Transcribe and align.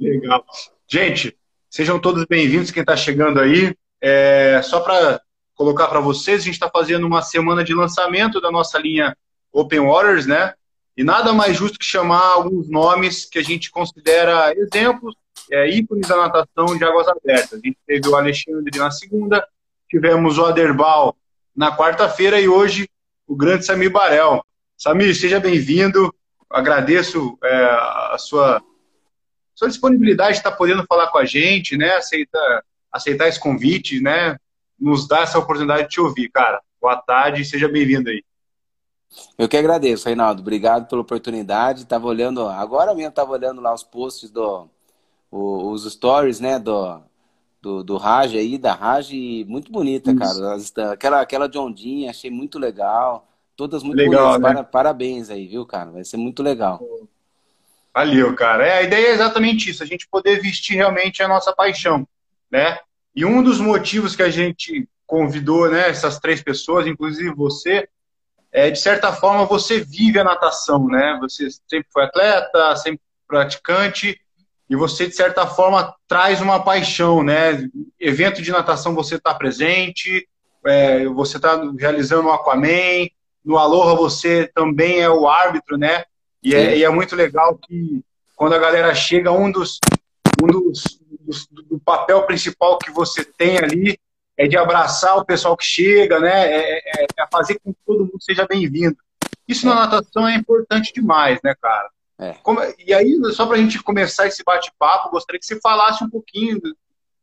Legal. 0.00 0.44
Gente, 0.90 1.38
sejam 1.70 2.00
todos 2.00 2.24
bem-vindos, 2.24 2.72
quem 2.72 2.80
está 2.80 2.96
chegando 2.96 3.38
aí. 3.38 3.72
É, 4.00 4.60
só 4.64 4.80
para 4.80 5.20
colocar 5.54 5.86
para 5.86 6.00
vocês, 6.00 6.42
a 6.42 6.44
gente 6.44 6.54
está 6.54 6.68
fazendo 6.68 7.06
uma 7.06 7.22
semana 7.22 7.62
de 7.62 7.72
lançamento 7.72 8.40
da 8.40 8.50
nossa 8.50 8.80
linha 8.80 9.16
Open 9.52 9.80
Waters, 9.80 10.26
né? 10.26 10.54
E 10.96 11.04
nada 11.04 11.32
mais 11.32 11.56
justo 11.56 11.78
que 11.78 11.84
chamar 11.84 12.32
alguns 12.32 12.68
nomes 12.68 13.24
que 13.24 13.38
a 13.38 13.44
gente 13.44 13.70
considera 13.70 14.52
exemplos, 14.56 15.14
é, 15.52 15.68
ícones 15.70 16.08
da 16.08 16.16
natação 16.16 16.76
de 16.76 16.84
águas 16.84 17.06
abertas. 17.06 17.52
A 17.52 17.64
gente 17.64 17.78
teve 17.86 18.08
o 18.08 18.16
Alexandre 18.16 18.76
na 18.76 18.90
segunda, 18.90 19.46
tivemos 19.88 20.38
o 20.38 20.44
Aderbal 20.44 21.16
na 21.56 21.76
quarta-feira 21.76 22.40
e 22.40 22.48
hoje 22.48 22.88
o 23.26 23.34
grande 23.34 23.64
Samir 23.64 23.90
Barel. 23.90 24.44
Samir, 24.76 25.14
seja 25.14 25.40
bem-vindo. 25.40 26.14
Agradeço 26.50 27.36
é, 27.42 27.64
a 28.12 28.16
sua, 28.18 28.62
sua 29.54 29.68
disponibilidade 29.68 30.32
de 30.32 30.38
estar 30.38 30.52
podendo 30.52 30.84
falar 30.86 31.08
com 31.08 31.18
a 31.18 31.24
gente, 31.24 31.76
né? 31.76 31.96
Aceita, 31.96 32.64
aceitar 32.92 33.28
esse 33.28 33.40
convite, 33.40 34.00
né? 34.00 34.36
Nos 34.78 35.08
dar 35.08 35.22
essa 35.22 35.38
oportunidade 35.38 35.84
de 35.84 35.88
te 35.88 36.00
ouvir, 36.00 36.30
cara. 36.30 36.60
Boa 36.80 36.96
tarde 36.96 37.44
seja 37.44 37.68
bem-vindo 37.68 38.08
aí. 38.08 38.22
Eu 39.36 39.48
que 39.48 39.56
agradeço, 39.56 40.06
Reinaldo. 40.06 40.42
Obrigado 40.42 40.88
pela 40.88 41.00
oportunidade. 41.00 41.86
Tava 41.86 42.06
olhando, 42.06 42.46
agora 42.46 42.94
mesmo 42.94 43.08
estava 43.08 43.32
olhando 43.32 43.60
lá 43.60 43.74
os 43.74 43.82
posts 43.82 44.30
do 44.30 44.68
os 45.30 45.84
stories, 45.92 46.40
né, 46.40 46.58
do 46.58 47.02
do, 47.60 47.82
do 47.82 47.96
Raj 47.96 48.34
aí, 48.34 48.56
da 48.56 48.74
Raj, 48.74 49.10
muito 49.46 49.70
bonita, 49.70 50.10
Isso. 50.10 50.40
cara. 50.74 50.92
Aquela 50.92 51.20
aquela 51.20 51.48
de 51.48 51.58
ondinha, 51.58 52.10
achei 52.10 52.30
muito 52.30 52.58
legal. 52.58 53.28
Todas 53.56 53.82
muito 53.82 53.98
legal, 53.98 54.32
bonitas. 54.34 54.54
Né? 54.54 54.62
Parabéns 54.62 55.30
aí, 55.30 55.46
viu, 55.46 55.66
cara? 55.66 55.90
Vai 55.90 56.04
ser 56.04 56.16
muito 56.16 56.42
legal. 56.42 56.80
Valeu, 57.92 58.32
cara. 58.36 58.64
É, 58.64 58.78
a 58.78 58.82
ideia 58.82 59.08
é 59.08 59.12
exatamente 59.12 59.70
isso, 59.70 59.82
a 59.82 59.86
gente 59.86 60.06
poder 60.08 60.40
vestir 60.40 60.76
realmente 60.76 61.22
a 61.22 61.26
nossa 61.26 61.52
paixão, 61.52 62.06
né? 62.48 62.78
E 63.14 63.24
um 63.24 63.42
dos 63.42 63.60
motivos 63.60 64.14
que 64.14 64.22
a 64.22 64.30
gente 64.30 64.88
convidou, 65.04 65.68
né, 65.68 65.88
essas 65.88 66.20
três 66.20 66.40
pessoas, 66.40 66.86
inclusive 66.86 67.34
você, 67.34 67.88
é, 68.52 68.70
de 68.70 68.78
certa 68.78 69.12
forma, 69.12 69.46
você 69.46 69.80
vive 69.80 70.20
a 70.20 70.24
natação, 70.24 70.86
né? 70.86 71.18
Você 71.20 71.48
sempre 71.66 71.88
foi 71.90 72.04
atleta, 72.04 72.76
sempre 72.76 73.00
praticante, 73.26 74.20
e 74.68 74.76
você, 74.76 75.06
de 75.06 75.16
certa 75.16 75.46
forma, 75.46 75.94
traz 76.06 76.40
uma 76.40 76.62
paixão, 76.62 77.22
né? 77.22 77.68
Evento 77.98 78.42
de 78.42 78.50
natação 78.50 78.94
você 78.94 79.14
está 79.14 79.34
presente, 79.34 80.28
é, 80.66 81.06
você 81.06 81.38
está 81.38 81.60
realizando 81.78 82.28
o 82.28 82.32
Aquaman, 82.32 83.08
no 83.44 83.56
Aloha 83.56 83.94
você 83.94 84.50
também 84.54 85.00
é 85.00 85.08
o 85.08 85.26
árbitro, 85.26 85.78
né? 85.78 86.04
E 86.42 86.54
é, 86.54 86.76
e 86.76 86.84
é, 86.84 86.88
muito 86.90 87.16
legal 87.16 87.56
que 87.56 88.02
quando 88.36 88.54
a 88.54 88.58
galera 88.58 88.94
chega, 88.94 89.32
um 89.32 89.50
dos, 89.50 89.78
um 90.42 90.46
dos, 90.46 91.00
dos 91.20 91.46
do 91.46 91.78
papel 91.80 92.22
principal 92.24 92.78
que 92.78 92.90
você 92.90 93.24
tem 93.24 93.58
ali 93.58 93.98
é 94.36 94.46
de 94.46 94.56
abraçar 94.56 95.16
o 95.16 95.24
pessoal 95.24 95.56
que 95.56 95.64
chega, 95.64 96.20
né? 96.20 96.46
É, 96.46 96.78
é, 96.78 97.06
é 97.18 97.26
fazer 97.32 97.58
com 97.58 97.72
que 97.72 97.80
todo 97.86 98.04
mundo 98.04 98.20
seja 98.20 98.46
bem-vindo. 98.46 98.96
Isso 99.48 99.66
na 99.66 99.74
natação 99.74 100.28
é 100.28 100.34
importante 100.34 100.92
demais, 100.92 101.40
né, 101.42 101.54
cara? 101.60 101.88
É. 102.18 102.34
Como, 102.42 102.60
e 102.78 102.92
aí, 102.92 103.16
só 103.32 103.46
para 103.46 103.56
a 103.56 103.60
gente 103.60 103.82
começar 103.82 104.26
esse 104.26 104.42
bate-papo, 104.42 105.10
gostaria 105.10 105.38
que 105.38 105.46
você 105.46 105.60
falasse 105.60 106.02
um 106.02 106.10
pouquinho 106.10 106.60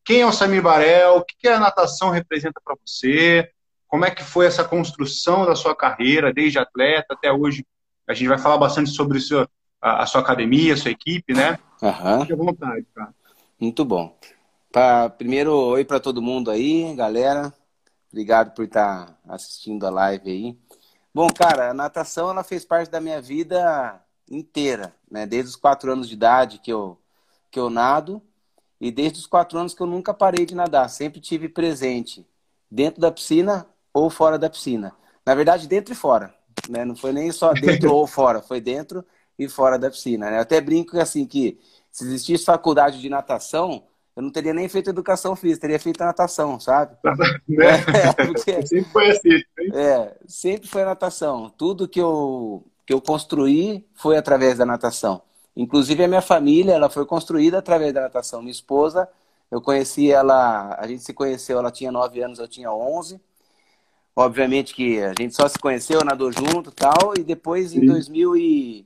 quem 0.06 0.22
é 0.22 0.26
o 0.26 0.32
Samir 0.32 0.62
Barel, 0.62 1.18
o 1.18 1.26
que, 1.26 1.36
que 1.38 1.48
a 1.48 1.60
natação 1.60 2.12
representa 2.12 2.62
para 2.64 2.76
você, 2.86 3.50
como 3.88 4.06
é 4.06 4.12
que 4.12 4.24
foi 4.24 4.46
essa 4.46 4.64
construção 4.64 5.46
da 5.46 5.56
sua 5.56 5.76
carreira, 5.76 6.32
desde 6.32 6.60
atleta 6.60 7.16
até 7.16 7.32
hoje. 7.32 7.66
A 8.08 8.14
gente 8.14 8.28
vai 8.28 8.38
falar 8.38 8.58
bastante 8.58 8.92
sobre 8.92 9.20
seu, 9.20 9.48
a, 9.82 10.04
a, 10.04 10.06
sua 10.06 10.22
academia, 10.22 10.76
a 10.76 10.78
sua 10.78 10.92
equipe, 10.92 11.34
né? 11.34 11.58
Uhum. 11.82 12.22
Fique 12.22 12.34
à 12.34 12.36
vontade, 12.36 12.86
cara. 12.94 13.14
Muito 13.60 13.84
bom. 13.84 14.16
Pra, 14.72 15.10
primeiro, 15.10 15.54
oi 15.54 15.84
para 15.84 16.00
todo 16.00 16.22
mundo 16.22 16.52
aí, 16.52 16.94
galera. 16.96 17.52
Obrigado 18.12 18.54
por 18.54 18.66
estar 18.66 19.08
tá 19.08 19.34
assistindo 19.34 19.88
a 19.88 19.90
live 19.90 20.30
aí. 20.30 20.58
Bom, 21.14 21.28
cara, 21.30 21.72
a 21.72 21.74
natação 21.74 22.30
ela 22.30 22.44
fez 22.44 22.64
parte 22.64 22.92
da 22.92 23.02
minha 23.02 23.22
vida 23.22 24.05
inteira, 24.30 24.96
né? 25.10 25.26
Desde 25.26 25.50
os 25.50 25.56
quatro 25.56 25.92
anos 25.92 26.08
de 26.08 26.14
idade 26.14 26.60
que 26.60 26.72
eu, 26.72 26.98
que 27.52 27.60
eu 27.60 27.70
nado 27.70 28.22
e 28.80 28.92
desde 28.92 29.20
os 29.20 29.28
quatro 29.28 29.58
anos 29.58 29.74
que 29.74 29.82
eu 29.82 29.88
nunca 29.88 30.14
parei 30.14 30.46
de 30.46 30.56
nadar. 30.56 30.90
Sempre 30.90 31.20
tive 31.20 31.48
presente 31.48 32.26
dentro 32.70 33.00
da 33.00 33.12
piscina 33.12 33.68
ou 33.94 34.10
fora 34.10 34.38
da 34.38 34.50
piscina. 34.50 34.94
Na 35.26 35.34
verdade, 35.34 35.68
dentro 35.68 35.94
e 35.94 35.96
fora. 35.96 36.34
Né? 36.70 36.84
Não 36.86 36.96
foi 36.96 37.12
nem 37.12 37.32
só 37.32 37.54
dentro 37.54 37.92
ou 37.94 38.06
fora, 38.08 38.42
foi 38.42 38.60
dentro 38.60 39.06
e 39.38 39.48
fora 39.48 39.78
da 39.78 39.90
piscina. 39.90 40.30
Né? 40.30 40.38
Eu 40.38 40.42
até 40.42 40.60
brinco 40.60 41.00
assim 41.00 41.26
que 41.26 41.60
se 41.92 42.04
existisse 42.04 42.44
faculdade 42.44 43.00
de 43.00 43.10
natação, 43.10 43.84
eu 44.16 44.24
não 44.24 44.30
teria 44.30 44.54
nem 44.54 44.68
feito 44.68 44.90
educação 44.90 45.36
física, 45.36 45.62
teria 45.62 45.80
feito 45.80 46.04
natação, 46.04 46.60
sabe? 46.60 46.96
Né? 47.48 47.66
É, 48.18 48.26
porque, 48.26 48.68
sempre 48.68 48.92
foi 48.92 49.10
assim. 49.12 49.44
É, 49.74 50.16
sempre 50.28 50.68
foi 50.68 50.84
natação. 50.84 51.50
Tudo 51.50 51.88
que 51.88 52.00
eu, 52.00 52.66
que 52.86 52.94
eu 52.94 53.02
construí 53.02 53.86
foi 53.94 54.18
através 54.18 54.58
da 54.58 54.66
natação. 54.66 55.22
Inclusive 55.56 56.04
a 56.04 56.08
minha 56.08 56.22
família, 56.22 56.74
ela 56.74 56.90
foi 56.90 57.06
construída 57.06 57.60
através 57.60 57.94
da 57.94 58.02
natação. 58.02 58.42
Minha 58.42 58.52
esposa, 58.52 59.08
eu 59.50 59.62
conheci 59.62 60.12
ela, 60.12 60.76
a 60.80 60.86
gente 60.88 61.04
se 61.04 61.14
conheceu, 61.14 61.58
ela 61.58 61.72
tinha 61.72 61.92
9 61.92 62.22
anos, 62.22 62.40
eu 62.40 62.48
tinha 62.48 62.72
11. 62.72 63.20
Obviamente 64.16 64.74
que 64.74 65.02
a 65.02 65.14
gente 65.18 65.36
só 65.36 65.48
se 65.48 65.60
conheceu, 65.60 66.04
nadou 66.04 66.32
junto 66.32 66.72
tal, 66.72 67.14
e 67.18 67.24
depois 67.24 67.74
em 67.74 67.82
Sim. 67.82 67.86
2000 67.88 68.38
e 68.38 68.86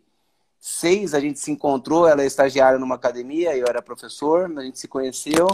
2006 0.59 1.13
a 1.13 1.19
gente 1.19 1.39
se 1.39 1.51
encontrou, 1.51 2.07
ela 2.07 2.21
é 2.21 2.25
estagiária 2.25 2.77
numa 2.77 2.95
academia, 2.95 3.55
eu 3.55 3.65
era 3.67 3.81
professor, 3.81 4.51
a 4.57 4.63
gente 4.63 4.77
se 4.77 4.87
conheceu, 4.87 5.47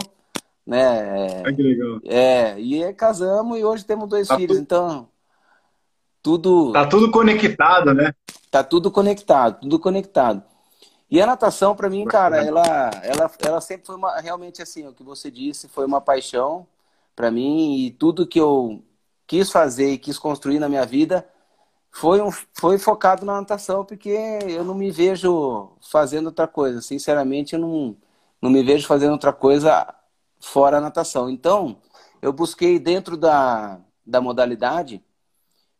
né? 0.66 1.42
Ah, 1.44 1.52
que 1.52 1.62
legal. 1.62 2.00
É, 2.04 2.58
e 2.58 2.92
casamos 2.94 3.58
e 3.58 3.64
hoje 3.64 3.84
temos 3.84 4.08
dois 4.08 4.28
tá 4.28 4.36
filhos, 4.36 4.58
então 4.58 5.08
tudo 6.26 6.72
Tá 6.72 6.84
tudo 6.84 7.08
conectado, 7.08 7.94
né? 7.94 8.12
Tá 8.50 8.64
tudo 8.64 8.90
conectado, 8.90 9.60
tudo 9.60 9.78
conectado. 9.78 10.42
E 11.08 11.22
a 11.22 11.26
natação 11.26 11.76
para 11.76 11.88
mim, 11.88 12.04
cara, 12.04 12.44
ela 12.44 12.90
ela 13.04 13.30
ela 13.38 13.60
sempre 13.60 13.86
foi 13.86 13.94
uma 13.94 14.18
realmente 14.18 14.60
assim, 14.60 14.88
o 14.88 14.92
que 14.92 15.04
você 15.04 15.30
disse, 15.30 15.68
foi 15.68 15.86
uma 15.86 16.00
paixão 16.00 16.66
para 17.14 17.30
mim 17.30 17.76
e 17.76 17.92
tudo 17.92 18.26
que 18.26 18.40
eu 18.40 18.82
quis 19.24 19.52
fazer 19.52 19.92
e 19.92 19.98
quis 19.98 20.18
construir 20.18 20.58
na 20.58 20.68
minha 20.68 20.84
vida 20.84 21.24
foi, 21.92 22.20
um, 22.20 22.30
foi 22.52 22.76
focado 22.76 23.24
na 23.24 23.40
natação, 23.40 23.84
porque 23.84 24.10
eu 24.48 24.64
não 24.64 24.74
me 24.74 24.90
vejo 24.90 25.70
fazendo 25.80 26.26
outra 26.26 26.46
coisa. 26.48 26.82
Sinceramente, 26.82 27.54
eu 27.54 27.60
não, 27.60 27.96
não 28.42 28.50
me 28.50 28.62
vejo 28.64 28.86
fazendo 28.86 29.12
outra 29.12 29.32
coisa 29.32 29.94
fora 30.40 30.78
a 30.78 30.80
natação. 30.80 31.30
Então, 31.30 31.78
eu 32.20 32.32
busquei 32.32 32.78
dentro 32.78 33.16
da, 33.16 33.80
da 34.04 34.20
modalidade 34.20 35.02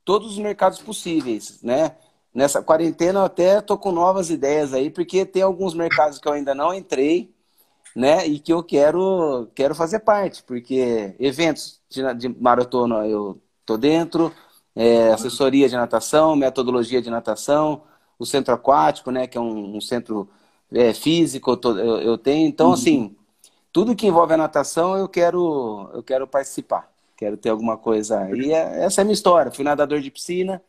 todos 0.06 0.31
os 0.31 0.39
mercados 0.39 0.78
possíveis, 0.81 1.61
né? 1.62 1.97
Nessa 2.33 2.62
quarentena 2.62 3.21
eu 3.21 3.25
até 3.25 3.61
tô 3.61 3.77
com 3.77 3.93
novas 3.93 4.31
ideias 4.31 4.72
aí, 4.72 4.89
porque 4.89 5.27
tem 5.27 5.43
alguns 5.43 5.75
mercados 5.75 6.19
que 6.19 6.28
eu 6.28 6.33
ainda 6.33 6.55
não 6.55 6.72
entrei, 6.72 7.34
né? 7.94 8.27
E 8.27 8.39
que 8.39 8.53
eu 8.53 8.62
quero, 8.62 9.50
quero 9.55 9.75
fazer 9.75 10.00
parte, 10.00 10.43
porque 10.45 11.15
eventos 11.19 11.83
de, 11.91 12.15
de 12.15 12.28
maratona 12.28 13.06
eu 13.06 13.41
tô 13.66 13.77
dentro, 13.77 14.33
é, 14.77 15.12
assessoria 15.12 15.69
de 15.69 15.75
natação, 15.75 16.37
metodologia 16.37 17.03
de 17.03 17.11
natação, 17.11 17.83
o 18.19 18.25
centro 18.25 18.55
aquático, 18.55 19.11
né, 19.11 19.27
que 19.27 19.37
é 19.37 19.41
um, 19.41 19.77
um 19.77 19.81
centro 19.81 20.28
é, 20.72 20.93
físico, 20.95 21.59
eu, 21.65 22.00
eu, 22.00 22.19
tenho. 22.19 22.47
Então, 22.49 22.69
uhum. 22.69 22.75
assim, 22.75 23.16
tudo 23.72 23.97
que 23.97 24.06
envolve 24.06 24.34
a 24.34 24.37
natação, 24.37 24.97
eu 24.97 25.09
quero, 25.09 25.91
eu 25.95 26.03
quero 26.03 26.27
participar. 26.28 26.96
Quero 27.16 27.37
ter 27.37 27.49
alguma 27.49 27.77
coisa. 27.77 28.28
E 28.37 28.53
é, 28.53 28.84
essa 28.84 29.01
é 29.01 29.03
a 29.03 29.04
minha 29.04 29.15
história. 29.15 29.51
Fui 29.51 29.65
nadador 29.65 30.01
de 30.01 30.10
piscina. 30.10 30.63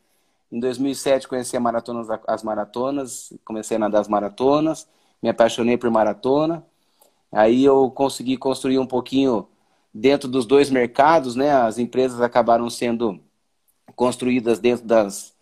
Em 0.50 0.58
2007 0.58 1.28
conheci 1.28 1.58
maratonas, 1.58 2.08
as 2.26 2.42
maratonas, 2.42 3.32
comecei 3.44 3.76
a 3.76 3.80
nadar 3.80 4.00
as 4.00 4.08
maratonas, 4.08 4.88
me 5.22 5.28
apaixonei 5.28 5.76
por 5.76 5.90
maratona. 5.90 6.64
Aí 7.30 7.62
eu 7.62 7.90
consegui 7.90 8.38
construir 8.38 8.78
um 8.78 8.86
pouquinho 8.86 9.46
dentro 9.92 10.26
dos 10.26 10.46
dois 10.46 10.70
mercados, 10.70 11.36
né? 11.36 11.50
As 11.52 11.78
empresas 11.78 12.22
acabaram 12.22 12.70
sendo 12.70 13.20
construídas 13.94 14.58
dentro 14.58 14.86
das, 14.86 15.34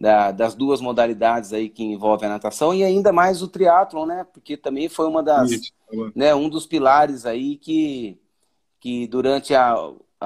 da, 0.00 0.30
das 0.30 0.54
duas 0.54 0.80
modalidades 0.80 1.52
aí 1.52 1.68
que 1.68 1.84
envolvem 1.84 2.28
a 2.28 2.32
natação 2.32 2.72
e 2.72 2.82
ainda 2.82 3.12
mais 3.12 3.42
o 3.42 3.48
triatlon, 3.48 4.06
né? 4.06 4.26
Porque 4.32 4.56
também 4.56 4.88
foi 4.88 5.06
uma 5.06 5.22
das, 5.22 5.50
tá 5.50 6.10
né, 6.14 6.34
um 6.34 6.48
dos 6.48 6.66
pilares 6.66 7.26
aí 7.26 7.56
que, 7.56 8.18
que 8.80 9.06
durante 9.06 9.54
a, 9.54 9.76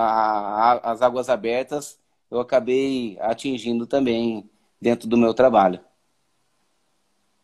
a, 0.00 0.72
a, 0.72 0.92
as 0.92 1.02
águas 1.02 1.28
abertas 1.28 1.98
eu 2.30 2.40
acabei 2.40 3.16
atingindo 3.20 3.86
também 3.86 4.48
dentro 4.80 5.08
do 5.08 5.16
meu 5.16 5.32
trabalho. 5.32 5.80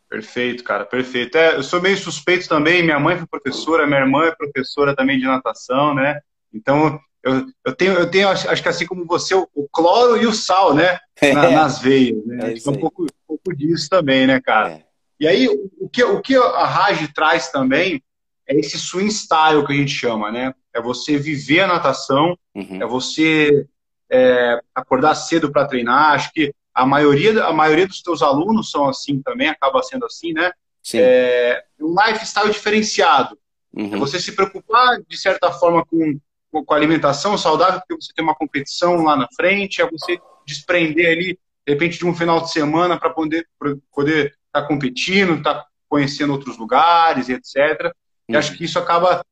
Perfeito, 0.07 0.63
cara, 0.63 0.85
perfeito. 0.85 1.37
É, 1.37 1.55
eu 1.55 1.63
sou 1.63 1.81
meio 1.81 1.97
suspeito 1.97 2.47
também, 2.47 2.83
minha 2.83 2.99
mãe 2.99 3.17
foi 3.17 3.25
professora, 3.25 3.87
minha 3.87 3.99
irmã 3.99 4.25
é 4.25 4.35
professora 4.35 4.95
também 4.95 5.19
de 5.19 5.25
natação, 5.25 5.95
né? 5.95 6.21
Então, 6.53 6.99
eu, 7.23 7.47
eu, 7.65 7.75
tenho, 7.75 7.93
eu 7.93 8.09
tenho, 8.09 8.29
acho 8.29 8.61
que 8.61 8.69
assim 8.69 8.85
como 8.85 9.05
você, 9.05 9.33
o, 9.33 9.49
o 9.53 9.67
cloro 9.67 10.15
e 10.15 10.27
o 10.27 10.33
sal, 10.33 10.75
né? 10.75 10.99
Na, 11.33 11.45
é. 11.45 11.55
Nas 11.55 11.79
veias, 11.79 12.23
né? 12.25 12.53
É 12.53 12.69
um, 12.69 12.79
pouco, 12.79 13.03
um 13.03 13.07
pouco 13.27 13.55
disso 13.55 13.89
também, 13.89 14.27
né, 14.27 14.39
cara? 14.39 14.73
É. 14.73 14.85
E 15.19 15.27
aí, 15.27 15.47
o 15.79 15.89
que, 15.89 16.03
o 16.03 16.21
que 16.21 16.35
a 16.35 16.65
Raj 16.65 17.11
traz 17.13 17.49
também 17.49 18.01
é 18.47 18.55
esse 18.57 18.77
swing 18.77 19.11
style 19.11 19.65
que 19.65 19.73
a 19.73 19.75
gente 19.75 19.91
chama, 19.91 20.31
né? 20.31 20.53
É 20.75 20.81
você 20.81 21.17
viver 21.17 21.61
a 21.61 21.67
natação, 21.67 22.37
uhum. 22.53 22.81
é 22.81 22.85
você 22.85 23.65
é, 24.11 24.59
acordar 24.73 25.15
cedo 25.15 25.51
para 25.51 25.65
treinar. 25.65 26.13
Acho 26.13 26.31
que 26.33 26.53
a 26.73 26.85
maioria, 26.85 27.43
a 27.45 27.53
maioria 27.53 27.87
dos 27.87 28.01
teus 28.01 28.21
alunos 28.21 28.69
são 28.69 28.89
assim 28.89 29.21
também, 29.21 29.47
acaba 29.47 29.81
sendo 29.81 30.05
assim, 30.05 30.33
né? 30.33 30.51
Sim. 30.83 30.99
É, 30.99 31.63
um 31.79 31.95
lifestyle 32.05 32.51
diferenciado. 32.51 33.37
Uhum. 33.73 33.95
É 33.95 33.97
você 33.97 34.19
se 34.19 34.33
preocupar, 34.33 35.01
de 35.07 35.17
certa 35.17 35.51
forma, 35.51 35.85
com, 35.85 36.19
com 36.51 36.73
a 36.73 36.77
alimentação 36.77 37.37
saudável, 37.37 37.79
porque 37.79 38.01
você 38.03 38.13
tem 38.13 38.23
uma 38.23 38.35
competição 38.35 39.03
lá 39.03 39.15
na 39.15 39.27
frente, 39.35 39.81
é 39.81 39.89
você 39.89 40.19
desprender 40.45 41.11
ali, 41.11 41.39
de 41.65 41.73
repente, 41.73 41.97
de 41.97 42.05
um 42.05 42.13
final 42.13 42.41
de 42.41 42.51
semana 42.51 42.99
para 42.99 43.09
poder 43.09 43.47
estar 43.61 43.81
poder 43.91 44.35
tá 44.51 44.61
competindo, 44.61 45.35
estar 45.35 45.55
tá 45.55 45.65
conhecendo 45.89 46.33
outros 46.33 46.57
lugares, 46.57 47.29
etc. 47.29 47.91
E 48.27 48.33
uhum. 48.33 48.39
acho 48.39 48.57
que 48.57 48.63
isso 48.63 48.77
acaba, 48.77 49.25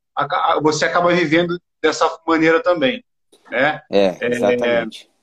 você 0.61 0.85
acaba 0.85 1.13
vivendo 1.13 1.59
dessa 1.81 2.09
maneira 2.27 2.61
também. 2.61 3.03
Né? 3.49 3.81
É, 3.91 4.17
exatamente. 4.21 5.09
É, 5.09 5.13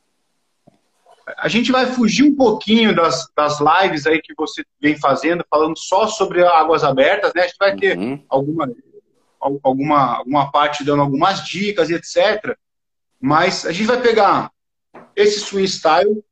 a 1.38 1.48
gente 1.48 1.70
vai 1.70 1.86
fugir 1.86 2.24
um 2.24 2.34
pouquinho 2.34 2.94
das, 2.94 3.28
das 3.36 3.58
lives 3.60 4.06
aí 4.06 4.20
que 4.20 4.34
você 4.36 4.64
vem 4.80 4.96
fazendo, 4.96 5.44
falando 5.48 5.78
só 5.78 6.06
sobre 6.06 6.44
águas 6.44 6.82
abertas, 6.82 7.32
né? 7.34 7.42
A 7.42 7.46
gente 7.46 7.56
vai 7.58 7.76
ter 7.76 7.96
uhum. 7.96 8.24
alguma, 8.28 8.68
alguma, 9.38 10.16
alguma 10.18 10.50
parte 10.50 10.84
dando 10.84 11.02
algumas 11.02 11.44
dicas 11.44 11.88
e 11.88 11.94
etc. 11.94 12.56
Mas 13.20 13.64
a 13.64 13.72
gente 13.72 13.86
vai 13.86 14.00
pegar 14.00 14.50
esse 15.14 15.40
swing 15.40 15.68
style 15.68 16.24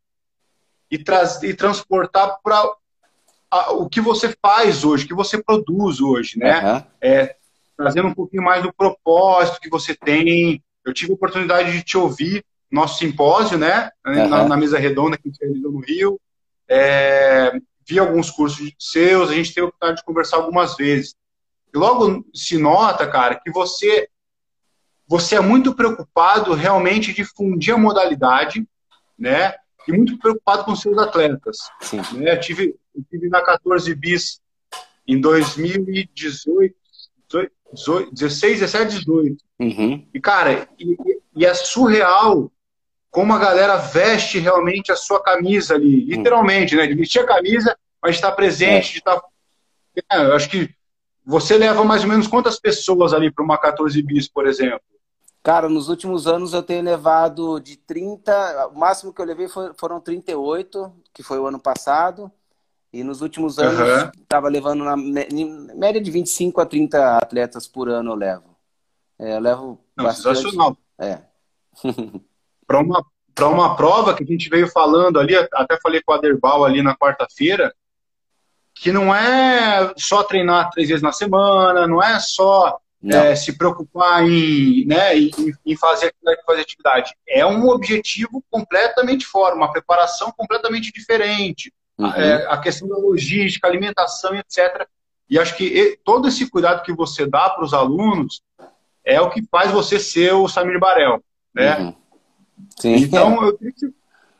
e, 0.90 0.98
traz, 0.98 1.42
e 1.42 1.54
transportar 1.54 2.38
para 2.42 2.64
o 3.70 3.88
que 3.88 4.00
você 4.00 4.34
faz 4.42 4.84
hoje, 4.84 5.04
o 5.04 5.08
que 5.08 5.14
você 5.14 5.42
produz 5.42 6.00
hoje, 6.00 6.38
né? 6.38 6.74
Uhum. 6.74 6.82
É, 7.00 7.36
trazendo 7.78 8.08
um 8.08 8.14
pouquinho 8.14 8.42
mais 8.42 8.60
do 8.60 8.72
propósito 8.72 9.60
que 9.60 9.70
você 9.70 9.94
tem. 9.94 10.60
Eu 10.84 10.92
tive 10.92 11.12
a 11.12 11.14
oportunidade 11.14 11.70
de 11.70 11.84
te 11.84 11.96
ouvir 11.96 12.44
nosso 12.68 12.98
simpósio, 12.98 13.56
né? 13.56 13.90
Uhum. 14.04 14.28
Na, 14.28 14.48
na, 14.48 14.56
mesa 14.56 14.78
redonda 14.78 15.16
que 15.16 15.28
a 15.28 15.30
gente 15.30 15.40
realizou 15.40 15.70
no 15.70 15.78
Rio. 15.78 16.20
É, 16.68 17.52
vi 17.88 17.98
alguns 17.98 18.30
cursos 18.30 18.70
seus, 18.78 19.30
a 19.30 19.34
gente 19.34 19.54
teve 19.54 19.64
a 19.64 19.68
oportunidade 19.68 20.00
de 20.00 20.04
conversar 20.04 20.38
algumas 20.38 20.76
vezes. 20.76 21.14
E 21.72 21.78
logo 21.78 22.26
se 22.34 22.58
nota, 22.58 23.06
cara, 23.06 23.36
que 23.36 23.50
você 23.50 24.08
você 25.06 25.36
é 25.36 25.40
muito 25.40 25.74
preocupado 25.74 26.52
realmente 26.52 27.14
de 27.14 27.24
fundir 27.24 27.72
a 27.72 27.78
modalidade, 27.78 28.68
né? 29.18 29.54
E 29.86 29.92
muito 29.92 30.18
preocupado 30.18 30.64
com 30.64 30.76
seus 30.76 30.98
atletas. 30.98 31.56
Sim. 31.80 32.02
Né? 32.18 32.32
Eu 32.34 32.40
tive, 32.40 32.76
eu 32.94 33.02
tive 33.10 33.30
na 33.30 33.42
14 33.42 33.94
bis 33.94 34.38
em 35.06 35.18
2018, 35.18 36.76
18, 37.28 37.52
16, 37.72 38.60
17, 38.60 38.98
18. 38.98 39.44
Uhum. 39.60 40.06
E, 40.12 40.20
cara, 40.20 40.68
e, 40.78 40.96
e, 41.36 41.44
é 41.44 41.52
surreal 41.54 42.50
como 43.10 43.32
a 43.32 43.38
galera 43.38 43.76
veste 43.76 44.38
realmente 44.38 44.92
a 44.92 44.96
sua 44.96 45.22
camisa 45.22 45.74
ali. 45.74 46.02
Uhum. 46.02 46.18
Literalmente, 46.18 46.76
né? 46.76 46.86
De 46.86 46.94
vestir 46.94 47.20
a 47.20 47.26
camisa, 47.26 47.76
mas 48.02 48.16
estar 48.16 48.32
presente, 48.32 48.90
é. 48.90 48.92
de 48.92 48.98
estar. 48.98 49.20
É, 50.10 50.24
eu 50.24 50.34
acho 50.34 50.48
que 50.48 50.70
você 51.26 51.58
leva 51.58 51.84
mais 51.84 52.02
ou 52.02 52.08
menos 52.08 52.26
quantas 52.26 52.58
pessoas 52.58 53.12
ali 53.12 53.30
para 53.30 53.44
uma 53.44 53.58
14 53.58 54.00
bis, 54.02 54.28
por 54.28 54.46
exemplo? 54.46 54.80
Cara, 55.42 55.68
nos 55.68 55.88
últimos 55.88 56.26
anos 56.26 56.52
eu 56.52 56.62
tenho 56.62 56.82
levado 56.82 57.60
de 57.60 57.76
30, 57.76 58.68
o 58.68 58.78
máximo 58.78 59.12
que 59.12 59.20
eu 59.20 59.26
levei 59.26 59.48
foram 59.76 60.00
38, 60.00 60.92
que 61.12 61.22
foi 61.22 61.38
o 61.38 61.46
ano 61.46 61.58
passado. 61.58 62.30
E 62.92 63.04
nos 63.04 63.20
últimos 63.20 63.58
anos 63.58 64.12
estava 64.18 64.46
uhum. 64.46 64.52
levando 64.52 64.84
na 64.84 64.96
média 64.96 66.00
de 66.00 66.10
25 66.10 66.60
a 66.60 66.66
30 66.66 67.18
atletas 67.18 67.66
por 67.66 67.88
ano 67.88 68.12
eu 68.12 68.16
levo. 68.16 68.56
É, 69.18 69.36
eu 69.36 69.40
levo 69.40 69.84
Não, 69.96 70.04
bastante. 70.04 70.38
Sensacional. 70.38 70.76
É. 70.98 71.20
para 72.66 72.80
uma, 72.80 73.04
para 73.34 73.48
uma 73.48 73.76
prova 73.76 74.14
que 74.14 74.22
a 74.22 74.26
gente 74.26 74.48
veio 74.48 74.68
falando 74.68 75.18
ali, 75.18 75.36
até 75.36 75.78
falei 75.80 76.00
com 76.02 76.12
a 76.12 76.18
Derbal 76.18 76.64
ali 76.64 76.82
na 76.82 76.96
quarta-feira, 76.96 77.74
que 78.74 78.90
não 78.90 79.14
é 79.14 79.92
só 79.96 80.22
treinar 80.22 80.70
três 80.70 80.88
vezes 80.88 81.02
na 81.02 81.12
semana, 81.12 81.86
não 81.86 82.02
é 82.02 82.18
só 82.20 82.78
é, 83.04 83.34
se 83.36 83.56
preocupar 83.56 84.24
em, 84.28 84.84
né, 84.86 85.16
em, 85.16 85.30
em 85.66 85.76
fazer, 85.76 86.14
fazer 86.46 86.62
atividade. 86.62 87.14
É 87.28 87.44
um 87.44 87.68
objetivo 87.68 88.42
completamente 88.50 89.24
fora, 89.24 89.54
uma 89.54 89.70
preparação 89.70 90.32
completamente 90.36 90.92
diferente. 90.92 91.72
Uhum. 91.98 92.12
É, 92.12 92.46
a 92.46 92.58
questão 92.58 92.88
da 92.88 92.96
logística, 92.96 93.66
alimentação, 93.66 94.34
etc. 94.36 94.86
E 95.28 95.38
acho 95.38 95.56
que 95.56 95.98
todo 96.04 96.28
esse 96.28 96.48
cuidado 96.48 96.82
que 96.82 96.92
você 96.92 97.26
dá 97.26 97.50
para 97.50 97.64
os 97.64 97.74
alunos 97.74 98.40
é 99.04 99.20
o 99.20 99.30
que 99.30 99.42
faz 99.50 99.70
você 99.70 99.98
ser 99.98 100.32
o 100.34 100.48
Samir 100.48 100.78
Barel, 100.78 101.22
né? 101.54 101.78
Uhum. 101.78 101.94
Sim. 102.78 102.94
Então, 102.96 103.42
eu 103.42 103.56
queria, 103.56 103.72
que, 103.72 103.86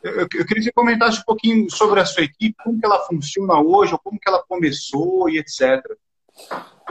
eu, 0.03 0.13
eu 0.21 0.29
queria 0.29 0.47
que 0.47 0.61
você 0.63 0.71
comentasse 0.71 1.19
um 1.19 1.23
pouquinho 1.23 1.69
sobre 1.69 1.99
a 1.99 2.05
sua 2.05 2.23
equipe, 2.23 2.55
como 2.63 2.79
que 2.79 2.85
ela 2.85 3.05
funciona 3.05 3.59
hoje, 3.59 3.93
ou 3.93 3.99
como 3.99 4.19
que 4.19 4.29
ela 4.29 4.43
começou 4.47 5.29
e 5.29 5.37
etc. 5.37 5.83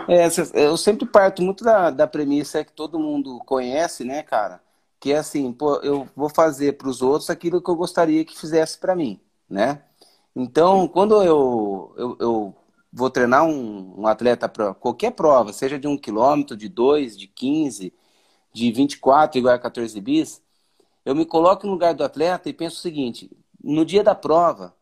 É, 0.06 0.29
eu 0.55 0.76
sempre 0.76 1.06
parto 1.06 1.43
muito 1.43 1.65
da, 1.65 1.91
da 1.91 2.06
premissa 2.06 2.65
que 2.65 2.73
todo 2.73 2.99
mundo 2.99 3.38
conhece, 3.47 4.05
né, 4.05 4.23
cara? 4.23 4.61
Que 5.00 5.12
é 5.12 5.19
assim, 5.19 5.53
pô, 5.53 5.76
eu 5.76 6.09
vou 6.15 6.29
fazer 6.29 6.76
para 6.76 6.88
os 6.88 7.03
outros 7.03 7.31
aquilo 7.31 7.62
que 7.62 7.70
eu 7.70 7.76
gostaria 7.76 8.25
que 8.25 8.38
fizesse 8.38 8.79
para 8.79 8.94
mim, 8.94 9.20
né? 9.49 9.82
Então, 10.40 10.87
quando 10.87 11.20
eu, 11.20 11.93
eu, 11.96 12.17
eu 12.20 12.55
vou 12.93 13.11
treinar 13.11 13.44
um, 13.44 14.02
um 14.02 14.06
atleta 14.06 14.49
para 14.49 14.73
qualquer 14.73 15.11
prova, 15.11 15.52
seja 15.52 15.76
de 15.81 15.88
um 15.88 15.99
quilômetro, 15.99 16.56
de 16.56 16.69
dois, 16.69 17.19
de 17.19 17.26
15, 17.26 17.93
de 18.52 18.70
24, 18.70 19.37
igual 19.37 19.55
a 19.55 19.58
14 19.58 20.00
bis, 20.00 20.40
eu 21.05 21.14
me 21.14 21.26
coloco 21.26 21.67
no 21.67 21.73
lugar 21.73 21.93
do 21.93 22.05
atleta 22.05 22.49
e 22.49 22.52
penso 22.52 22.76
o 22.79 22.81
seguinte: 22.81 23.29
no 23.62 23.85
dia 23.85 24.05
da 24.05 24.14
prova, 24.14 24.76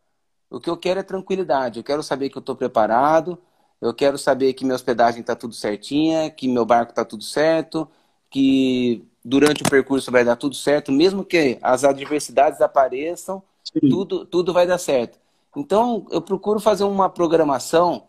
o 0.50 0.60
que 0.60 0.68
eu 0.68 0.76
quero 0.76 1.00
é 1.00 1.02
tranquilidade. 1.02 1.78
Eu 1.80 1.84
quero 1.84 2.02
saber 2.02 2.28
que 2.28 2.36
eu 2.36 2.40
estou 2.40 2.54
preparado, 2.56 3.38
eu 3.80 3.94
quero 3.94 4.18
saber 4.18 4.52
que 4.54 4.64
minha 4.64 4.74
hospedagem 4.74 5.22
está 5.22 5.34
tudo 5.34 5.54
certinha, 5.54 6.30
que 6.30 6.48
meu 6.48 6.66
barco 6.66 6.92
está 6.92 7.04
tudo 7.04 7.24
certo, 7.24 7.88
que 8.30 9.06
durante 9.24 9.62
o 9.62 9.70
percurso 9.70 10.10
vai 10.12 10.24
dar 10.24 10.36
tudo 10.36 10.54
certo, 10.54 10.92
mesmo 10.92 11.24
que 11.24 11.58
as 11.62 11.82
adversidades 11.84 12.60
apareçam, 12.60 13.42
tudo, 13.88 14.26
tudo 14.26 14.52
vai 14.52 14.66
dar 14.66 14.78
certo. 14.78 15.18
Então, 15.56 16.06
eu 16.10 16.20
procuro 16.20 16.60
fazer 16.60 16.84
uma 16.84 17.08
programação, 17.08 18.08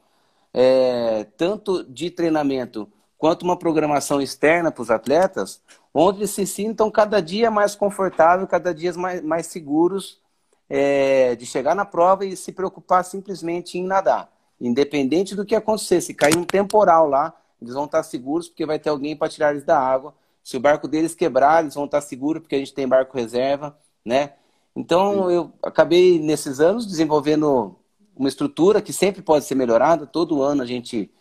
é, 0.53 1.23
tanto 1.37 1.83
de 1.85 2.11
treinamento 2.11 2.91
quanto 3.17 3.43
uma 3.43 3.57
programação 3.57 4.21
externa 4.21 4.69
para 4.69 4.81
os 4.81 4.91
atletas, 4.91 5.61
onde 5.93 6.19
eles 6.19 6.31
se 6.31 6.45
sintam 6.45 6.91
cada 6.91 7.21
dia 7.21 7.49
mais 7.49 7.73
confortáveis, 7.73 8.49
cada 8.49 8.73
dia 8.73 8.93
mais, 8.93 9.21
mais 9.21 9.47
seguros 9.47 10.21
é, 10.69 11.35
de 11.35 11.45
chegar 11.45 11.73
na 11.73 11.85
prova 11.85 12.25
e 12.25 12.35
se 12.35 12.51
preocupar 12.51 13.05
simplesmente 13.05 13.77
em 13.77 13.83
nadar. 13.83 14.29
Independente 14.59 15.33
do 15.35 15.45
que 15.45 15.55
acontecer, 15.55 16.01
se 16.01 16.13
cair 16.13 16.37
um 16.37 16.43
temporal 16.43 17.07
lá, 17.07 17.33
eles 17.61 17.73
vão 17.73 17.85
estar 17.85 18.03
seguros 18.03 18.49
porque 18.49 18.65
vai 18.65 18.77
ter 18.77 18.89
alguém 18.89 19.15
para 19.15 19.29
tirar 19.29 19.51
eles 19.51 19.63
da 19.63 19.79
água. 19.79 20.13
Se 20.43 20.57
o 20.57 20.59
barco 20.59 20.87
deles 20.87 21.15
quebrar, 21.15 21.61
eles 21.61 21.75
vão 21.75 21.85
estar 21.85 22.01
seguros 22.01 22.41
porque 22.41 22.55
a 22.55 22.59
gente 22.59 22.73
tem 22.73 22.87
barco 22.87 23.17
reserva, 23.17 23.77
né? 24.03 24.33
Então 24.77 25.31
eu 25.31 25.51
acabei 25.63 26.19
nesses 26.19 26.59
anos 26.59 26.85
desenvolvendo 26.85 27.75
uma 28.15 28.29
estrutura 28.29 28.79
que 28.79 28.93
sempre 28.93 29.23
pode 29.23 29.43
ser 29.43 29.55
melhorada. 29.55 30.05
Todo 30.05 30.43
ano 30.43 30.61
a 30.61 30.67
gente 30.67 31.11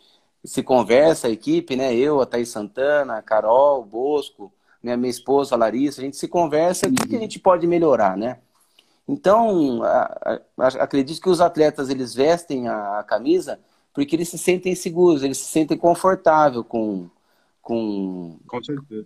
se 0.44 0.62
conversa, 0.62 1.26
a 1.26 1.30
equipe, 1.30 1.74
né? 1.74 1.94
Eu, 1.94 2.20
a 2.20 2.26
Thaís 2.26 2.50
Santana, 2.50 3.16
a 3.16 3.22
Carol, 3.22 3.80
o 3.80 3.84
Bosco, 3.86 4.52
minha, 4.82 4.94
minha 4.94 5.10
esposa, 5.10 5.54
a 5.54 5.58
Larissa, 5.58 6.02
a 6.02 6.04
gente 6.04 6.18
se 6.18 6.28
conversa 6.28 6.86
o 6.86 6.92
que, 6.92 7.08
que 7.08 7.16
a 7.16 7.18
gente 7.18 7.38
pode 7.38 7.66
melhorar, 7.66 8.14
né? 8.14 8.38
Então, 9.08 9.82
a, 9.82 10.38
a, 10.58 10.66
acredito 10.82 11.20
que 11.20 11.30
os 11.30 11.40
atletas 11.40 11.88
eles 11.88 12.14
vestem 12.14 12.68
a, 12.68 12.98
a, 12.98 13.04
camisa 13.04 13.58
porque 13.94 14.14
eles 14.14 14.28
se 14.28 14.36
sentem 14.36 14.74
seguros, 14.74 15.22
eles 15.22 15.38
se 15.38 15.46
sentem 15.46 15.78
confortáveis 15.78 16.62
com, 16.68 17.08
com, 17.62 18.38
com, 18.46 18.60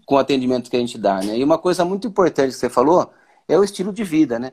com 0.04 0.14
o 0.16 0.18
atendimento 0.18 0.68
que 0.68 0.76
a 0.76 0.80
gente 0.80 0.98
dá. 0.98 1.20
Né? 1.22 1.38
E 1.38 1.44
uma 1.44 1.58
coisa 1.58 1.84
muito 1.84 2.08
importante 2.08 2.48
que 2.48 2.58
você 2.58 2.68
falou 2.68 3.12
é 3.52 3.58
o 3.58 3.64
estilo 3.64 3.92
de 3.92 4.04
vida. 4.04 4.38
Né? 4.38 4.52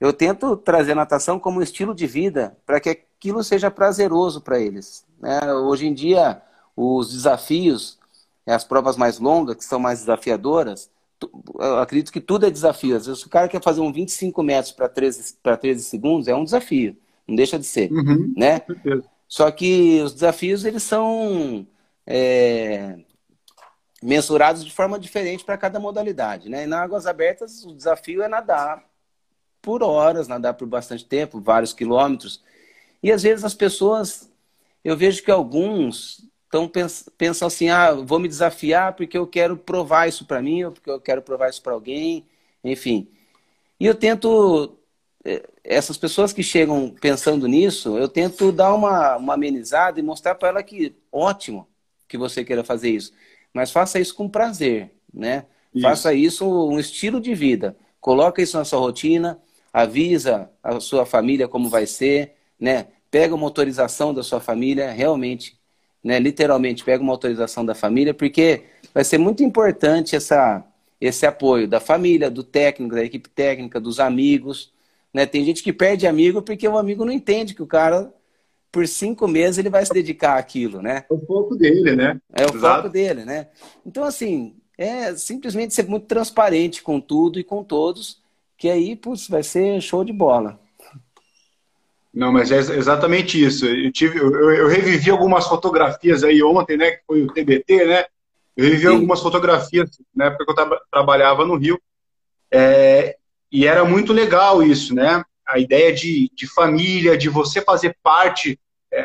Eu 0.00 0.12
tento 0.12 0.56
trazer 0.56 0.92
a 0.92 0.96
natação 0.96 1.38
como 1.38 1.58
um 1.58 1.62
estilo 1.62 1.94
de 1.94 2.06
vida 2.06 2.56
para 2.66 2.80
que 2.80 2.90
aquilo 2.90 3.42
seja 3.42 3.70
prazeroso 3.70 4.40
para 4.40 4.60
eles. 4.60 5.04
Né? 5.20 5.52
Hoje 5.52 5.86
em 5.86 5.94
dia, 5.94 6.40
os 6.76 7.12
desafios, 7.12 7.98
as 8.46 8.64
provas 8.64 8.96
mais 8.96 9.18
longas, 9.18 9.56
que 9.56 9.64
são 9.64 9.78
mais 9.78 10.00
desafiadoras, 10.00 10.90
eu 11.58 11.78
acredito 11.78 12.12
que 12.12 12.20
tudo 12.20 12.46
é 12.46 12.50
desafio. 12.50 12.96
Às 12.96 13.06
vezes, 13.06 13.20
se 13.20 13.26
o 13.26 13.30
cara 13.30 13.48
quer 13.48 13.62
fazer 13.62 13.80
um 13.80 13.92
25 13.92 14.42
metros 14.42 14.72
para 14.72 14.88
13, 14.88 15.36
13 15.60 15.82
segundos, 15.82 16.28
é 16.28 16.34
um 16.34 16.44
desafio. 16.44 16.96
Não 17.26 17.34
deixa 17.34 17.58
de 17.58 17.66
ser. 17.66 17.90
Uhum, 17.90 18.32
né? 18.36 18.62
Só 19.26 19.50
que 19.50 20.00
os 20.00 20.14
desafios, 20.14 20.64
eles 20.64 20.82
são. 20.82 21.66
É, 22.06 22.98
mensurados 24.02 24.64
de 24.64 24.72
forma 24.72 24.98
diferente 24.98 25.44
para 25.44 25.58
cada 25.58 25.80
modalidade. 25.80 26.48
Né? 26.48 26.64
E 26.64 26.66
na 26.66 26.82
águas 26.82 27.06
abertas, 27.06 27.64
o 27.64 27.74
desafio 27.74 28.22
é 28.22 28.28
nadar 28.28 28.84
por 29.60 29.82
horas, 29.82 30.28
nadar 30.28 30.54
por 30.54 30.66
bastante 30.66 31.04
tempo, 31.04 31.40
vários 31.40 31.72
quilômetros. 31.72 32.42
E 33.02 33.10
às 33.10 33.22
vezes 33.22 33.44
as 33.44 33.54
pessoas, 33.54 34.30
eu 34.84 34.96
vejo 34.96 35.22
que 35.22 35.30
alguns 35.30 36.24
estão 36.44 36.70
pensam 37.18 37.46
assim, 37.46 37.68
ah, 37.68 37.92
vou 37.92 38.18
me 38.18 38.28
desafiar 38.28 38.94
porque 38.94 39.18
eu 39.18 39.26
quero 39.26 39.56
provar 39.56 40.08
isso 40.08 40.24
para 40.24 40.40
mim, 40.40 40.64
ou 40.64 40.72
porque 40.72 40.90
eu 40.90 41.00
quero 41.00 41.20
provar 41.20 41.50
isso 41.50 41.62
para 41.62 41.74
alguém, 41.74 42.26
enfim. 42.64 43.08
E 43.78 43.84
eu 43.86 43.94
tento, 43.94 44.78
eh, 45.24 45.46
essas 45.62 45.98
pessoas 45.98 46.32
que 46.32 46.42
chegam 46.42 46.94
pensando 47.00 47.46
nisso, 47.46 47.98
eu 47.98 48.08
tento 48.08 48.50
dar 48.50 48.72
uma, 48.74 49.16
uma 49.16 49.34
amenizada 49.34 50.00
e 50.00 50.02
mostrar 50.02 50.36
para 50.36 50.48
ela 50.48 50.62
que 50.62 50.96
ótimo 51.12 51.68
que 52.08 52.16
você 52.16 52.44
queira 52.44 52.64
fazer 52.64 52.90
isso 52.90 53.12
mas 53.52 53.70
faça 53.70 53.98
isso 53.98 54.14
com 54.14 54.28
prazer, 54.28 54.92
né? 55.12 55.44
Isso. 55.74 55.82
Faça 55.82 56.14
isso 56.14 56.46
um 56.68 56.78
estilo 56.78 57.20
de 57.20 57.34
vida. 57.34 57.76
Coloca 58.00 58.40
isso 58.40 58.56
na 58.56 58.64
sua 58.64 58.78
rotina, 58.78 59.38
avisa 59.72 60.50
a 60.62 60.80
sua 60.80 61.04
família 61.04 61.48
como 61.48 61.68
vai 61.68 61.86
ser, 61.86 62.34
né? 62.58 62.86
Pega 63.10 63.34
uma 63.34 63.46
autorização 63.46 64.12
da 64.12 64.22
sua 64.22 64.40
família, 64.40 64.90
realmente, 64.90 65.58
né? 66.02 66.18
Literalmente, 66.18 66.84
pega 66.84 67.02
uma 67.02 67.12
autorização 67.12 67.64
da 67.64 67.74
família, 67.74 68.14
porque 68.14 68.64
vai 68.94 69.04
ser 69.04 69.18
muito 69.18 69.42
importante 69.42 70.16
essa, 70.16 70.64
esse 71.00 71.26
apoio 71.26 71.68
da 71.68 71.80
família, 71.80 72.30
do 72.30 72.42
técnico, 72.42 72.94
da 72.94 73.04
equipe 73.04 73.28
técnica, 73.28 73.80
dos 73.80 74.00
amigos, 74.00 74.72
né? 75.12 75.26
Tem 75.26 75.44
gente 75.44 75.62
que 75.62 75.72
perde 75.72 76.06
amigo 76.06 76.42
porque 76.42 76.66
o 76.66 76.78
amigo 76.78 77.04
não 77.04 77.12
entende 77.12 77.54
que 77.54 77.62
o 77.62 77.66
cara 77.66 78.12
por 78.70 78.86
cinco 78.86 79.26
meses 79.26 79.58
ele 79.58 79.70
vai 79.70 79.84
se 79.84 79.92
dedicar 79.92 80.38
àquilo, 80.38 80.82
né? 80.82 81.04
É 81.10 81.14
o 81.14 81.20
foco 81.26 81.56
dele, 81.56 81.96
né? 81.96 82.20
É 82.34 82.44
o 82.44 82.54
Exato. 82.54 82.82
foco 82.82 82.88
dele, 82.88 83.24
né? 83.24 83.48
Então, 83.84 84.04
assim, 84.04 84.56
é 84.76 85.14
simplesmente 85.14 85.74
ser 85.74 85.86
muito 85.86 86.06
transparente 86.06 86.82
com 86.82 87.00
tudo 87.00 87.38
e 87.38 87.44
com 87.44 87.64
todos, 87.64 88.22
que 88.56 88.68
aí, 88.68 88.94
putz, 88.94 89.28
vai 89.28 89.42
ser 89.42 89.80
show 89.80 90.04
de 90.04 90.12
bola. 90.12 90.60
Não, 92.12 92.32
mas 92.32 92.50
é 92.50 92.58
exatamente 92.58 93.42
isso. 93.42 93.66
Eu, 93.66 93.92
tive, 93.92 94.18
eu, 94.18 94.50
eu 94.52 94.68
revivi 94.68 95.10
algumas 95.10 95.46
fotografias 95.46 96.24
aí 96.24 96.42
ontem, 96.42 96.76
né? 96.76 96.92
Que 96.92 97.02
foi 97.06 97.22
o 97.22 97.32
TBT, 97.32 97.86
né? 97.86 98.04
Eu 98.56 98.64
revivi 98.64 98.86
Sim. 98.86 98.94
algumas 98.94 99.20
fotografias 99.20 99.90
na 100.14 100.26
época 100.26 100.44
que 100.44 100.50
eu 100.50 100.54
tra 100.54 100.80
trabalhava 100.90 101.46
no 101.46 101.56
Rio. 101.56 101.80
É, 102.50 103.16
e 103.52 103.66
era 103.66 103.84
muito 103.84 104.12
legal 104.12 104.62
isso, 104.62 104.94
né? 104.94 105.22
A 105.48 105.58
ideia 105.58 105.92
de, 105.92 106.30
de 106.34 106.46
família, 106.46 107.16
de 107.16 107.28
você 107.28 107.62
fazer 107.62 107.96
parte. 108.02 108.60
É, 108.92 109.04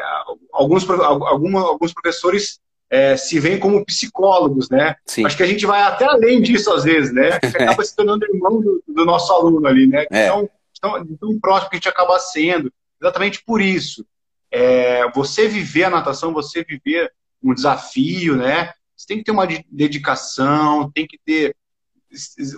alguns, 0.52 0.88
alguma, 0.90 1.62
alguns 1.62 1.94
professores 1.94 2.60
é, 2.90 3.18
se 3.18 3.40
veem 3.40 3.60
como 3.60 3.86
psicólogos, 3.86 4.70
né? 4.70 4.96
Sim. 5.06 5.26
Acho 5.26 5.36
que 5.36 5.44
a 5.44 5.48
gente 5.48 5.66
vai 5.66 5.82
até 5.82 6.06
além 6.06 6.42
disso 6.42 6.72
às 6.72 6.84
vezes, 6.84 7.14
né? 7.14 7.40
A 7.42 7.46
gente 7.46 7.58
acaba 7.58 7.84
se 7.84 7.96
tornando 7.96 8.26
irmão 8.26 8.62
do, 8.62 8.84
do, 8.88 9.06
nosso 9.06 9.34
aluno 9.34 9.66
ali, 9.66 9.88
né? 9.88 10.06
É. 10.12 10.28
Tão, 10.28 10.50
tão, 10.80 11.18
tão 11.18 11.40
próximo 11.40 11.70
que 11.72 11.76
a 11.76 11.80
gente 11.80 11.90
acaba 11.90 12.20
sendo. 12.20 12.72
Exatamente 13.02 13.44
por 13.44 13.62
isso. 13.62 14.06
É, 14.52 15.10
você 15.12 15.48
viver 15.48 15.86
a 15.86 15.90
natação, 15.90 16.34
você 16.34 16.64
viver 16.64 17.12
um 17.44 17.54
desafio, 17.54 18.38
né? 18.38 18.72
Você 18.96 19.08
tem 19.08 19.18
que 19.18 19.24
ter 19.24 19.32
uma 19.32 19.48
dedicação, 19.72 20.92
tem 20.94 21.08
que 21.08 21.18
ter. 21.18 21.56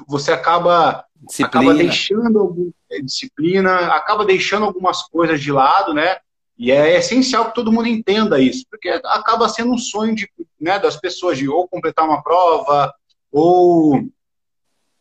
Você 0.07 0.33
acaba 0.33 1.05
Disciplina. 1.15 1.47
acaba 1.47 1.73
deixando 1.73 2.39
algum, 2.39 2.71
é, 2.84 2.84
disciplina, 3.01 3.87
acaba 3.87 4.25
deixando 4.25 4.65
algumas 4.65 5.03
coisas 5.03 5.41
de 5.41 5.51
lado, 5.51 5.93
né? 5.93 6.17
E 6.57 6.71
é 6.71 6.97
essencial 6.97 7.45
que 7.45 7.55
todo 7.55 7.71
mundo 7.71 7.87
entenda 7.87 8.39
isso, 8.39 8.65
porque 8.69 8.89
acaba 8.89 9.49
sendo 9.49 9.73
um 9.73 9.77
sonho 9.77 10.15
de, 10.15 10.29
né, 10.59 10.79
das 10.79 10.95
pessoas 10.95 11.37
de 11.37 11.49
ou 11.49 11.67
completar 11.67 12.05
uma 12.05 12.23
prova, 12.23 12.93
ou, 13.29 14.01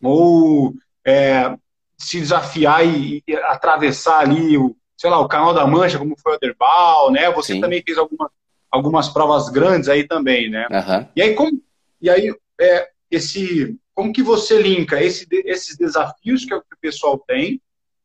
ou 0.02 0.74
é, 1.06 1.56
se 1.96 2.18
desafiar 2.18 2.84
e, 2.84 3.22
e, 3.26 3.36
atravessar 3.36 4.18
ali 4.18 4.58
o, 4.58 4.76
sei 4.96 5.08
lá, 5.10 5.20
o 5.20 5.28
Canal 5.28 5.54
da 5.54 5.64
Mancha, 5.66 5.98
como 5.98 6.18
foi 6.18 6.34
o 6.34 6.38
Derbal, 6.40 7.12
né? 7.12 7.30
Você 7.32 7.52
Sim. 7.54 7.60
também 7.60 7.82
fez 7.86 7.98
alguma, 7.98 8.28
algumas 8.68 9.08
provas 9.08 9.48
grandes 9.48 9.88
aí 9.88 10.04
também, 10.06 10.50
né? 10.50 10.66
Uhum. 10.70 11.08
E 11.14 11.22
aí, 11.22 11.34
como, 11.34 11.62
e 12.00 12.10
aí 12.10 12.34
é, 12.60 12.88
esse 13.08 13.78
como 13.94 14.12
que 14.12 14.22
você 14.22 14.60
linka 14.60 15.00
esse, 15.00 15.26
esses 15.30 15.76
desafios 15.76 16.44
que 16.44 16.52
o 16.52 16.62
pessoal 16.80 17.16
tem 17.18 17.60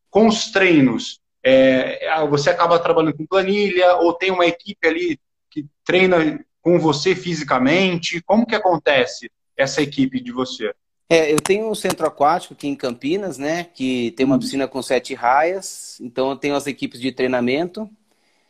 com 0.10 0.28
os 0.28 0.51
treinos? 0.51 1.20
É, 1.44 2.08
é, 2.08 2.28
você 2.28 2.50
acaba 2.50 2.80
trabalhando 2.80 3.16
com 3.16 3.25
planilha 3.25 3.96
ou 3.98 4.13
tem 4.13 4.32
uma 4.32 4.46
equipe 4.46 4.88
ali 4.88 5.20
que 5.50 5.66
treina 5.86 6.44
com 6.62 6.80
você 6.80 7.16
fisicamente? 7.16 8.22
Como 8.22 8.46
que 8.46 8.56
acontece 8.56 9.32
essa 9.56 9.82
equipe 9.82 10.20
de 10.20 10.32
você? 10.32 10.74
É, 11.10 11.32
eu 11.32 11.38
tenho 11.38 11.70
um 11.70 11.75
centro 11.75 12.06
aquático 12.06 12.54
aqui 12.54 12.68
em 12.68 12.75
Campinas, 12.75 13.38
né? 13.38 13.63
Que 13.63 14.12
tem 14.12 14.25
uma 14.25 14.36
hum. 14.36 14.39
piscina 14.39 14.68
com 14.68 14.82
sete 14.82 15.16
raias. 15.16 16.00
Então 16.00 16.30
eu 16.30 16.36
tenho 16.36 16.56
as 16.56 16.68
equipes 16.68 17.00
de 17.00 17.12
treinamento. 17.12 17.89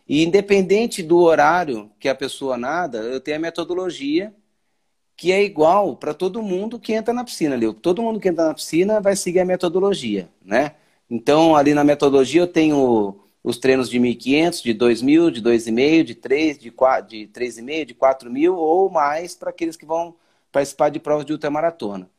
E 0.07 0.23
independente 0.23 1.03
do 1.03 1.19
horário 1.19 1.91
que 1.99 2.09
a 2.09 2.15
pessoa 2.15 2.57
nada, 2.57 2.97
eu 2.97 3.21
tenho 3.21 3.37
a 3.37 3.39
metodologia 3.39 4.33
que 5.15 5.33
é 5.33 5.43
igual 5.43 5.97
para 5.97 6.13
todo 6.13 6.41
mundo 6.41 6.79
que 6.79 6.93
entra 6.93 7.13
na 7.13 7.25
piscina, 7.25 7.55
Leo. 7.55 7.73
Todo 7.73 8.01
mundo 8.01 8.21
que 8.21 8.29
entra 8.29 8.47
na 8.47 8.53
piscina 8.53 9.01
vai 9.01 9.17
seguir 9.17 9.41
a 9.41 9.45
metodologia, 9.45 10.29
né? 10.43 10.75
Então, 11.09 11.55
ali 11.55 11.73
na 11.73 11.83
metodologia 11.83 12.41
eu 12.41 12.47
tenho 12.47 13.19
os 13.43 13.57
treinos 13.57 13.89
de 13.89 13.99
1.500, 13.99 14.61
de 14.61 14.73
2.000, 14.73 15.31
de 15.31 15.41
2,5, 15.41 16.03
de 16.03 16.15
3, 16.15 16.59
de 16.59 16.71
4, 16.71 17.09
de 17.09 17.27
3,5, 17.27 17.85
de 17.85 17.95
4.000 17.95 18.55
ou 18.55 18.89
mais 18.89 19.35
para 19.35 19.49
aqueles 19.49 19.75
que 19.75 19.85
vão 19.85 20.15
participar 20.51 20.89
de 20.89 20.99
provas 20.99 21.25
de 21.25 21.33
ultramaratona. 21.33 22.09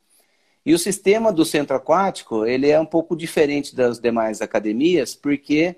E 0.65 0.75
o 0.75 0.79
sistema 0.79 1.33
do 1.33 1.45
centro 1.45 1.77
aquático, 1.77 2.45
ele 2.47 2.69
é 2.71 2.79
um 2.79 2.87
pouco 2.87 3.17
diferente 3.17 3.75
das 3.75 3.99
demais 3.99 4.43
academias, 4.43 5.15
porque 5.15 5.77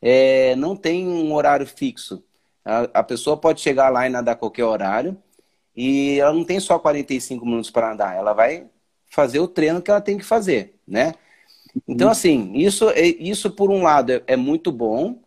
é, 0.00 0.56
não 0.56 0.74
tem 0.76 1.06
um 1.06 1.32
horário 1.34 1.66
fixo. 1.66 2.22
A, 2.64 3.00
a 3.00 3.02
pessoa 3.02 3.36
pode 3.36 3.60
chegar 3.60 3.88
lá 3.90 4.06
e 4.06 4.10
nadar 4.10 4.36
qualquer 4.36 4.64
horário, 4.64 5.16
e 5.76 6.18
ela 6.20 6.32
não 6.32 6.44
tem 6.44 6.60
só 6.60 6.78
45 6.78 7.44
minutos 7.44 7.70
para 7.70 7.92
andar, 7.92 8.16
ela 8.16 8.32
vai 8.32 8.66
fazer 9.06 9.40
o 9.40 9.48
treino 9.48 9.82
que 9.82 9.90
ela 9.90 10.00
tem 10.00 10.18
que 10.18 10.24
fazer, 10.24 10.74
né? 10.86 11.14
Então, 11.86 12.08
uhum. 12.08 12.12
assim, 12.12 12.52
isso, 12.54 12.90
é, 12.90 13.06
isso 13.06 13.50
por 13.50 13.70
um 13.70 13.82
lado 13.82 14.12
é, 14.12 14.22
é 14.26 14.36
muito 14.36 14.70
bom, 14.70 15.20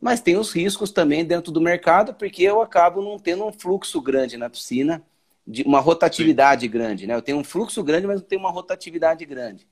mas 0.00 0.20
tem 0.20 0.36
os 0.36 0.52
riscos 0.52 0.90
também 0.90 1.24
dentro 1.24 1.52
do 1.52 1.60
mercado, 1.60 2.14
porque 2.14 2.42
eu 2.42 2.60
acabo 2.60 3.02
não 3.02 3.18
tendo 3.18 3.44
um 3.44 3.52
fluxo 3.52 4.00
grande 4.00 4.36
na 4.36 4.50
piscina, 4.50 5.02
de 5.46 5.62
uma 5.64 5.80
rotatividade 5.80 6.62
Sim. 6.62 6.70
grande, 6.70 7.06
né? 7.06 7.14
Eu 7.14 7.22
tenho 7.22 7.38
um 7.38 7.44
fluxo 7.44 7.82
grande, 7.82 8.06
mas 8.06 8.20
não 8.20 8.28
tenho 8.28 8.40
uma 8.40 8.50
rotatividade 8.50 9.24
grande. 9.24 9.66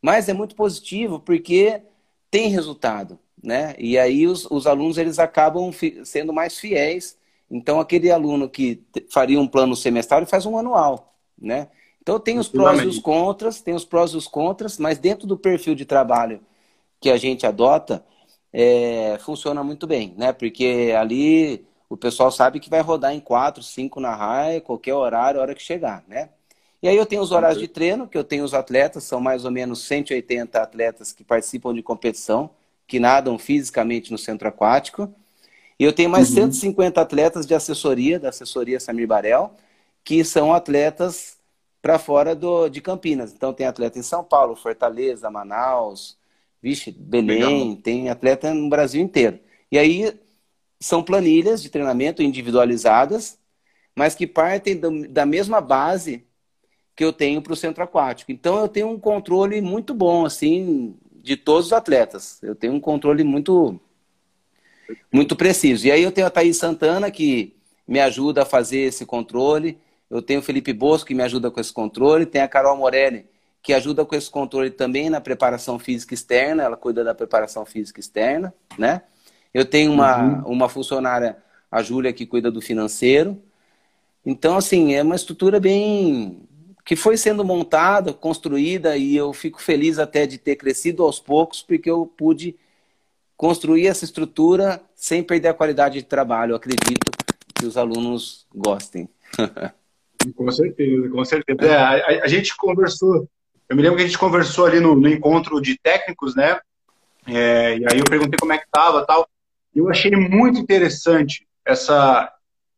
Mas 0.00 0.28
é 0.28 0.32
muito 0.32 0.54
positivo 0.54 1.18
porque 1.18 1.82
tem 2.30 2.48
resultado, 2.48 3.18
né? 3.42 3.74
E 3.76 3.98
aí 3.98 4.26
os, 4.26 4.46
os 4.50 4.66
alunos 4.66 4.98
eles 4.98 5.18
acabam 5.18 5.72
sendo 6.04 6.32
mais 6.32 6.58
fiéis 6.58 7.16
então, 7.50 7.78
aquele 7.80 8.10
aluno 8.10 8.48
que 8.48 8.82
faria 9.10 9.40
um 9.40 9.46
plano 9.46 9.76
semestral, 9.76 10.26
faz 10.26 10.46
um 10.46 10.58
anual, 10.58 11.14
né? 11.38 11.68
Então, 12.06 12.20
tem 12.20 12.38
os 12.38 12.46
prós 12.46 12.80
e 12.80 12.86
os 12.86 13.00
contras, 13.00 13.60
tem 13.60 13.74
os 13.74 13.84
prós 13.84 14.12
e 14.12 14.16
os 14.16 14.28
contras, 14.28 14.78
mas 14.78 14.96
dentro 14.96 15.26
do 15.26 15.36
perfil 15.36 15.74
de 15.74 15.84
trabalho 15.84 16.40
que 17.00 17.10
a 17.10 17.16
gente 17.16 17.44
adota, 17.44 18.04
é, 18.52 19.18
funciona 19.24 19.64
muito 19.64 19.88
bem, 19.88 20.14
né? 20.16 20.32
Porque 20.32 20.94
ali 20.96 21.66
o 21.88 21.96
pessoal 21.96 22.30
sabe 22.30 22.60
que 22.60 22.70
vai 22.70 22.80
rodar 22.80 23.12
em 23.12 23.18
4, 23.18 23.60
5 23.60 23.98
na 23.98 24.14
raia, 24.14 24.60
qualquer 24.60 24.94
horário, 24.94 25.40
hora 25.40 25.52
que 25.52 25.60
chegar, 25.60 26.04
né? 26.06 26.28
E 26.80 26.86
aí 26.86 26.96
eu 26.96 27.04
tenho 27.04 27.22
os 27.22 27.32
horários 27.32 27.58
de 27.60 27.66
treino, 27.66 28.06
que 28.06 28.16
eu 28.16 28.22
tenho 28.22 28.44
os 28.44 28.54
atletas, 28.54 29.02
são 29.02 29.20
mais 29.20 29.44
ou 29.44 29.50
menos 29.50 29.82
180 29.82 30.62
atletas 30.62 31.12
que 31.12 31.24
participam 31.24 31.74
de 31.74 31.82
competição, 31.82 32.50
que 32.86 33.00
nadam 33.00 33.36
fisicamente 33.36 34.12
no 34.12 34.18
centro 34.18 34.46
aquático. 34.46 35.12
E 35.76 35.82
eu 35.82 35.92
tenho 35.92 36.08
mais 36.08 36.28
uhum. 36.28 36.52
150 36.52 37.00
atletas 37.00 37.44
de 37.46 37.52
assessoria, 37.52 38.20
da 38.20 38.28
assessoria 38.28 38.78
Samir 38.78 39.08
Barel, 39.08 39.52
que 40.04 40.22
são 40.22 40.54
atletas 40.54 41.35
para 41.82 41.98
fora 41.98 42.34
do, 42.34 42.68
de 42.68 42.80
Campinas. 42.80 43.32
Então 43.32 43.52
tem 43.52 43.66
atleta 43.66 43.98
em 43.98 44.02
São 44.02 44.24
Paulo, 44.24 44.56
Fortaleza, 44.56 45.30
Manaus, 45.30 46.18
vixe, 46.62 46.90
Belém, 46.90 47.70
Legal. 47.70 47.82
tem 47.82 48.08
atleta 48.10 48.52
no 48.52 48.68
Brasil 48.68 49.02
inteiro. 49.02 49.38
E 49.70 49.78
aí 49.78 50.18
são 50.80 51.02
planilhas 51.02 51.62
de 51.62 51.70
treinamento 51.70 52.22
individualizadas, 52.22 53.38
mas 53.94 54.14
que 54.14 54.26
partem 54.26 54.76
do, 54.76 55.08
da 55.08 55.24
mesma 55.24 55.60
base 55.60 56.26
que 56.94 57.04
eu 57.04 57.12
tenho 57.12 57.42
para 57.42 57.52
o 57.52 57.56
centro 57.56 57.84
aquático. 57.84 58.32
Então 58.32 58.58
eu 58.60 58.68
tenho 58.68 58.88
um 58.88 58.98
controle 58.98 59.60
muito 59.60 59.94
bom, 59.94 60.24
assim, 60.24 60.96
de 61.22 61.36
todos 61.36 61.66
os 61.66 61.72
atletas. 61.72 62.42
Eu 62.42 62.54
tenho 62.54 62.74
um 62.74 62.80
controle 62.80 63.22
muito 63.22 63.80
muito 65.12 65.36
preciso. 65.36 65.86
E 65.86 65.90
aí 65.92 66.02
eu 66.02 66.12
tenho 66.12 66.26
a 66.26 66.30
Thaís 66.30 66.56
Santana, 66.56 67.10
que 67.10 67.54
me 67.86 68.00
ajuda 68.00 68.42
a 68.42 68.46
fazer 68.46 68.78
esse 68.78 69.04
controle. 69.04 69.78
Eu 70.10 70.22
tenho 70.22 70.40
o 70.40 70.42
Felipe 70.42 70.72
Bosco, 70.72 71.08
que 71.08 71.14
me 71.14 71.22
ajuda 71.22 71.50
com 71.50 71.60
esse 71.60 71.72
controle. 71.72 72.26
Tem 72.26 72.40
a 72.40 72.48
Carol 72.48 72.76
Morelli, 72.76 73.26
que 73.62 73.72
ajuda 73.72 74.04
com 74.04 74.14
esse 74.14 74.30
controle 74.30 74.70
também 74.70 75.10
na 75.10 75.20
preparação 75.20 75.78
física 75.78 76.14
externa. 76.14 76.62
Ela 76.62 76.76
cuida 76.76 77.02
da 77.02 77.14
preparação 77.14 77.64
física 77.66 77.98
externa, 77.98 78.54
né? 78.78 79.02
Eu 79.52 79.64
tenho 79.64 79.92
uma, 79.92 80.22
uhum. 80.22 80.52
uma 80.52 80.68
funcionária, 80.68 81.38
a 81.70 81.82
Júlia, 81.82 82.12
que 82.12 82.26
cuida 82.26 82.50
do 82.50 82.60
financeiro. 82.60 83.40
Então, 84.24 84.56
assim, 84.56 84.94
é 84.94 85.02
uma 85.02 85.16
estrutura 85.16 85.58
bem. 85.58 86.42
que 86.84 86.94
foi 86.94 87.16
sendo 87.16 87.44
montada, 87.44 88.12
construída, 88.12 88.96
e 88.96 89.16
eu 89.16 89.32
fico 89.32 89.60
feliz 89.60 89.98
até 89.98 90.26
de 90.26 90.38
ter 90.38 90.56
crescido 90.56 91.02
aos 91.02 91.18
poucos, 91.18 91.62
porque 91.62 91.90
eu 91.90 92.06
pude 92.06 92.56
construir 93.36 93.86
essa 93.86 94.04
estrutura 94.04 94.80
sem 94.94 95.22
perder 95.22 95.48
a 95.48 95.54
qualidade 95.54 95.98
de 95.98 96.04
trabalho. 96.04 96.52
Eu 96.52 96.56
acredito 96.56 97.10
que 97.54 97.66
os 97.66 97.76
alunos 97.76 98.46
gostem. 98.54 99.08
com 100.34 100.50
certeza, 100.50 101.08
com 101.08 101.24
certeza. 101.24 101.58
É, 101.62 101.76
a, 101.76 102.24
a, 102.24 102.28
gente 102.28 102.56
conversou, 102.56 103.28
eu 103.68 103.76
me 103.76 103.82
lembro 103.82 103.96
que 103.96 104.02
a 104.02 104.06
gente 104.06 104.18
conversou 104.18 104.66
ali 104.66 104.80
no, 104.80 104.94
no 104.94 105.08
encontro 105.08 105.60
de 105.60 105.78
técnicos, 105.78 106.34
né? 106.34 106.58
É, 107.26 107.78
e 107.78 107.84
aí 107.90 107.98
eu 107.98 108.04
perguntei 108.04 108.38
como 108.38 108.52
é 108.52 108.58
que 108.58 108.66
estava 108.66 109.04
tal. 109.04 109.28
Eu 109.74 109.90
achei 109.90 110.10
muito 110.12 110.58
interessante 110.58 111.46
essa, 111.64 112.32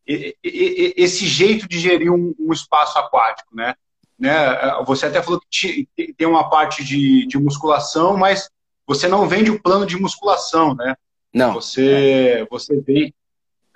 esse 0.07 1.27
jeito 1.27 1.69
de 1.69 1.79
gerir 1.79 2.13
um, 2.13 2.35
um 2.39 2.53
espaço 2.53 2.99
aquático, 2.99 3.55
né? 3.55 3.75
né? 4.19 4.83
Você 4.87 5.07
até 5.07 5.23
falou 5.23 5.41
que 5.51 5.87
tem 6.17 6.27
uma 6.27 6.49
parte 6.49 6.83
de, 6.83 7.27
de 7.27 7.39
musculação, 7.39 8.17
mas 8.17 8.51
você 8.87 9.07
não 9.07 9.29
vende 9.29 9.51
o 9.51 9.63
plano 9.63 9.87
de 9.87 9.97
musculação, 9.97 10.75
né? 10.75 10.97
Não. 11.33 11.55
Você, 11.55 12.47
você 12.51 12.81
vem. 12.81 13.15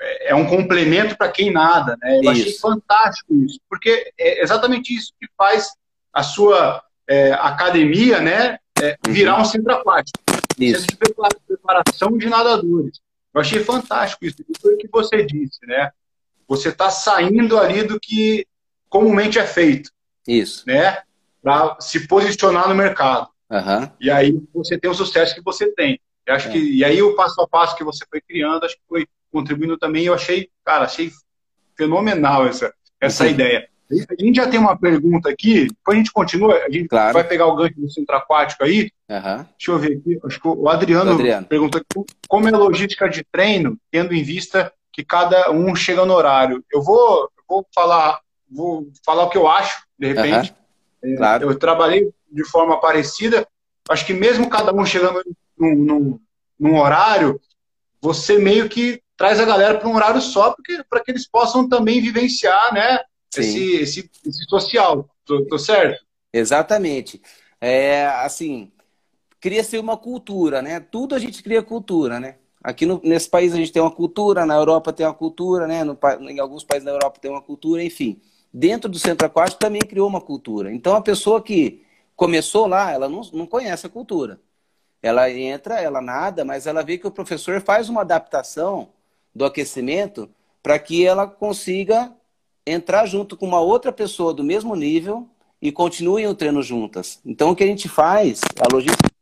É, 0.02 0.30
é 0.30 0.34
um 0.34 0.46
complemento 0.46 1.16
para 1.16 1.30
quem 1.30 1.52
nada, 1.52 1.96
né? 2.02 2.16
Eu 2.16 2.20
isso. 2.20 2.30
achei 2.30 2.52
fantástico 2.58 3.34
isso, 3.34 3.60
porque 3.68 4.12
é 4.18 4.42
exatamente 4.42 4.94
isso 4.94 5.12
que 5.20 5.28
faz 5.36 5.72
a 6.12 6.22
sua 6.22 6.82
é, 7.08 7.32
academia, 7.32 8.20
né? 8.20 8.58
É, 8.80 8.98
uhum. 9.06 9.12
virar 9.12 9.40
um 9.40 9.44
centro 9.44 9.72
aquático. 9.72 10.18
Isso. 10.58 10.80
Centro 10.80 10.96
de 10.96 11.46
preparação 11.46 12.18
de 12.18 12.28
nadadores. 12.28 13.00
Eu 13.32 13.40
achei 13.40 13.62
fantástico 13.62 14.26
isso. 14.26 14.36
Isso 14.40 14.60
foi 14.60 14.74
o 14.74 14.78
que 14.78 14.88
você 14.88 15.24
disse, 15.24 15.64
né? 15.66 15.90
Você 16.48 16.68
está 16.68 16.90
saindo 16.90 17.58
ali 17.58 17.82
do 17.82 17.98
que 17.98 18.46
comumente 18.88 19.38
é 19.38 19.46
feito. 19.46 19.90
Isso. 20.26 20.64
Né? 20.66 21.02
Para 21.40 21.76
se 21.80 22.06
posicionar 22.06 22.68
no 22.68 22.74
mercado. 22.74 23.28
Uhum. 23.50 23.90
E 24.00 24.10
aí 24.10 24.38
você 24.52 24.78
tem 24.78 24.90
o 24.90 24.94
sucesso 24.94 25.34
que 25.34 25.42
você 25.42 25.72
tem. 25.72 26.00
Eu 26.26 26.34
acho 26.34 26.48
é. 26.48 26.52
que, 26.52 26.58
e 26.58 26.84
aí 26.84 27.02
o 27.02 27.14
passo 27.14 27.40
a 27.40 27.48
passo 27.48 27.76
que 27.76 27.84
você 27.84 28.04
foi 28.08 28.20
criando, 28.20 28.64
acho 28.64 28.76
que 28.76 28.82
foi 28.88 29.06
contribuindo 29.32 29.78
também. 29.78 30.04
Eu 30.04 30.14
achei, 30.14 30.48
cara, 30.64 30.84
achei 30.84 31.10
fenomenal 31.76 32.46
essa, 32.46 32.72
essa 33.00 33.26
ideia. 33.26 33.68
A 33.90 34.24
gente 34.24 34.36
já 34.36 34.48
tem 34.48 34.58
uma 34.58 34.76
pergunta 34.76 35.28
aqui, 35.28 35.66
depois 35.66 35.94
a 35.94 35.98
gente 35.98 36.12
continua, 36.12 36.54
a 36.54 36.70
gente 36.70 36.88
claro. 36.88 37.12
vai 37.12 37.24
pegar 37.24 37.46
o 37.46 37.54
gancho 37.54 37.78
do 37.78 37.90
centro 37.90 38.16
aquático 38.16 38.64
aí. 38.64 38.90
Uhum. 39.08 39.46
Deixa 39.58 39.70
eu 39.70 39.78
ver 39.78 39.98
aqui, 39.98 40.18
acho 40.24 40.40
que 40.40 40.48
o 40.48 40.68
Adriano, 40.68 41.12
Adriano. 41.12 41.46
perguntou 41.46 41.80
aqui, 41.80 42.12
como 42.26 42.48
é 42.48 42.54
a 42.54 42.56
logística 42.56 43.08
de 43.08 43.22
treino, 43.30 43.76
tendo 43.90 44.14
em 44.14 44.22
vista 44.22 44.72
que 44.90 45.04
cada 45.04 45.50
um 45.50 45.74
chega 45.74 46.06
no 46.06 46.14
horário. 46.14 46.64
Eu 46.72 46.82
vou, 46.82 47.28
vou 47.46 47.66
falar, 47.74 48.20
vou 48.50 48.88
falar 49.04 49.24
o 49.24 49.28
que 49.28 49.36
eu 49.36 49.46
acho, 49.46 49.82
de 49.98 50.12
repente. 50.12 50.54
Uhum. 51.02 51.16
Claro. 51.16 51.50
Eu 51.50 51.58
trabalhei 51.58 52.10
de 52.30 52.44
forma 52.44 52.80
parecida. 52.80 53.46
Acho 53.88 54.06
que 54.06 54.14
mesmo 54.14 54.48
cada 54.48 54.72
um 54.72 54.86
chegando 54.86 55.22
num, 55.58 55.74
num, 55.74 56.20
num 56.58 56.78
horário, 56.78 57.38
você 58.00 58.38
meio 58.38 58.68
que 58.68 59.02
traz 59.22 59.38
a 59.38 59.44
galera 59.44 59.78
para 59.78 59.88
um 59.88 59.94
horário 59.94 60.20
só, 60.20 60.52
para 60.90 61.00
que 61.00 61.12
eles 61.12 61.28
possam 61.28 61.68
também 61.68 62.00
vivenciar, 62.00 62.74
né? 62.74 62.98
Esse, 63.36 63.74
esse, 63.76 64.10
esse, 64.26 64.44
social. 64.46 65.08
Tô, 65.24 65.46
tô, 65.46 65.56
certo? 65.60 66.04
Exatamente. 66.32 67.22
É, 67.60 68.04
assim, 68.06 68.72
cria-se 69.40 69.78
uma 69.78 69.96
cultura, 69.96 70.60
né? 70.60 70.80
Tudo 70.80 71.14
a 71.14 71.20
gente 71.20 71.40
cria 71.40 71.62
cultura, 71.62 72.18
né? 72.18 72.38
Aqui 72.64 72.84
no, 72.84 73.00
nesse 73.04 73.30
país 73.30 73.52
a 73.52 73.56
gente 73.56 73.70
tem 73.70 73.80
uma 73.80 73.92
cultura, 73.92 74.44
na 74.44 74.56
Europa 74.56 74.92
tem 74.92 75.06
uma 75.06 75.14
cultura, 75.14 75.68
né? 75.68 75.84
No, 75.84 75.96
em 76.28 76.40
alguns 76.40 76.64
países 76.64 76.84
da 76.84 76.90
Europa 76.90 77.20
tem 77.20 77.30
uma 77.30 77.42
cultura, 77.42 77.80
enfim. 77.80 78.20
Dentro 78.52 78.90
do 78.90 78.98
centro 78.98 79.24
aquático 79.24 79.60
também 79.60 79.82
criou 79.82 80.08
uma 80.08 80.20
cultura. 80.20 80.74
Então 80.74 80.96
a 80.96 81.00
pessoa 81.00 81.40
que 81.40 81.86
começou 82.16 82.66
lá, 82.66 82.90
ela 82.90 83.08
não, 83.08 83.20
não 83.32 83.46
conhece 83.46 83.86
a 83.86 83.88
cultura. 83.88 84.40
Ela 85.00 85.30
entra, 85.30 85.80
ela 85.80 86.00
nada, 86.00 86.44
mas 86.44 86.66
ela 86.66 86.82
vê 86.82 86.98
que 86.98 87.06
o 87.06 87.12
professor 87.12 87.60
faz 87.60 87.88
uma 87.88 88.00
adaptação 88.00 88.90
do 89.34 89.44
aquecimento 89.44 90.28
para 90.62 90.78
que 90.78 91.04
ela 91.04 91.26
consiga 91.26 92.12
entrar 92.66 93.06
junto 93.06 93.36
com 93.36 93.46
uma 93.46 93.60
outra 93.60 93.92
pessoa 93.92 94.32
do 94.32 94.44
mesmo 94.44 94.76
nível 94.76 95.28
e 95.60 95.72
continuem 95.72 96.26
o 96.26 96.34
treino 96.34 96.62
juntas. 96.62 97.20
Então 97.24 97.50
o 97.50 97.56
que 97.56 97.64
a 97.64 97.66
gente 97.66 97.88
faz, 97.88 98.40
a 98.60 98.72
logística 98.72 99.12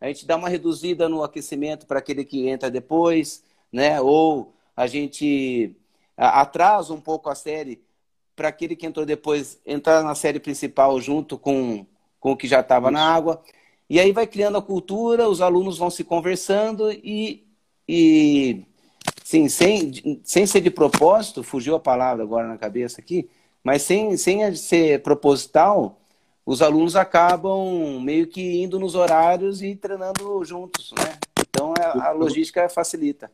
a 0.00 0.08
gente 0.08 0.26
dá 0.26 0.34
uma 0.34 0.48
reduzida 0.48 1.08
no 1.08 1.22
aquecimento 1.22 1.86
para 1.86 1.98
aquele 1.98 2.24
que 2.24 2.48
entra 2.48 2.70
depois, 2.70 3.44
né? 3.70 4.00
Ou 4.00 4.54
a 4.74 4.86
gente 4.86 5.76
atrasa 6.16 6.94
um 6.94 7.00
pouco 7.00 7.28
a 7.28 7.34
série 7.34 7.82
para 8.34 8.48
aquele 8.48 8.74
que 8.74 8.86
entrou 8.86 9.04
depois 9.04 9.60
entrar 9.66 10.02
na 10.02 10.14
série 10.14 10.40
principal 10.40 10.98
junto 11.00 11.38
com, 11.38 11.84
com 12.18 12.32
o 12.32 12.36
que 12.36 12.48
já 12.48 12.60
estava 12.60 12.90
na 12.90 13.14
água. 13.14 13.42
E 13.90 14.00
aí 14.00 14.12
vai 14.12 14.26
criando 14.26 14.56
a 14.56 14.62
cultura, 14.62 15.28
os 15.28 15.42
alunos 15.42 15.76
vão 15.76 15.90
se 15.90 16.02
conversando 16.02 16.90
e, 16.90 17.46
e 17.88 18.64
sim, 19.24 19.48
sem, 19.48 20.20
sem 20.24 20.46
ser 20.46 20.60
de 20.60 20.70
propósito, 20.70 21.42
fugiu 21.42 21.74
a 21.74 21.80
palavra 21.80 22.22
agora 22.22 22.46
na 22.46 22.58
cabeça 22.58 23.00
aqui, 23.00 23.28
mas 23.62 23.82
sem, 23.82 24.16
sem 24.16 24.54
ser 24.54 25.02
proposital, 25.02 26.00
os 26.44 26.62
alunos 26.62 26.96
acabam 26.96 28.00
meio 28.00 28.26
que 28.26 28.62
indo 28.62 28.78
nos 28.78 28.94
horários 28.94 29.62
e 29.62 29.76
treinando 29.76 30.44
juntos, 30.44 30.92
né? 30.98 31.18
Então 31.38 31.74
a, 31.78 32.08
a 32.08 32.10
logística 32.12 32.68
facilita. 32.68 33.30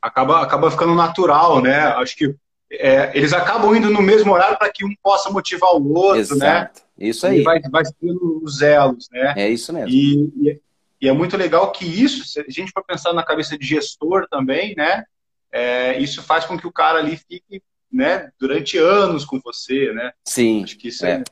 Acaba, 0.00 0.42
acaba 0.42 0.70
ficando 0.70 0.94
natural, 0.94 1.60
né? 1.62 1.78
Acho 1.78 2.16
que 2.16 2.34
é, 2.70 3.16
eles 3.16 3.32
acabam 3.32 3.74
indo 3.74 3.90
no 3.90 4.00
mesmo 4.00 4.32
horário 4.32 4.58
para 4.58 4.70
que 4.70 4.84
um 4.84 4.94
possa 5.02 5.30
motivar 5.30 5.74
o 5.74 5.92
outro, 5.94 6.20
Exato. 6.20 6.40
né? 6.40 6.70
Isso 6.98 7.26
aí. 7.26 7.40
E 7.40 7.42
vai, 7.42 7.60
vai 7.60 7.82
tendo 8.00 8.40
os 8.42 8.62
elos, 8.62 9.08
né? 9.10 9.34
É 9.36 9.48
isso 9.48 9.72
mesmo. 9.72 9.90
E, 9.90 10.32
e, 10.36 10.60
e, 11.02 11.08
é 11.08 11.12
muito 11.12 11.36
legal 11.36 11.70
que 11.72 11.84
isso, 11.84 12.24
se 12.24 12.40
a 12.40 12.44
gente 12.48 12.72
for 12.72 12.84
pensar 12.84 13.12
na 13.12 13.24
cabeça 13.24 13.58
de 13.58 13.66
gestor 13.66 14.26
também, 14.30 14.74
né? 14.76 15.04
É, 15.50 15.98
isso 15.98 16.22
faz 16.22 16.44
com 16.44 16.56
que 16.56 16.66
o 16.66 16.72
cara 16.72 16.98
ali 16.98 17.16
fique, 17.16 17.62
né? 17.92 18.30
Durante 18.38 18.78
anos 18.78 19.24
com 19.24 19.38
você, 19.40 19.92
né? 19.92 20.12
Sim. 20.24 20.62
Acho 20.62 20.78
que 20.78 20.88
isso 20.88 21.04
é, 21.04 21.12
é 21.12 21.24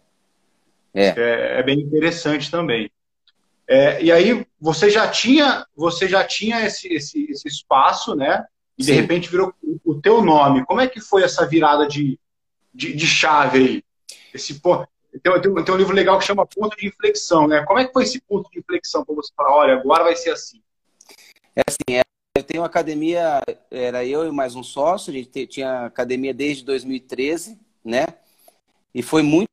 é. 0.92 1.06
é, 1.16 1.60
é 1.60 1.62
bem 1.62 1.80
interessante 1.80 2.50
também. 2.50 2.90
É, 3.66 4.02
e 4.02 4.10
aí 4.10 4.44
você 4.60 4.90
já 4.90 5.08
tinha, 5.08 5.64
você 5.76 6.08
já 6.08 6.24
tinha 6.24 6.66
esse, 6.66 6.92
esse, 6.92 7.30
esse 7.30 7.46
espaço, 7.46 8.16
né? 8.16 8.44
E 8.76 8.82
Sim. 8.82 8.92
de 8.92 9.00
repente 9.00 9.30
virou 9.30 9.54
o 9.84 10.00
teu 10.00 10.22
nome. 10.22 10.64
Como 10.64 10.80
é 10.80 10.88
que 10.88 11.00
foi 11.00 11.22
essa 11.22 11.46
virada 11.46 11.86
de, 11.86 12.18
de, 12.74 12.92
de 12.92 13.06
chave 13.06 13.58
aí? 13.58 13.84
Esse, 14.34 14.60
pô, 14.60 14.86
tem, 15.18 15.40
tem, 15.40 15.64
tem, 15.64 15.74
um 15.74 15.78
livro 15.78 15.94
legal 15.94 16.18
que 16.18 16.24
chama 16.24 16.46
Ponto 16.46 16.76
de 16.76 16.86
Inflexão, 16.86 17.48
né? 17.48 17.64
Como 17.64 17.78
é 17.78 17.84
que 17.84 17.92
foi 17.92 18.04
esse 18.04 18.20
ponto 18.20 18.50
de 18.50 18.60
inflexão 18.60 19.04
para 19.04 19.14
você 19.14 19.32
falar, 19.36 19.54
olha, 19.54 19.74
agora 19.74 20.04
vai 20.04 20.14
ser 20.14 20.30
assim? 20.30 20.62
É 21.56 21.62
assim, 21.66 21.98
é, 21.98 22.02
eu 22.36 22.44
tenho 22.44 22.62
academia, 22.62 23.42
era 23.70 24.04
eu 24.04 24.26
e 24.26 24.30
mais 24.30 24.54
um 24.54 24.62
sócio, 24.62 25.12
a 25.12 25.16
gente 25.16 25.46
tinha 25.46 25.86
academia 25.86 26.32
desde 26.32 26.64
2013, 26.64 27.58
né? 27.84 28.06
E 28.94 29.02
foi 29.02 29.22
muito 29.22 29.50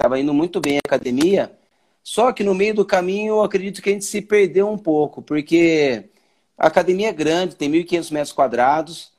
estava 0.00 0.20
indo 0.20 0.32
muito 0.32 0.60
bem 0.60 0.76
a 0.76 0.86
academia, 0.86 1.58
só 2.04 2.32
que 2.32 2.44
no 2.44 2.54
meio 2.54 2.72
do 2.72 2.84
caminho 2.84 3.34
eu 3.34 3.42
acredito 3.42 3.82
que 3.82 3.90
a 3.90 3.92
gente 3.92 4.04
se 4.04 4.22
perdeu 4.22 4.70
um 4.70 4.78
pouco, 4.78 5.20
porque 5.20 6.08
a 6.56 6.68
academia 6.68 7.08
é 7.08 7.12
grande, 7.12 7.56
tem 7.56 7.68
1.500 7.68 8.12
metros 8.12 8.32
quadrados, 8.32 9.12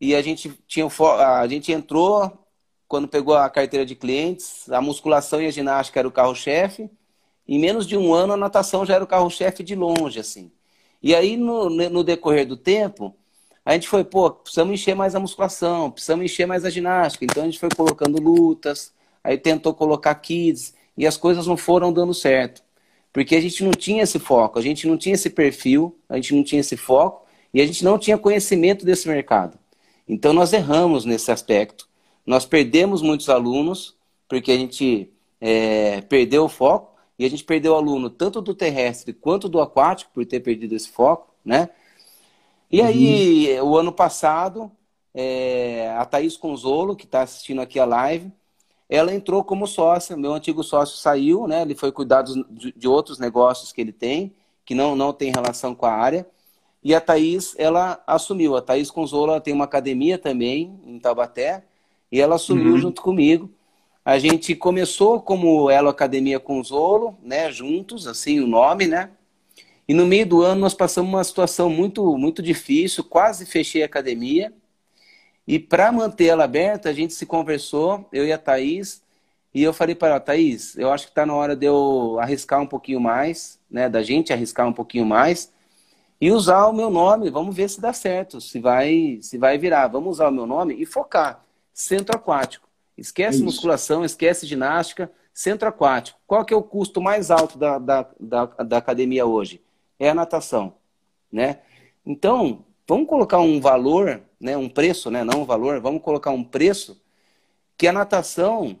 e 0.00 0.14
a 0.14 0.22
gente, 0.22 0.50
tinha, 0.66 0.86
a 0.86 1.46
gente 1.46 1.70
entrou 1.70 2.45
quando 2.88 3.08
pegou 3.08 3.34
a 3.34 3.48
carteira 3.50 3.84
de 3.84 3.94
clientes, 3.94 4.70
a 4.70 4.80
musculação 4.80 5.40
e 5.42 5.46
a 5.46 5.50
ginástica 5.50 6.00
era 6.00 6.08
o 6.08 6.12
carro-chefe, 6.12 6.90
em 7.48 7.58
menos 7.58 7.86
de 7.86 7.96
um 7.96 8.12
ano 8.12 8.32
a 8.32 8.36
natação 8.36 8.84
já 8.84 8.94
era 8.94 9.04
o 9.04 9.06
carro-chefe 9.06 9.62
de 9.62 9.74
longe, 9.74 10.18
assim. 10.18 10.50
E 11.02 11.14
aí, 11.14 11.36
no, 11.36 11.70
no 11.70 12.02
decorrer 12.02 12.46
do 12.46 12.56
tempo, 12.56 13.14
a 13.64 13.72
gente 13.72 13.88
foi, 13.88 14.04
pô, 14.04 14.30
precisamos 14.30 14.74
encher 14.74 14.94
mais 14.94 15.16
a 15.16 15.20
musculação, 15.20 15.90
precisamos 15.90 16.24
encher 16.24 16.46
mais 16.46 16.64
a 16.64 16.70
ginástica. 16.70 17.24
Então 17.24 17.42
a 17.42 17.46
gente 17.46 17.58
foi 17.58 17.68
colocando 17.68 18.22
lutas, 18.22 18.92
aí 19.24 19.36
tentou 19.36 19.74
colocar 19.74 20.14
kids 20.14 20.72
e 20.96 21.04
as 21.04 21.16
coisas 21.16 21.48
não 21.48 21.56
foram 21.56 21.92
dando 21.92 22.14
certo. 22.14 22.62
Porque 23.12 23.34
a 23.34 23.40
gente 23.40 23.64
não 23.64 23.72
tinha 23.72 24.04
esse 24.04 24.20
foco, 24.20 24.58
a 24.58 24.62
gente 24.62 24.86
não 24.86 24.96
tinha 24.96 25.14
esse 25.16 25.30
perfil, 25.30 25.98
a 26.08 26.14
gente 26.14 26.32
não 26.34 26.44
tinha 26.44 26.60
esse 26.60 26.76
foco 26.76 27.26
e 27.52 27.60
a 27.60 27.66
gente 27.66 27.84
não 27.84 27.98
tinha 27.98 28.16
conhecimento 28.16 28.84
desse 28.84 29.08
mercado. 29.08 29.58
Então 30.06 30.32
nós 30.32 30.52
erramos 30.52 31.04
nesse 31.04 31.32
aspecto. 31.32 31.88
Nós 32.26 32.44
perdemos 32.44 33.00
muitos 33.00 33.28
alunos 33.28 33.96
porque 34.28 34.50
a 34.50 34.56
gente 34.56 35.10
é, 35.40 36.00
perdeu 36.02 36.44
o 36.44 36.48
foco 36.48 36.96
e 37.18 37.24
a 37.24 37.30
gente 37.30 37.44
perdeu 37.44 37.72
o 37.72 37.76
aluno 37.76 38.10
tanto 38.10 38.40
do 38.42 38.54
terrestre 38.54 39.12
quanto 39.12 39.48
do 39.48 39.60
aquático 39.60 40.10
por 40.12 40.26
ter 40.26 40.40
perdido 40.40 40.74
esse 40.74 40.88
foco, 40.88 41.32
né? 41.44 41.70
E 42.70 42.82
aí, 42.82 43.60
uhum. 43.60 43.70
o 43.70 43.78
ano 43.78 43.92
passado, 43.92 44.70
é, 45.14 45.94
a 45.96 46.04
Thaís 46.04 46.36
Conzolo, 46.36 46.96
que 46.96 47.04
está 47.04 47.22
assistindo 47.22 47.60
aqui 47.60 47.78
a 47.78 47.84
live, 47.84 48.30
ela 48.88 49.14
entrou 49.14 49.44
como 49.44 49.66
sócia. 49.66 50.16
Meu 50.16 50.34
antigo 50.34 50.62
sócio 50.64 50.96
saiu, 50.96 51.46
né? 51.46 51.62
Ele 51.62 51.74
foi 51.74 51.92
cuidar 51.92 52.22
de 52.22 52.88
outros 52.88 53.18
negócios 53.18 53.72
que 53.72 53.80
ele 53.80 53.92
tem, 53.92 54.34
que 54.64 54.74
não, 54.74 54.96
não 54.96 55.12
tem 55.12 55.30
relação 55.30 55.74
com 55.74 55.86
a 55.86 55.92
área. 55.92 56.26
e 56.82 56.94
a 56.94 57.00
Thaís, 57.00 57.54
ela 57.58 58.02
assumiu. 58.06 58.56
A 58.56 58.62
Thaís 58.62 58.90
Conzola 58.90 59.40
tem 59.40 59.54
uma 59.54 59.64
academia 59.64 60.18
também 60.18 60.78
em 60.84 60.98
Taubaté 60.98 61.64
e 62.10 62.20
ela 62.20 62.36
assumiu 62.36 62.72
uhum. 62.72 62.78
junto 62.78 63.02
comigo. 63.02 63.50
A 64.04 64.18
gente 64.18 64.54
começou 64.54 65.20
como 65.20 65.70
Elo 65.70 65.88
Academia 65.88 66.38
Conzolo, 66.38 67.18
né, 67.22 67.50
juntos, 67.50 68.06
assim 68.06 68.40
o 68.40 68.46
nome, 68.46 68.86
né? 68.86 69.10
E 69.88 69.94
no 69.94 70.06
meio 70.06 70.26
do 70.26 70.42
ano 70.42 70.60
nós 70.60 70.74
passamos 70.74 71.12
uma 71.12 71.24
situação 71.24 71.68
muito 71.68 72.16
muito 72.16 72.42
difícil, 72.42 73.04
quase 73.04 73.46
fechei 73.46 73.82
a 73.82 73.86
academia. 73.86 74.52
E 75.46 75.58
para 75.58 75.92
manter 75.92 76.26
ela 76.26 76.44
aberta, 76.44 76.88
a 76.88 76.92
gente 76.92 77.14
se 77.14 77.24
conversou, 77.24 78.08
eu 78.12 78.26
e 78.26 78.32
a 78.32 78.38
Thaís, 78.38 79.02
e 79.54 79.62
eu 79.62 79.72
falei 79.72 79.94
para 79.94 80.08
ela, 80.08 80.20
Thaís, 80.20 80.76
eu 80.76 80.92
acho 80.92 81.04
que 81.04 81.12
está 81.12 81.24
na 81.24 81.34
hora 81.34 81.56
de 81.56 81.66
eu 81.66 82.18
arriscar 82.20 82.60
um 82.60 82.66
pouquinho 82.66 83.00
mais, 83.00 83.58
né, 83.70 83.88
da 83.88 84.02
gente 84.02 84.32
arriscar 84.32 84.68
um 84.68 84.72
pouquinho 84.72 85.06
mais 85.06 85.52
e 86.20 86.30
usar 86.30 86.66
o 86.66 86.72
meu 86.72 86.90
nome, 86.90 87.30
vamos 87.30 87.54
ver 87.54 87.68
se 87.68 87.80
dá 87.80 87.92
certo, 87.92 88.40
se 88.40 88.58
vai, 88.58 89.18
se 89.20 89.36
vai 89.36 89.58
virar. 89.58 89.88
Vamos 89.88 90.12
usar 90.12 90.28
o 90.28 90.32
meu 90.32 90.46
nome 90.46 90.74
e 90.74 90.86
focar. 90.86 91.44
Centro 91.76 92.16
aquático. 92.16 92.66
Esquece 92.96 93.36
Isso. 93.36 93.44
musculação, 93.44 94.02
esquece 94.02 94.46
ginástica, 94.46 95.12
centro 95.34 95.68
aquático. 95.68 96.18
Qual 96.26 96.42
que 96.42 96.54
é 96.54 96.56
o 96.56 96.62
custo 96.62 97.02
mais 97.02 97.30
alto 97.30 97.58
da, 97.58 97.78
da, 97.78 98.08
da, 98.18 98.46
da 98.46 98.76
academia 98.78 99.26
hoje? 99.26 99.62
É 99.98 100.08
a 100.08 100.14
natação, 100.14 100.72
né? 101.30 101.58
Então, 102.04 102.64
vamos 102.88 103.06
colocar 103.06 103.40
um 103.40 103.60
valor, 103.60 104.22
né, 104.40 104.56
um 104.56 104.70
preço, 104.70 105.10
né, 105.10 105.22
não 105.22 105.42
um 105.42 105.44
valor, 105.44 105.78
vamos 105.78 106.00
colocar 106.00 106.30
um 106.30 106.42
preço 106.42 106.98
que 107.76 107.86
a 107.86 107.92
natação 107.92 108.80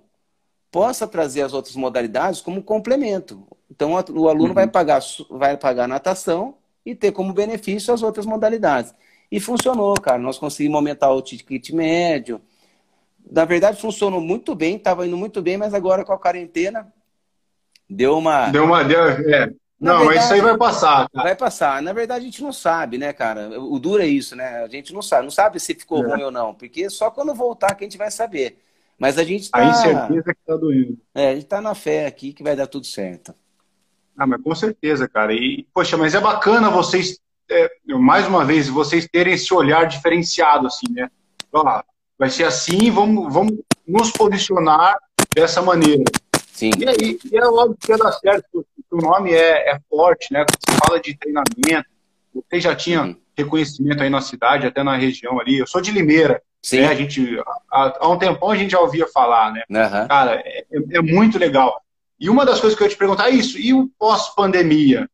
possa 0.70 1.06
trazer 1.06 1.42
as 1.42 1.52
outras 1.52 1.76
modalidades 1.76 2.40
como 2.40 2.62
complemento. 2.62 3.46
Então, 3.70 3.92
o 3.92 4.28
aluno 4.28 4.48
uhum. 4.48 4.54
vai, 4.54 4.66
pagar, 4.66 5.02
vai 5.28 5.54
pagar 5.58 5.84
a 5.84 5.88
natação 5.88 6.54
e 6.84 6.94
ter 6.94 7.12
como 7.12 7.34
benefício 7.34 7.92
as 7.92 8.02
outras 8.02 8.24
modalidades. 8.24 8.94
E 9.30 9.38
funcionou, 9.38 9.94
cara. 10.00 10.18
Nós 10.18 10.38
conseguimos 10.38 10.76
aumentar 10.76 11.10
o 11.10 11.20
ticket 11.20 11.70
médio, 11.72 12.40
na 13.30 13.44
verdade, 13.44 13.80
funcionou 13.80 14.20
muito 14.20 14.54
bem, 14.54 14.76
estava 14.76 15.06
indo 15.06 15.16
muito 15.16 15.42
bem, 15.42 15.56
mas 15.56 15.74
agora 15.74 16.04
com 16.04 16.12
a 16.12 16.18
quarentena 16.18 16.92
deu 17.88 18.18
uma. 18.18 18.48
Deu 18.50 18.64
uma. 18.64 18.84
Deu, 18.84 19.00
é. 19.00 19.52
não, 19.80 19.98
verdade, 19.98 20.04
mas 20.06 20.24
isso 20.24 20.34
aí 20.34 20.40
vai 20.40 20.56
passar. 20.56 21.08
Cara. 21.10 21.24
Vai 21.24 21.36
passar. 21.36 21.82
Na 21.82 21.92
verdade, 21.92 22.22
a 22.22 22.24
gente 22.24 22.42
não 22.42 22.52
sabe, 22.52 22.98
né, 22.98 23.12
cara? 23.12 23.60
O 23.60 23.78
duro 23.78 24.02
é 24.02 24.06
isso, 24.06 24.36
né? 24.36 24.62
A 24.62 24.68
gente 24.68 24.92
não 24.94 25.02
sabe. 25.02 25.24
Não 25.24 25.30
sabe 25.30 25.58
se 25.58 25.74
ficou 25.74 26.04
é. 26.04 26.08
ruim 26.08 26.22
ou 26.22 26.30
não, 26.30 26.54
porque 26.54 26.88
só 26.88 27.10
quando 27.10 27.34
voltar 27.34 27.74
que 27.74 27.84
a 27.84 27.86
gente 27.86 27.98
vai 27.98 28.10
saber. 28.10 28.62
Mas 28.98 29.18
a 29.18 29.24
gente 29.24 29.50
tá. 29.50 29.58
A 29.58 29.70
incerteza 29.70 30.34
que 30.34 30.40
tá 30.46 30.56
doendo. 30.56 30.98
É, 31.14 31.30
a 31.30 31.34
gente 31.34 31.46
tá 31.46 31.60
na 31.60 31.74
fé 31.74 32.06
aqui 32.06 32.32
que 32.32 32.42
vai 32.42 32.56
dar 32.56 32.66
tudo 32.66 32.86
certo. 32.86 33.34
Ah, 34.16 34.26
mas 34.26 34.42
com 34.42 34.54
certeza, 34.54 35.06
cara. 35.06 35.34
E, 35.34 35.66
poxa, 35.74 35.96
mas 35.96 36.14
é 36.14 36.20
bacana 36.20 36.70
vocês, 36.70 37.18
é, 37.50 37.68
mais 37.86 38.26
uma 38.26 38.44
vez, 38.44 38.68
vocês 38.68 39.06
terem 39.06 39.34
esse 39.34 39.52
olhar 39.52 39.86
diferenciado, 39.86 40.66
assim, 40.66 40.86
né? 40.90 41.10
Ó, 41.52 41.82
vai 42.18 42.30
ser 42.30 42.44
assim, 42.44 42.90
vamos, 42.90 43.32
vamos 43.32 43.58
nos 43.86 44.10
posicionar 44.10 44.98
dessa 45.34 45.60
maneira. 45.62 46.04
Sim. 46.52 46.70
E 46.78 46.88
aí, 46.88 47.18
e 47.30 47.36
é 47.36 47.46
óbvio 47.46 47.76
que 47.78 47.92
ia 47.92 47.98
dar 47.98 48.12
certo, 48.12 48.66
o 48.90 48.96
nome 48.96 49.32
é, 49.32 49.72
é 49.72 49.80
forte, 49.90 50.32
né? 50.32 50.44
Quando 50.44 50.58
você 50.58 50.86
fala 50.86 51.00
de 51.00 51.16
treinamento, 51.16 51.88
você 52.34 52.60
já 52.60 52.74
tinha 52.74 53.02
uhum. 53.02 53.16
reconhecimento 53.36 54.02
aí 54.02 54.10
na 54.10 54.20
cidade, 54.20 54.66
até 54.66 54.82
na 54.82 54.96
região 54.96 55.38
ali. 55.38 55.58
Eu 55.58 55.66
sou 55.66 55.80
de 55.80 55.90
Limeira. 55.90 56.42
Sim. 56.62 56.80
Né? 56.80 56.88
A 56.88 56.94
gente, 56.94 57.38
há, 57.70 57.98
há, 58.00 58.08
um 58.08 58.18
tempão 58.18 58.50
a 58.50 58.56
gente 58.56 58.72
já 58.72 58.80
ouvia 58.80 59.06
falar, 59.06 59.52
né? 59.52 59.62
Uhum. 59.70 60.08
Cara, 60.08 60.42
é, 60.44 60.64
é, 60.70 61.02
muito 61.02 61.38
legal. 61.38 61.80
E 62.18 62.30
uma 62.30 62.44
das 62.44 62.60
coisas 62.60 62.76
que 62.76 62.82
eu 62.82 62.86
ia 62.86 62.92
te 62.92 62.98
perguntar 62.98 63.28
é 63.28 63.34
isso, 63.34 63.58
e 63.58 63.72
o 63.74 63.88
pós-pandemia? 63.98 65.08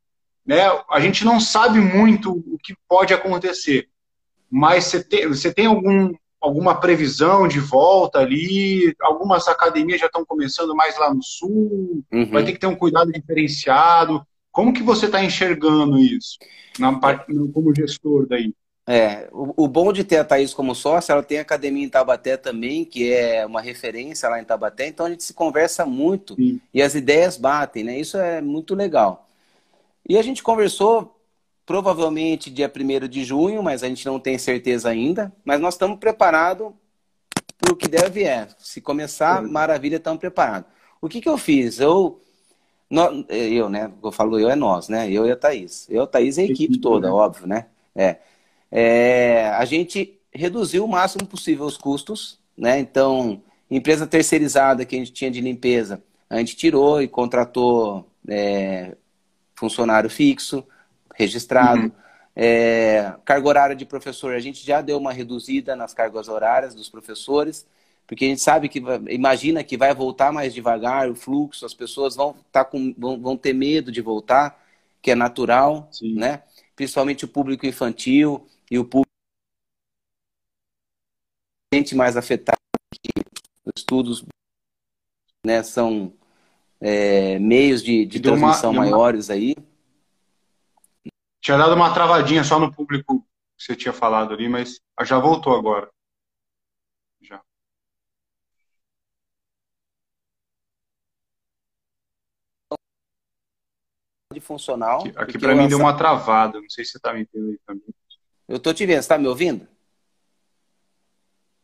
Né? 0.47 0.61
A 0.91 1.01
gente 1.01 1.25
não 1.25 1.41
sabe 1.41 1.81
muito 1.81 2.33
o 2.33 2.59
que 2.59 2.75
pode 2.88 3.12
acontecer, 3.12 3.88
mas 4.51 4.85
você 4.85 5.03
tem, 5.03 5.27
você 5.27 5.53
tem 5.53 5.67
algum, 5.67 6.12
alguma 6.42 6.74
previsão 6.74 7.46
de 7.46 7.61
volta 7.61 8.18
ali? 8.18 8.94
Algumas 9.00 9.46
academias 9.48 10.00
já 10.00 10.07
estão 10.07 10.24
começando 10.24 10.74
mais 10.74 10.98
lá 10.98 11.14
no 11.14 11.22
sul, 11.22 12.02
uhum. 12.12 12.31
vai 12.31 12.44
ter 12.44 12.52
que 12.52 12.59
ter 12.59 12.66
um 12.66 12.76
cuidado 12.76 13.12
diferenciado. 13.12 14.26
Como 14.50 14.72
que 14.72 14.83
você 14.83 15.07
está 15.07 15.24
enxergando 15.24 15.98
isso 15.98 16.37
na 16.78 16.98
parte, 16.98 17.33
como 17.52 17.74
gestor 17.74 18.26
daí? 18.26 18.52
É, 18.85 19.28
o, 19.31 19.64
o, 19.64 19.68
bom 19.68 19.92
de 19.92 20.02
ter 20.02 20.16
a 20.16 20.24
Thaís 20.24 20.52
como 20.52 20.74
sócia, 20.74 21.12
ela 21.12 21.22
tem 21.22 21.38
academia 21.38 21.85
em 21.85 21.88
Tabaté 21.88 22.37
também, 22.37 22.85
que 22.85 23.12
é 23.12 23.46
uma 23.46 23.61
referência 23.61 24.28
lá 24.28 24.40
em 24.40 24.44
Tabaté, 24.44 24.88
então 24.88 25.07
a 25.07 25.11
gente 25.11 25.22
se 25.22 25.33
conversa 25.33 25.87
muito 25.87 26.35
Sim. 26.35 26.61
e 26.74 26.83
as 26.83 26.96
ideias 26.96 27.37
batem, 27.37 27.85
né? 27.85 27.98
Isso 27.98 28.16
é 28.16 28.40
muito 28.40 28.74
legal. 28.74 29.28
E 30.09 30.18
a 30.18 30.22
gente 30.22 30.42
conversou 30.42 31.16
provavelmente 31.64 32.51
dia 32.51 32.70
1 32.75 33.09
de 33.09 33.25
junho, 33.25 33.62
mas 33.62 33.83
a 33.83 33.88
gente 33.88 34.05
não 34.07 34.18
tem 34.18 34.38
certeza 34.38 34.88
ainda. 34.88 35.33
Mas 35.44 35.61
nós 35.61 35.75
estamos 35.75 35.98
preparados 35.98 36.72
para 37.59 37.72
o 37.72 37.77
que 37.77 37.88
deve 37.88 38.25
é. 38.25 38.48
Se 38.59 38.81
começar, 38.81 39.42
maravilha, 39.42 39.96
estamos 39.96 40.20
preparados. 40.20 40.68
O 41.01 41.09
que, 41.09 41.20
que 41.20 41.29
eu 41.29 41.38
fiz? 41.38 41.81
Eu, 41.81 42.20
eu, 43.29 43.68
né? 43.68 43.92
Eu 44.03 44.12
falo 44.12 44.38
eu 44.38 44.51
é 44.51 44.57
nós, 44.57 44.88
né? 44.88 45.11
Eu 45.11 45.27
e 45.27 45.31
a 45.31 45.37
Thaís. 45.37 45.87
Eu, 45.88 46.03
a 46.03 46.07
Thaís 46.07 46.38
e 46.38 46.42
a 46.42 46.44
equipe 46.44 46.79
toda, 46.79 47.09
né? 47.09 47.12
óbvio, 47.12 47.46
né? 47.46 47.66
É. 47.94 48.16
é. 48.70 49.48
A 49.51 49.64
gente 49.64 50.18
reduziu 50.33 50.85
o 50.85 50.88
máximo 50.88 51.27
possível 51.27 51.66
os 51.66 51.77
custos, 51.77 52.38
né? 52.57 52.79
Então, 52.79 53.42
empresa 53.70 54.07
terceirizada 54.07 54.85
que 54.85 54.96
a 54.96 54.98
gente 54.98 55.12
tinha 55.12 55.31
de 55.31 55.40
limpeza, 55.40 56.03
a 56.29 56.38
gente 56.38 56.57
tirou 56.57 57.03
e 57.03 57.09
contratou 57.09 58.09
é, 58.29 58.96
funcionário 59.55 60.09
fixo 60.11 60.64
registrado. 61.14 61.83
Uhum. 61.83 61.92
É, 62.35 63.14
carga 63.25 63.48
horária 63.48 63.77
de 63.77 63.85
professor, 63.85 64.35
a 64.35 64.40
gente 64.40 64.64
já 64.64 64.81
deu 64.81 64.96
uma 64.96 65.12
reduzida 65.12 65.77
nas 65.77 65.92
cargas 65.92 66.29
horárias 66.29 66.75
dos 66.75 66.88
professores, 66.88 67.66
porque 68.07 68.25
a 68.25 68.29
gente 68.29 68.40
sabe 68.40 68.68
que, 68.68 68.83
imagina 69.11 69.62
que 69.62 69.77
vai 69.77 69.94
voltar 69.94 70.33
mais 70.33 70.55
devagar 70.55 71.11
o 71.11 71.14
fluxo, 71.14 71.66
as 71.66 71.75
pessoas 71.75 72.16
vão, 72.16 72.35
tá 72.51 72.64
com, 72.64 72.94
vão, 72.96 73.20
vão 73.20 73.37
ter 73.37 73.53
medo 73.53 73.92
de 73.92 74.01
voltar, 74.01 74.61
que 75.01 75.11
é 75.11 75.14
natural, 75.14 75.88
Sim. 75.90 76.14
né? 76.14 76.42
Principalmente 76.75 77.25
o 77.25 77.29
público 77.29 77.66
infantil 77.66 78.46
e 78.70 78.79
o 78.79 78.85
público 78.85 79.12
mais 81.94 82.16
afetado, 82.16 82.59
que 82.92 83.22
os 83.64 83.72
estudos 83.77 84.25
né, 85.44 85.62
são 85.62 86.12
é, 86.81 87.38
meios 87.38 87.83
de, 87.83 88.05
de 88.05 88.20
transmissão 88.20 88.72
uma, 88.72 88.83
maiores 88.83 89.29
uma... 89.29 89.35
aí. 89.35 89.57
Tinha 91.42 91.59
dado 91.59 91.74
uma 91.74 91.92
travadinha 91.92 92.44
só 92.44 92.57
no 92.61 92.72
público 92.72 93.26
que 93.59 93.64
você 93.64 93.74
tinha 93.74 93.92
falado 93.92 94.33
ali, 94.33 94.48
mas 94.48 94.81
já 95.02 95.18
voltou 95.18 95.59
agora. 95.59 95.90
Já. 97.20 97.42
De 104.33 104.38
funcional. 104.40 105.00
Aqui, 105.00 105.12
aqui 105.16 105.38
para 105.38 105.57
mim 105.57 105.66
deu 105.66 105.78
uma 105.78 105.96
travada, 105.96 106.61
não 106.61 106.70
sei 106.70 106.85
se 106.85 106.92
você 106.92 106.98
está 106.98 107.12
me 107.12 107.28
vendo 107.35 107.50
aí 107.50 107.59
também. 107.66 107.94
Eu 108.46 108.59
estou 108.59 108.72
te 108.72 108.87
vendo, 108.87 108.98
você 108.98 109.00
está 109.00 109.18
me 109.18 109.26
ouvindo? 109.26 109.66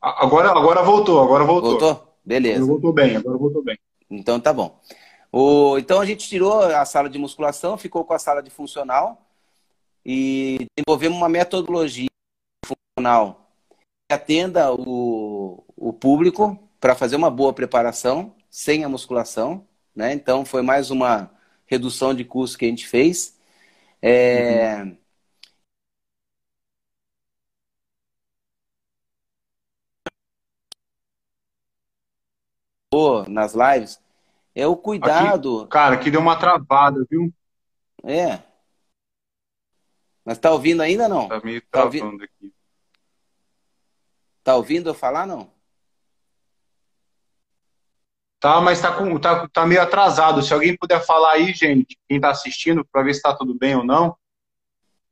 Agora, 0.01 0.51
agora 0.51 0.83
voltou, 0.83 1.23
agora 1.23 1.45
voltou. 1.45 1.79
Voltou? 1.79 2.19
Beleza. 2.25 2.65
Agora 2.65 2.73
voltou 2.73 2.93
bem, 2.93 3.17
agora 3.17 3.39
voltou 3.39 3.63
bem. 3.63 3.79
Então 4.11 4.41
tá 4.41 4.53
bom. 4.53 4.81
O, 5.31 5.79
então 5.79 6.01
a 6.01 6.05
gente 6.05 6.29
tirou 6.29 6.63
a 6.63 6.85
sala 6.85 7.09
de 7.09 7.19
musculação, 7.19 7.79
ficou 7.79 8.05
com 8.05 8.13
a 8.13 8.19
sala 8.19 8.43
de 8.43 8.51
funcional 8.51 9.28
e 10.11 10.67
desenvolvemos 10.75 11.19
uma 11.19 11.29
metodologia 11.29 12.09
funcional 12.65 13.53
que 14.09 14.15
atenda 14.15 14.73
o, 14.73 15.63
o 15.77 15.93
público 15.93 16.59
para 16.81 16.95
fazer 16.95 17.15
uma 17.15 17.31
boa 17.31 17.53
preparação 17.53 18.35
sem 18.49 18.85
a 18.85 18.89
musculação. 18.89 19.67
Né? 19.95 20.15
Então, 20.15 20.47
foi 20.47 20.63
mais 20.63 20.91
uma 20.91 21.31
redução 21.67 22.15
de 22.15 22.25
custo 22.25 22.57
que 22.57 22.65
a 22.65 22.69
gente 22.69 22.89
fez. 22.89 23.39
É... 24.01 24.83
Uhum. 24.83 24.97
nas 33.29 33.53
lives 33.53 34.01
é 34.55 34.67
o 34.67 34.75
cuidado. 34.75 35.61
Aqui, 35.61 35.69
cara, 35.69 35.99
que 35.99 36.11
deu 36.11 36.21
uma 36.21 36.39
travada, 36.39 37.05
viu? 37.11 37.31
É. 38.03 38.48
Mas 40.29 40.37
tá 40.37 40.53
ouvindo 40.53 40.83
ainda 40.83 41.09
não? 41.09 41.27
Tá 41.27 41.41
meio 41.43 41.63
tá 41.71 41.85
ouvindo... 41.85 42.23
aqui. 42.23 42.53
Tá 44.45 44.57
ouvindo 44.57 44.91
eu 44.91 44.95
falar 44.95 45.27
não? 45.27 45.51
Tá, 48.39 48.61
mas 48.61 48.79
tá, 48.79 48.95
com, 48.95 49.19
tá, 49.19 49.49
tá 49.49 49.67
meio 49.67 49.81
atrasado. 49.81 50.43
Se 50.43 50.53
alguém 50.53 50.77
puder 50.77 51.03
falar 51.03 51.33
aí, 51.33 51.55
gente, 51.55 51.99
quem 52.07 52.21
tá 52.21 52.29
assistindo, 52.29 52.85
para 52.85 53.03
ver 53.03 53.15
se 53.15 53.23
tá 53.23 53.35
tudo 53.35 53.55
bem 53.55 53.75
ou 53.75 53.83
não. 53.83 54.19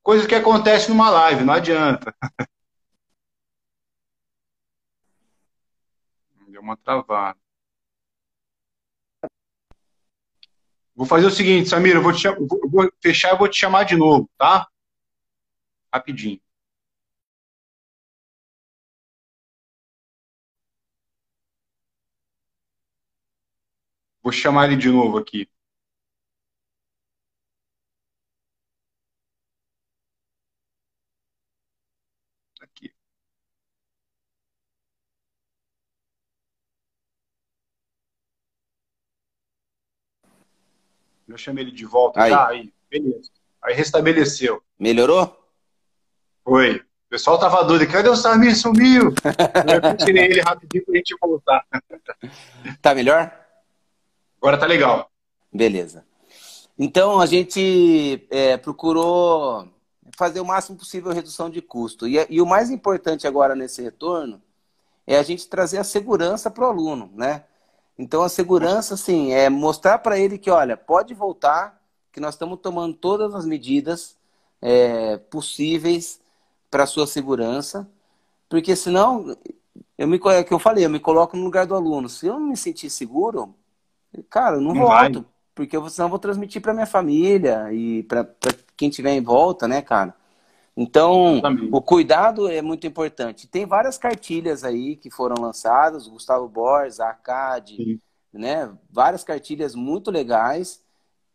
Coisa 0.03 0.29
que 0.29 0.35
acontece 0.35 0.91
numa 0.91 1.09
live, 1.09 1.45
não 1.45 1.55
adianta. 1.55 2.15
Deu 6.47 6.61
uma 6.61 6.77
travada. 6.77 7.39
Vou 10.95 11.07
fazer 11.07 11.25
o 11.25 11.31
seguinte, 11.31 11.71
Samir, 11.71 11.95
eu 11.95 12.03
vou, 12.03 12.13
te, 12.13 12.29
vou 12.71 12.93
fechar 13.01 13.35
e 13.35 13.39
vou 13.39 13.49
te 13.49 13.59
chamar 13.59 13.85
de 13.85 13.97
novo, 13.97 14.29
tá? 14.37 14.69
Rapidinho. 15.93 16.41
Vou 24.23 24.33
chamar 24.33 24.67
ele 24.67 24.77
de 24.77 24.91
novo 24.91 25.19
aqui. 25.19 25.49
Aqui. 32.61 32.93
Eu 41.29 41.37
chamei 41.39 41.65
ele 41.65 41.73
de 41.73 41.85
volta. 41.85 42.23
Aí. 42.23 42.31
Tá, 42.31 42.49
aí. 42.49 42.73
Beleza. 42.91 43.31
Aí 43.63 43.75
restabeleceu. 43.75 44.63
Melhorou? 44.79 45.36
Foi. 46.47 46.77
O 46.77 47.09
pessoal 47.11 47.41
tava 47.41 47.65
doido. 47.65 47.91
Cadê 47.91 48.09
o 48.09 48.15
Samir? 48.15 48.57
Sumiu. 48.57 49.13
eu 49.13 49.97
tirei 49.97 50.27
ele 50.27 50.41
rapidinho 50.41 50.85
pra 50.85 50.95
gente 50.95 51.17
voltar. 51.21 51.67
Tá 52.81 52.95
melhor? 52.95 53.33
Agora 54.41 54.57
tá 54.57 54.65
legal. 54.65 55.11
Beleza. 55.53 56.05
Então 56.79 57.21
a 57.21 57.27
gente 57.27 58.25
é, 58.31 58.57
procurou 58.57 59.69
fazer 60.17 60.41
o 60.41 60.45
máximo 60.45 60.79
possível 60.79 61.13
redução 61.13 61.51
de 61.51 61.61
custo. 61.61 62.07
E, 62.07 62.25
e, 62.31 62.41
o 62.41 62.47
mais 62.47 62.71
importante 62.71 63.27
agora 63.27 63.57
nesse 63.57 63.83
retorno 63.83 64.41
é 65.05 65.19
a 65.19 65.23
gente 65.25 65.49
trazer 65.49 65.79
a 65.79 65.85
segurança 65.85 66.49
para 66.49 66.65
o 66.65 66.69
aluno, 66.69 67.11
né? 67.15 67.43
Então 67.99 68.23
a 68.23 68.29
segurança, 68.29 68.95
assim, 68.95 69.33
é 69.33 69.51
mostrar 69.51 69.99
para 69.99 70.19
ele 70.19 70.39
que, 70.39 70.51
olha, 70.51 70.77
pode 70.77 71.13
voltar, 71.13 71.83
que 72.13 72.21
nós 72.21 72.35
estamos 72.35 72.61
tomando 72.61 72.95
todas 72.95 73.35
as 73.35 73.45
medidas 73.45 74.17
é, 74.63 75.17
possíveis 75.17 76.21
para 76.71 76.85
a 76.85 76.87
sua 76.87 77.07
segurança, 77.07 77.89
porque 78.49 78.77
senão, 78.77 79.37
eu 79.97 80.07
me, 80.07 80.21
é 80.27 80.45
que 80.45 80.53
eu 80.53 80.59
falei, 80.59 80.85
eu 80.85 80.91
me 80.91 81.01
coloco 81.01 81.37
no 81.37 81.45
lugar 81.45 81.67
do 81.67 81.75
aluno. 81.75 82.09
Se 82.09 82.27
eu 82.27 82.35
não 82.35 82.49
me 82.49 82.57
sentir 82.57 82.91
seguro, 82.91 83.55
cara, 84.31 84.57
eu 84.57 84.61
não, 84.61 84.75
não 84.75 84.83
volto, 84.83 85.21
vai. 85.21 85.25
porque 85.55 85.77
eu, 85.77 85.89
senão 85.89 86.07
eu 86.07 86.11
vou 86.11 86.19
transmitir 86.19 86.61
para 86.61 86.75
minha 86.75 86.87
família 86.87 87.73
e 87.73 88.03
para 88.05 88.29
quem 88.77 88.91
tiver 88.91 89.13
em 89.13 89.23
volta, 89.23 89.67
né, 89.67 89.83
cara? 89.83 90.15
Então, 90.77 91.41
o 91.73 91.81
cuidado 91.81 92.49
é 92.49 92.61
muito 92.61 92.87
importante. 92.87 93.47
Tem 93.47 93.65
várias 93.65 93.97
cartilhas 93.97 94.63
aí 94.63 94.95
que 94.95 95.11
foram 95.11 95.43
lançadas, 95.43 96.07
o 96.07 96.11
Gustavo 96.11 96.47
Borges, 96.49 97.01
a 97.01 97.11
ACAD, 97.11 97.99
né? 98.31 98.71
Várias 98.91 99.25
cartilhas 99.25 99.75
muito 99.75 100.11
legais 100.11 100.83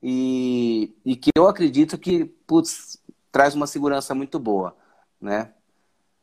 e, 0.02 0.94
e 1.04 1.16
que 1.16 1.32
eu 1.36 1.48
acredito 1.48 1.98
que, 1.98 2.26
putz, 2.26 3.02
traz 3.32 3.56
uma 3.56 3.66
segurança 3.66 4.14
muito 4.14 4.38
boa, 4.38 4.76
né? 5.22 5.50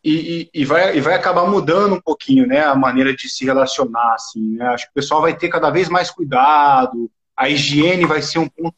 E, 0.02 0.50
e, 0.54 0.61
e, 0.62 0.64
vai, 0.64 0.96
e 0.96 1.00
vai 1.00 1.14
acabar 1.14 1.46
mudando 1.46 1.94
um 1.94 2.00
pouquinho, 2.00 2.46
né, 2.46 2.61
a 2.61 2.74
maneira 2.74 3.14
de 3.14 3.28
se 3.28 3.44
relacionar, 3.44 4.14
assim, 4.14 4.56
né? 4.56 4.66
Acho 4.68 4.87
que 4.87 4.90
o 4.92 4.94
pessoal 4.94 5.20
vai 5.20 5.37
ter 5.37 5.48
cada 5.48 5.70
vez 5.70 5.88
mais 5.88 6.11
cuidado, 6.11 7.11
a 7.37 7.48
higiene 7.48 8.06
vai 8.06 8.22
ser 8.22 8.38
um 8.38 8.48
ponto, 8.48 8.76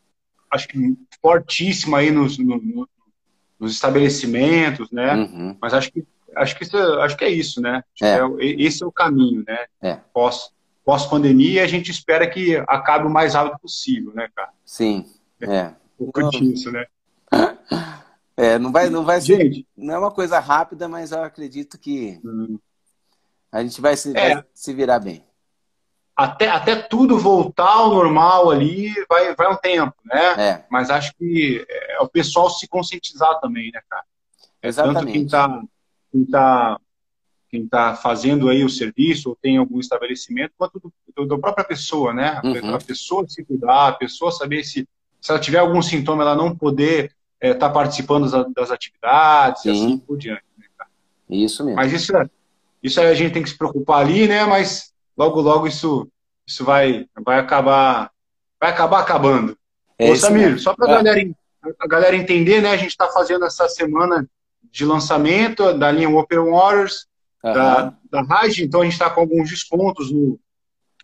acho 0.51 0.67
que 0.67 0.97
fortíssimo 1.21 1.95
aí 1.95 2.11
nos, 2.11 2.39
no, 2.39 2.89
nos 3.59 3.73
estabelecimentos, 3.73 4.91
né? 4.91 5.15
Uhum. 5.15 5.57
Mas 5.61 5.75
acho 5.75 5.93
que 5.93 6.05
acho 6.37 6.57
que 6.57 6.65
isso, 6.65 6.77
acho 6.77 7.17
que 7.17 7.25
é 7.25 7.29
isso, 7.29 7.61
né? 7.61 7.83
É. 8.03 8.17
É, 8.17 8.23
esse 8.41 8.83
é 8.83 8.87
o 8.87 8.93
caminho, 8.93 9.45
né? 9.47 9.67
É. 9.83 9.99
Pós 10.13 10.51
pós 10.85 11.07
pandemia, 11.07 11.63
a 11.63 11.67
gente 11.67 11.91
espera 11.91 12.29
que 12.29 12.57
acabe 12.67 13.07
o 13.07 13.11
mais 13.11 13.35
rápido 13.35 13.59
possível, 13.61 14.13
né, 14.15 14.29
cara? 14.35 14.51
Sim. 14.65 15.07
É. 15.41 15.73
Um 15.99 16.11
pouco 16.11 16.31
disso, 16.31 16.73
né? 16.73 16.87
É, 18.41 18.59
não 18.59 18.73
vai, 18.73 18.89
não 18.89 19.05
vai 19.05 19.21
ser, 19.21 19.39
gente, 19.39 19.67
não 19.77 19.95
é 19.95 19.99
uma 19.99 20.11
coisa 20.11 20.39
rápida, 20.39 20.89
mas 20.89 21.13
eu 21.13 21.23
acredito 21.23 21.79
que 21.79 22.21
hum. 22.25 22.59
a 23.53 23.63
gente 23.63 23.81
vai 23.81 23.97
se, 23.97 24.17
é. 24.17 24.35
vai 24.35 24.45
se 24.55 24.73
virar 24.73 24.99
bem 24.99 25.25
até, 26.21 26.49
até 26.49 26.77
tudo 26.77 27.19
voltar 27.19 27.71
ao 27.71 27.91
normal 27.91 28.51
ali 28.51 28.93
vai, 29.09 29.35
vai 29.35 29.51
um 29.51 29.57
tempo, 29.57 29.95
né? 30.05 30.51
É. 30.51 30.65
Mas 30.71 30.91
acho 30.91 31.15
que 31.17 31.65
é, 31.67 31.97
é 31.97 32.01
o 32.01 32.09
pessoal 32.09 32.51
se 32.51 32.69
conscientizar 32.69 33.41
também, 33.41 33.71
né, 33.73 33.81
cara? 33.89 34.05
É 34.61 34.69
Exatamente. 34.69 35.01
Tanto 35.01 35.13
quem 35.13 35.25
está 35.25 35.63
quem 36.13 36.27
tá, 36.27 36.81
quem 37.49 37.67
tá 37.67 37.95
fazendo 37.95 38.51
aí 38.51 38.63
o 38.65 38.69
serviço 38.69 39.31
ou 39.31 39.37
tem 39.41 39.57
algum 39.57 39.81
estabelecimento, 39.81 40.53
quanto 40.59 40.79
do, 40.79 40.93
do, 41.17 41.27
da 41.27 41.39
própria 41.39 41.65
pessoa, 41.65 42.13
né? 42.13 42.39
Uhum. 42.45 42.75
A 42.75 42.79
pessoa 42.79 43.27
se 43.27 43.43
cuidar, 43.43 43.89
a 43.89 43.93
pessoa 43.93 44.31
saber 44.31 44.63
se, 44.63 44.87
se 45.21 45.31
ela 45.31 45.41
tiver 45.41 45.59
algum 45.59 45.81
sintoma, 45.81 46.23
ela 46.23 46.37
não 46.37 46.55
poder 46.55 47.15
estar 47.41 47.49
é, 47.49 47.55
tá 47.55 47.71
participando 47.71 48.31
das, 48.31 48.53
das 48.53 48.71
atividades 48.71 49.63
Sim. 49.63 49.69
e 49.69 49.73
assim 49.73 49.99
por 49.99 50.17
diante. 50.19 50.43
Né, 50.59 50.67
isso 51.29 51.65
mesmo. 51.65 51.77
Mas 51.77 51.93
isso, 51.93 52.17
é, 52.17 52.29
isso 52.83 53.01
aí 53.01 53.07
a 53.07 53.15
gente 53.15 53.33
tem 53.33 53.43
que 53.43 53.51
se 53.51 53.57
preocupar 53.57 54.01
ali, 54.01 54.27
né? 54.29 54.45
Mas 54.45 54.93
logo, 55.17 55.41
logo 55.41 55.67
isso, 55.67 56.09
isso 56.47 56.65
vai, 56.65 57.07
vai 57.25 57.39
acabar 57.39 58.11
vai 58.61 58.71
acabar 58.71 59.01
acabando. 59.01 59.57
É 59.99 60.11
Ô, 60.11 60.17
Samir, 60.17 60.61
só 60.61 60.75
para 60.75 60.87
a 60.87 60.91
é. 60.91 61.03
galera, 61.03 61.31
a 61.81 61.87
galera 61.87 62.17
entender, 62.17 62.61
né? 62.61 62.71
A 62.71 62.77
gente 62.77 62.91
está 62.91 63.09
fazendo 63.09 63.45
essa 63.47 63.69
semana 63.69 64.29
de 64.71 64.85
lançamento 64.85 65.73
da 65.73 65.91
linha 65.91 66.11
Open 66.11 66.39
Waters, 66.39 67.07
uhum. 67.43 67.53
da, 67.53 67.95
da 68.11 68.23
Rage, 68.23 68.63
então 68.63 68.83
a 68.83 68.85
gente 68.85 68.93
está 68.93 69.09
com 69.09 69.23
alguns 69.23 69.49
descontos 69.49 70.13
no, 70.13 70.39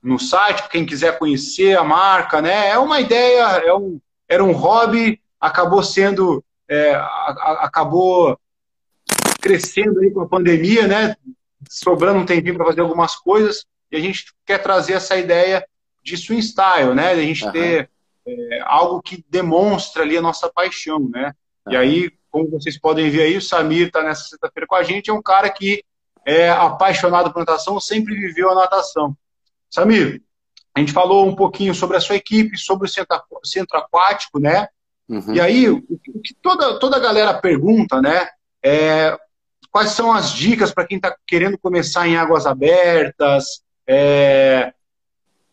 no 0.03 0.19
site, 0.19 0.69
quem 0.69 0.85
quiser 0.87 1.19
conhecer 1.19 1.77
a 1.77 1.83
marca, 1.83 2.43
né? 2.43 2.69
É 2.69 2.79
uma 2.79 3.01
ideia, 3.01 3.43
é 3.65 3.75
um, 3.75 3.99
era 4.29 4.45
um 4.45 4.53
hobby, 4.53 5.21
acabou 5.41 5.83
sendo, 5.83 6.45
é, 6.69 6.95
a, 6.95 7.01
a, 7.01 7.61
acabou 7.65 8.39
crescendo 9.41 10.01
aí 10.01 10.11
com 10.11 10.21
a 10.21 10.29
pandemia, 10.29 10.87
né? 10.87 11.17
Sobrando 11.69 12.19
um 12.19 12.27
tempinho 12.27 12.57
para 12.57 12.67
fazer 12.67 12.81
algumas 12.81 13.17
coisas 13.17 13.65
e 13.91 13.97
a 13.97 14.01
gente 14.01 14.33
quer 14.45 14.59
trazer 14.59 14.95
essa 14.95 15.17
ideia 15.17 15.65
de 16.03 16.17
swing 16.17 16.43
style, 16.43 16.95
né? 16.95 17.15
De 17.15 17.21
a 17.21 17.25
gente 17.25 17.45
uhum. 17.45 17.53
ter 17.53 17.91
é, 18.27 18.61
algo 18.65 19.01
que 19.01 19.25
demonstra 19.29 20.03
ali 20.03 20.17
a 20.17 20.23
nossa 20.23 20.51
paixão, 20.51 21.09
né? 21.09 21.33
Uhum. 21.67 21.73
E 21.73 21.77
aí, 21.77 22.13
como 22.31 22.51
vocês 22.51 22.79
podem 22.79 23.11
ver 23.11 23.23
aí, 23.23 23.37
o 23.37 23.43
Samir 23.43 23.89
está 23.89 24.03
nessa 24.03 24.25
sexta-feira 24.25 24.67
com 24.67 24.75
a 24.75 24.83
gente, 24.83 25.11
é 25.11 25.13
um 25.13 25.23
cara 25.23 25.49
que 25.51 25.85
é 26.25 26.51
apaixonado 26.51 27.33
por 27.33 27.39
natação, 27.39 27.79
sempre 27.79 28.15
viveu 28.15 28.51
a 28.51 28.55
natação. 28.55 29.17
Samir, 29.71 30.23
a 30.75 30.81
gente 30.81 30.93
falou 30.93 31.27
um 31.27 31.35
pouquinho 31.35 31.75
sobre 31.75 31.97
a 31.97 32.01
sua 32.01 32.17
equipe, 32.17 32.59
sobre 32.59 32.87
o 32.87 32.91
centro, 32.91 33.17
centro 33.45 33.79
aquático, 33.79 34.39
né? 34.39 34.67
Uhum. 35.09 35.35
E 35.35 35.41
aí, 35.41 35.69
o 35.69 35.83
que 36.23 36.35
toda, 36.43 36.79
toda 36.79 36.97
a 36.97 37.01
galera 37.01 37.35
pergunta, 37.35 38.03
né? 38.03 38.29
É, 38.63 39.17
quais 39.71 39.91
são 39.91 40.13
as 40.13 40.33
dicas 40.33 40.73
para 40.73 40.87
quem 40.87 40.97
está 40.97 41.17
querendo 41.27 41.59
começar 41.59 42.09
em 42.09 42.17
águas 42.17 42.47
abertas, 42.47 43.63
é, 43.87 44.73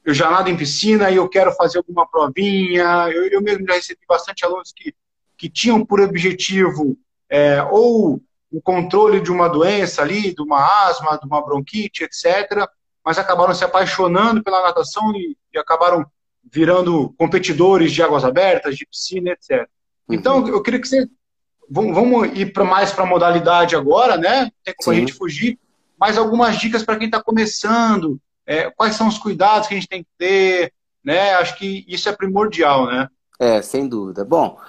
eu 0.04 0.14
já 0.14 0.30
nado 0.30 0.50
em 0.50 0.58
piscina 0.58 1.10
e 1.10 1.16
eu 1.16 1.30
quero 1.30 1.52
fazer 1.54 1.78
alguma 1.78 2.08
provinha. 2.08 3.10
Eu, 3.10 3.28
eu 3.28 3.42
mesmo 3.42 3.66
já 3.68 3.74
recebi 3.74 4.02
bastante 4.08 4.44
alunos 4.44 4.74
que, 4.76 4.94
que 5.38 5.50
tinham 5.50 5.86
por 5.86 6.02
objetivo 6.02 6.98
é, 7.30 7.64
ou 7.64 8.22
o 8.52 8.62
controle 8.62 9.20
de 9.20 9.32
uma 9.32 9.48
doença 9.48 10.02
ali, 10.02 10.34
de 10.34 10.42
uma 10.42 10.88
asma, 10.88 11.18
de 11.18 11.26
uma 11.26 11.44
bronquite, 11.44 12.04
etc., 12.04 12.68
mas 13.04 13.18
acabaram 13.18 13.54
se 13.54 13.66
apaixonando 13.66 14.44
pela 14.44 14.62
natação 14.62 15.12
e, 15.16 15.36
e 15.54 15.58
acabaram 15.58 16.06
virando 16.54 17.12
competidores 17.18 17.92
de 17.92 18.04
águas 18.04 18.24
abertas, 18.24 18.78
de 18.78 18.86
piscina, 18.86 19.32
etc. 19.32 19.68
Uhum. 20.08 20.16
Então, 20.16 20.48
eu 20.48 20.62
queria 20.62 20.80
que 20.80 20.88
você. 20.88 21.10
Vamos 21.68 22.38
ir 22.38 22.54
pra, 22.54 22.64
mais 22.64 22.92
para 22.92 23.04
a 23.04 23.08
modalidade 23.08 23.76
agora, 23.76 24.18
né? 24.18 24.52
Tem 24.64 24.76
como 24.78 24.94
Sim. 24.94 24.98
a 24.98 25.00
gente 25.00 25.14
fugir 25.14 25.58
mais 25.98 26.18
algumas 26.18 26.58
dicas 26.58 26.84
para 26.84 26.98
quem 26.98 27.08
está 27.08 27.24
começando, 27.24 28.20
é, 28.46 28.70
quais 28.70 28.96
são 28.96 29.08
os 29.08 29.18
cuidados 29.18 29.68
que 29.68 29.74
a 29.74 29.78
gente 29.78 29.88
tem 29.88 30.04
que 30.04 30.10
ter, 30.18 30.74
né? 31.04 31.34
Acho 31.36 31.58
que 31.58 31.84
isso 31.88 32.08
é 32.08 32.12
primordial, 32.12 32.86
né? 32.86 33.08
É, 33.40 33.62
sem 33.62 33.88
dúvida. 33.88 34.24
Bom, 34.24 34.60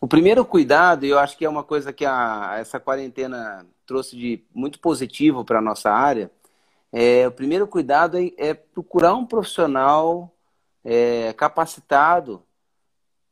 o 0.00 0.08
primeiro 0.08 0.44
cuidado, 0.44 1.04
eu 1.04 1.18
acho 1.18 1.36
que 1.36 1.44
é 1.44 1.48
uma 1.48 1.62
coisa 1.62 1.92
que 1.92 2.04
a, 2.04 2.56
essa 2.58 2.80
quarentena 2.80 3.64
trouxe 3.86 4.16
de 4.16 4.42
muito 4.52 4.80
positivo 4.80 5.44
para 5.44 5.58
a 5.58 5.62
nossa 5.62 5.90
área, 5.92 6.30
é, 6.92 7.28
o 7.28 7.32
primeiro 7.32 7.68
cuidado 7.68 8.18
é, 8.18 8.32
é 8.38 8.54
procurar 8.54 9.14
um 9.14 9.26
profissional 9.26 10.34
é, 10.90 11.34
capacitado 11.34 12.42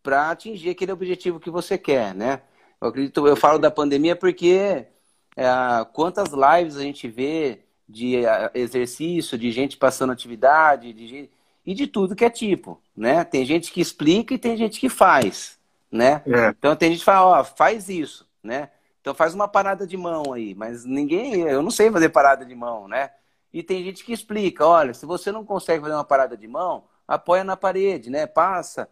para 0.03 0.31
atingir 0.31 0.69
aquele 0.69 0.92
objetivo 0.92 1.40
que 1.40 1.49
você 1.49 1.79
quer, 1.79 2.14
né? 2.14 2.42
Eu 2.79 2.88
acredito, 2.88 3.27
eu 3.27 3.35
falo 3.35 3.59
da 3.59 3.71
pandemia 3.71 4.14
porque 4.14 4.87
é, 5.35 5.47
quantas 5.95 6.29
lives 6.33 6.77
a 6.77 6.83
gente 6.83 7.09
vê 7.09 7.61
de 7.88 8.16
exercício, 8.53 9.38
de 9.38 9.51
gente 9.51 9.79
passando 9.79 10.12
atividade, 10.12 10.92
de 10.92 11.31
e 11.64 11.75
de 11.75 11.87
tudo 11.87 12.14
que 12.14 12.25
é 12.25 12.31
tipo, 12.31 12.81
né? 12.95 13.25
Tem 13.25 13.45
gente 13.45 13.73
que 13.73 13.81
explica 13.81 14.35
e 14.35 14.38
tem 14.38 14.57
gente 14.57 14.79
que 14.79 14.90
faz, 14.90 15.59
né? 15.90 16.23
É. 16.27 16.51
Então 16.51 16.77
tem 16.77 16.90
gente 16.90 17.01
que 17.01 17.05
fala, 17.05 17.40
ó, 17.40 17.45
faz 17.45 17.88
isso, 17.88 18.29
né? 18.42 18.71
Então 19.01 19.14
faz 19.14 19.35
uma 19.35 19.49
parada 19.49 19.87
de 19.87 19.97
mão 19.97 20.33
aí, 20.33 20.55
mas 20.55 20.85
ninguém, 20.85 21.40
eu 21.40 21.62
não 21.62 21.71
sei 21.71 21.90
fazer 21.90 22.11
parada 22.11 22.45
de 22.45 22.55
mão, 22.55 22.87
né? 22.87 23.11
E 23.53 23.62
tem 23.62 23.83
gente 23.83 24.05
que 24.05 24.12
explica, 24.12 24.66
olha, 24.66 24.92
se 24.92 25.07
você 25.07 25.33
não 25.33 25.45
consegue 25.45 25.81
fazer 25.81 25.95
uma 25.95 26.05
parada 26.05 26.37
de 26.37 26.47
mão, 26.47 26.85
apoia 27.07 27.45
na 27.45 27.57
parede, 27.57 28.11
né? 28.11 28.27
Passa. 28.27 28.88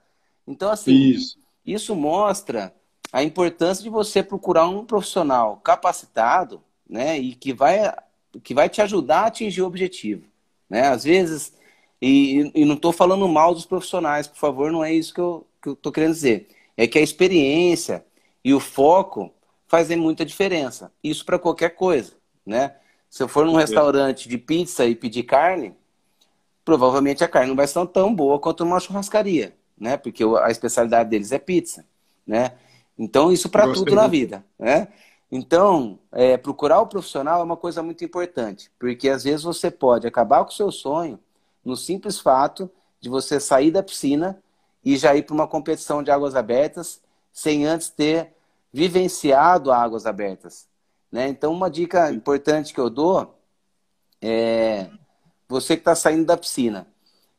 Então 0.47 0.71
assim, 0.71 0.93
isso, 0.93 1.39
isso 1.65 1.95
mostra 1.95 2.75
a 3.13 3.23
importância 3.23 3.83
de 3.83 3.89
você 3.89 4.23
procurar 4.23 4.69
um 4.69 4.85
profissional 4.85 5.59
capacitado, 5.59 6.61
né, 6.89 7.17
e 7.17 7.35
que 7.35 7.53
vai, 7.53 7.95
que 8.43 8.53
vai 8.53 8.69
te 8.69 8.83
ajudar 8.83 9.21
a 9.21 9.27
atingir 9.27 9.63
o 9.63 9.67
objetivo, 9.67 10.25
né? 10.69 10.89
Às 10.89 11.05
vezes, 11.05 11.53
e, 12.03 12.51
e 12.55 12.65
não 12.65 12.75
estou 12.75 12.93
falando 12.93 13.27
mal 13.29 13.55
dos 13.55 13.65
profissionais, 13.65 14.27
por 14.27 14.37
favor, 14.37 14.73
não 14.73 14.85
é 14.85 14.93
isso 14.93 15.15
que 15.15 15.21
eu 15.21 15.47
estou 15.65 15.93
que 15.93 16.01
querendo 16.01 16.13
dizer. 16.13 16.49
É 16.77 16.87
que 16.87 16.99
a 16.99 17.03
experiência 17.03 18.05
e 18.45 18.53
o 18.53 18.61
foco 18.61 19.33
fazem 19.67 19.97
muita 19.97 20.25
diferença. 20.25 20.93
Isso 21.03 21.25
para 21.25 21.39
qualquer 21.39 21.71
coisa, 21.71 22.15
né? 22.45 22.75
Se 23.09 23.23
eu 23.23 23.29
for 23.29 23.47
num 23.47 23.55
restaurante 23.55 24.29
de 24.29 24.37
pizza 24.37 24.85
e 24.85 24.95
pedir 24.95 25.23
carne, 25.23 25.73
provavelmente 26.65 27.23
a 27.23 27.29
carne 27.29 27.49
não 27.49 27.57
vai 27.57 27.67
ser 27.67 27.87
tão 27.89 28.15
boa 28.15 28.39
quanto 28.39 28.65
uma 28.65 28.81
churrascaria, 28.81 29.55
né? 29.79 29.97
Porque 29.97 30.25
a 30.25 30.51
especialidade 30.51 31.11
deles 31.11 31.33
é 31.33 31.39
pizza, 31.39 31.85
né? 32.27 32.53
Então, 32.99 33.33
isso 33.33 33.49
para 33.49 33.73
tudo 33.73 33.95
na 33.95 34.07
vida, 34.07 34.45
né? 34.59 34.89
Então, 35.31 35.99
é, 36.13 36.37
procurar 36.37 36.81
o 36.81 36.87
profissional 36.87 37.41
é 37.41 37.45
uma 37.45 37.57
coisa 37.57 37.83
muito 37.83 38.05
importante, 38.05 38.71
porque 38.79 39.09
às 39.09 39.25
vezes 39.25 39.43
você 39.43 39.71
pode 39.71 40.07
acabar 40.07 40.45
com 40.45 40.51
o 40.51 40.55
seu 40.55 40.71
sonho 40.71 41.19
no 41.65 41.77
simples 41.77 42.21
fato 42.21 42.71
de 43.01 43.09
você 43.09 43.41
sair 43.41 43.71
da 43.71 43.83
piscina 43.83 44.41
e 44.85 44.97
já 44.97 45.15
ir 45.17 45.25
para 45.25 45.35
uma 45.35 45.49
competição 45.49 46.03
de 46.03 46.11
águas 46.11 46.37
abertas 46.37 47.03
sem 47.33 47.67
antes 47.67 47.89
ter 47.89 48.33
vivenciado 48.73 49.73
águas 49.73 50.07
abertas. 50.07 50.69
Né? 51.11 51.29
Então, 51.29 51.53
uma 51.53 51.71
dica 51.71 52.11
importante 52.13 52.73
que 52.73 52.81
eu 52.81 52.91
dou 52.91 53.35
é 54.23 54.89
você 55.49 55.77
que 55.77 55.81
está 55.81 55.95
saindo 55.95 56.25
da 56.25 56.37
piscina. 56.37 56.87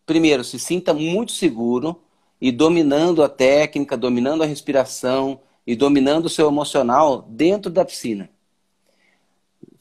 Primeiro, 0.06 0.44
se 0.44 0.60
sinta 0.60 0.94
muito 0.94 1.32
seguro 1.32 2.02
e 2.40 2.52
dominando 2.52 3.24
a 3.24 3.30
técnica, 3.30 3.98
dominando 3.98 4.44
a 4.44 4.46
respiração 4.46 5.40
e 5.66 5.76
dominando 5.76 6.26
o 6.26 6.30
seu 6.30 6.48
emocional 6.48 7.24
dentro 7.30 7.72
da 7.72 7.84
piscina. 7.84 8.30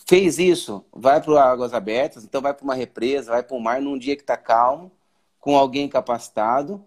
Fez 0.06 0.38
isso, 0.38 0.84
vai 0.92 1.20
para 1.20 1.42
águas 1.42 1.72
abertas, 1.72 2.24
então 2.24 2.40
vai 2.40 2.52
para 2.52 2.64
uma 2.64 2.74
represa, 2.74 3.32
vai 3.32 3.42
para 3.42 3.56
o 3.56 3.60
mar 3.60 3.80
num 3.80 3.98
dia 3.98 4.16
que 4.16 4.22
está 4.22 4.36
calmo, 4.36 4.90
com 5.40 5.56
alguém 5.56 5.88
capacitado 5.88 6.82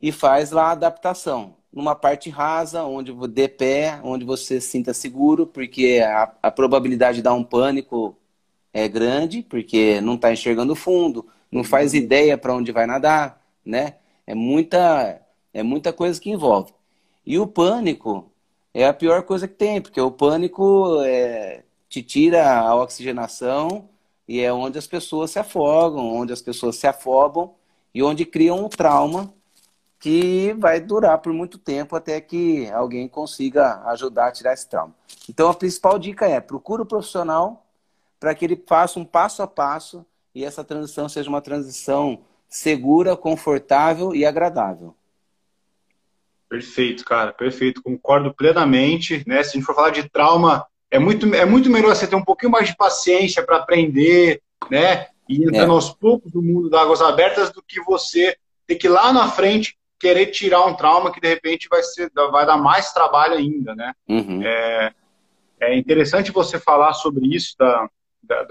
e 0.00 0.12
faz 0.12 0.50
lá 0.50 0.68
a 0.68 0.72
adaptação. 0.72 1.56
Numa 1.72 1.94
parte 1.94 2.30
rasa, 2.30 2.84
onde 2.84 3.12
dê 3.28 3.48
pé, 3.48 4.00
onde 4.02 4.24
você 4.24 4.60
se 4.60 4.68
sinta 4.68 4.94
seguro, 4.94 5.46
porque 5.46 6.02
a, 6.02 6.32
a 6.42 6.50
probabilidade 6.50 7.18
de 7.18 7.22
dar 7.22 7.34
um 7.34 7.44
pânico 7.44 8.16
é 8.72 8.88
grande, 8.88 9.42
porque 9.42 10.00
não 10.00 10.14
está 10.14 10.32
enxergando 10.32 10.72
o 10.72 10.76
fundo, 10.76 11.26
não 11.50 11.64
faz 11.64 11.94
ideia 11.94 12.36
para 12.36 12.54
onde 12.54 12.72
vai 12.72 12.86
nadar, 12.86 13.42
né? 13.64 13.94
É 14.26 14.34
muita, 14.34 15.20
é 15.52 15.62
muita 15.62 15.92
coisa 15.92 16.20
que 16.20 16.30
envolve. 16.30 16.72
E 17.24 17.38
o 17.38 17.46
pânico 17.46 18.30
é 18.74 18.86
a 18.86 18.92
pior 18.92 19.22
coisa 19.22 19.48
que 19.48 19.54
tem, 19.54 19.80
porque 19.80 20.00
o 20.00 20.10
pânico 20.10 21.00
é, 21.02 21.62
te 21.88 22.02
tira 22.02 22.58
a 22.58 22.74
oxigenação 22.76 23.88
e 24.26 24.40
é 24.40 24.52
onde 24.52 24.78
as 24.78 24.86
pessoas 24.86 25.30
se 25.30 25.38
afogam, 25.38 26.14
onde 26.14 26.32
as 26.32 26.42
pessoas 26.42 26.76
se 26.76 26.86
afobam 26.86 27.54
e 27.94 28.02
onde 28.02 28.24
criam 28.24 28.64
um 28.64 28.68
trauma 28.68 29.32
que 29.98 30.54
vai 30.58 30.80
durar 30.80 31.18
por 31.18 31.32
muito 31.32 31.58
tempo 31.58 31.96
até 31.96 32.20
que 32.20 32.70
alguém 32.70 33.08
consiga 33.08 33.82
ajudar 33.86 34.28
a 34.28 34.32
tirar 34.32 34.52
esse 34.52 34.68
trauma. 34.68 34.94
Então 35.28 35.50
a 35.50 35.54
principal 35.54 35.98
dica 35.98 36.26
é 36.26 36.40
procura 36.40 36.82
o 36.82 36.86
profissional 36.86 37.66
para 38.18 38.34
que 38.34 38.44
ele 38.44 38.62
faça 38.66 38.98
um 38.98 39.04
passo 39.04 39.42
a 39.42 39.46
passo 39.46 40.04
e 40.34 40.44
essa 40.44 40.64
transição 40.64 41.08
seja 41.08 41.28
uma 41.28 41.40
transição 41.40 42.20
segura, 42.48 43.16
confortável 43.16 44.14
e 44.14 44.24
agradável. 44.24 44.94
Perfeito, 46.48 47.04
cara, 47.04 47.32
perfeito. 47.32 47.82
Concordo 47.82 48.32
plenamente. 48.32 49.22
Né? 49.26 49.42
Se 49.42 49.50
a 49.50 49.52
gente 49.52 49.66
for 49.66 49.74
falar 49.74 49.90
de 49.90 50.08
trauma, 50.08 50.66
é 50.90 50.98
muito, 50.98 51.32
é 51.34 51.44
muito 51.44 51.68
melhor 51.70 51.94
você 51.94 52.06
ter 52.06 52.16
um 52.16 52.24
pouquinho 52.24 52.52
mais 52.52 52.68
de 52.68 52.76
paciência 52.76 53.44
para 53.44 53.58
aprender, 53.58 54.40
né? 54.70 55.08
E 55.28 55.44
entrando 55.44 55.72
é. 55.72 55.74
aos 55.74 55.90
poucos 55.90 56.32
no 56.32 56.40
mundo 56.40 56.70
das 56.70 56.80
águas 56.80 57.02
abertas 57.02 57.50
do 57.50 57.62
que 57.62 57.82
você 57.82 58.34
ter 58.66 58.76
que 58.76 58.86
ir 58.86 58.90
lá 58.90 59.12
na 59.12 59.28
frente 59.28 59.76
querer 59.98 60.26
tirar 60.26 60.64
um 60.64 60.74
trauma 60.74 61.12
que 61.12 61.20
de 61.20 61.28
repente 61.28 61.68
vai, 61.68 61.82
ser, 61.82 62.10
vai 62.30 62.46
dar 62.46 62.56
mais 62.56 62.92
trabalho 62.92 63.34
ainda, 63.34 63.74
né? 63.74 63.92
Uhum. 64.08 64.42
É, 64.42 64.92
é 65.60 65.76
interessante 65.76 66.30
você 66.30 66.58
falar 66.58 66.94
sobre 66.94 67.26
isso 67.26 67.54
da, 67.58 67.82
da, 67.82 67.90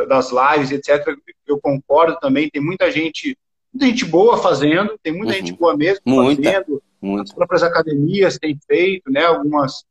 das 0.07 0.31
lives, 0.31 0.71
etc. 0.71 1.15
Eu 1.45 1.59
concordo 1.59 2.17
também. 2.19 2.49
Tem 2.49 2.61
muita 2.61 2.91
gente 2.91 3.37
muita 3.73 3.85
gente 3.87 4.05
boa 4.05 4.37
fazendo, 4.37 4.97
tem 5.03 5.13
muita 5.13 5.33
uhum. 5.33 5.39
gente 5.39 5.53
boa 5.53 5.77
mesmo 5.77 6.01
muita, 6.05 6.43
fazendo. 6.43 6.83
Muita. 6.99 7.23
As 7.23 7.33
próprias 7.33 7.63
academias 7.63 8.37
têm 8.37 8.57
feito, 8.65 9.11
né? 9.11 9.23
Algumas. 9.25 9.85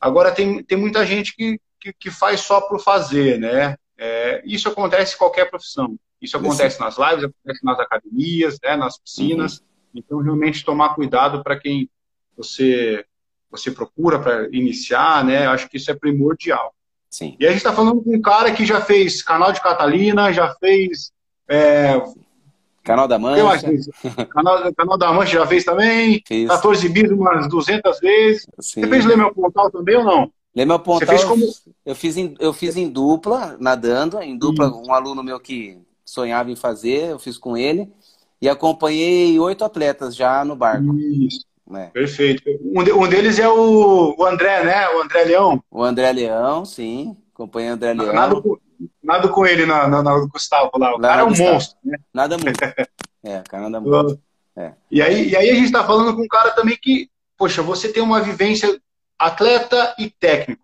Agora 0.00 0.32
tem, 0.32 0.62
tem 0.62 0.76
muita 0.76 1.06
gente 1.06 1.34
que, 1.34 1.60
que, 1.80 1.92
que 1.92 2.10
faz 2.10 2.40
só 2.40 2.60
por 2.60 2.80
fazer, 2.80 3.38
né? 3.38 3.76
É, 3.98 4.42
isso 4.44 4.68
acontece 4.68 5.14
em 5.14 5.18
qualquer 5.18 5.48
profissão. 5.48 5.96
Isso 6.20 6.36
acontece 6.36 6.80
nas 6.80 6.96
lives, 6.98 7.24
acontece 7.24 7.64
nas 7.64 7.78
academias, 7.78 8.58
né, 8.62 8.76
nas 8.76 8.98
piscinas. 8.98 9.58
Uhum. 9.58 9.64
Então, 9.94 10.18
realmente 10.18 10.64
tomar 10.64 10.94
cuidado 10.94 11.42
para 11.42 11.58
quem 11.58 11.88
você 12.36 13.04
você 13.48 13.70
procura 13.70 14.18
para 14.18 14.48
iniciar, 14.52 15.24
né? 15.24 15.46
Acho 15.46 15.68
que 15.68 15.76
isso 15.76 15.90
é 15.90 15.94
primordial. 15.94 16.74
Sim. 17.10 17.36
E 17.38 17.46
a 17.46 17.48
gente 17.48 17.58
está 17.58 17.72
falando 17.72 18.02
com 18.02 18.14
um 18.14 18.20
cara 18.20 18.52
que 18.52 18.66
já 18.66 18.80
fez 18.80 19.22
canal 19.22 19.52
de 19.52 19.60
Catalina, 19.60 20.32
já 20.32 20.54
fez 20.54 21.12
é, 21.48 22.00
Canal 22.86 23.08
da 23.08 23.18
Mancha. 23.18 23.66
Canal, 24.30 24.72
canal 24.72 24.96
da 24.96 25.12
Mancha 25.12 25.32
já 25.38 25.46
fez 25.46 25.64
também. 25.64 26.22
Fiz. 26.24 26.48
14 26.48 26.88
bis 26.88 27.10
umas 27.10 27.48
200 27.48 27.98
vezes. 27.98 28.46
Sim. 28.60 28.80
Você 28.80 28.86
fez 28.86 29.04
Lê 29.04 29.16
Meu 29.16 29.34
Pontal 29.34 29.70
também 29.72 29.96
ou 29.96 30.04
não? 30.04 30.30
Lê 30.54 30.64
Meu 30.64 30.78
Pontal, 30.78 31.00
Você 31.00 31.06
fez 31.06 31.24
como... 31.24 31.44
eu, 31.84 31.94
fiz 31.96 32.16
em, 32.16 32.34
eu 32.38 32.52
fiz 32.52 32.76
em 32.76 32.88
dupla, 32.88 33.56
nadando. 33.58 34.22
Em 34.22 34.38
dupla, 34.38 34.72
um 34.72 34.92
aluno 34.92 35.22
meu 35.22 35.40
que 35.40 35.78
sonhava 36.04 36.48
em 36.48 36.54
fazer, 36.54 37.10
eu 37.10 37.18
fiz 37.18 37.36
com 37.36 37.56
ele. 37.56 37.92
E 38.40 38.48
acompanhei 38.48 39.36
oito 39.40 39.64
atletas 39.64 40.14
já 40.14 40.44
no 40.44 40.54
barco. 40.54 40.94
Isso. 40.96 41.44
É. 41.74 41.86
Perfeito. 41.86 42.42
Um, 42.62 42.84
de, 42.84 42.92
um, 42.92 43.08
deles 43.08 43.38
é 43.38 43.48
o, 43.48 44.14
o 44.16 44.24
André, 44.24 44.64
né? 44.64 44.88
O 44.90 45.02
André 45.02 45.24
Leão. 45.24 45.62
O 45.70 45.82
André 45.82 46.12
Leão, 46.12 46.64
sim. 46.64 47.16
Acompanhei 47.34 47.70
o 47.70 47.74
André 47.74 47.92
Leão. 47.92 48.12
Nada, 48.12 48.42
nada 49.02 49.28
com 49.28 49.44
ele 49.44 49.66
na, 49.66 49.88
na, 49.88 50.02
na 50.02 50.18
Gustavo 50.26 50.70
lá. 50.78 50.94
O 50.94 51.00
cara 51.00 51.22
é 51.22 51.24
um 51.24 51.28
Gustavo. 51.28 51.52
monstro, 51.52 51.78
né? 51.84 51.98
Nada 52.14 52.38
muito. 52.38 52.60
é, 53.24 53.38
o 53.40 53.44
cara 53.44 53.68
nada 53.68 53.80
muito. 53.80 54.20
É. 54.56 54.72
E, 54.90 55.02
aí, 55.02 55.30
e 55.30 55.36
aí 55.36 55.50
a 55.50 55.54
gente 55.54 55.66
está 55.66 55.84
falando 55.84 56.14
com 56.14 56.22
um 56.22 56.28
cara 56.28 56.52
também 56.52 56.78
que, 56.80 57.10
poxa, 57.36 57.62
você 57.62 57.92
tem 57.92 58.02
uma 58.02 58.20
vivência 58.20 58.80
atleta 59.18 59.94
e 59.98 60.08
técnico. 60.08 60.62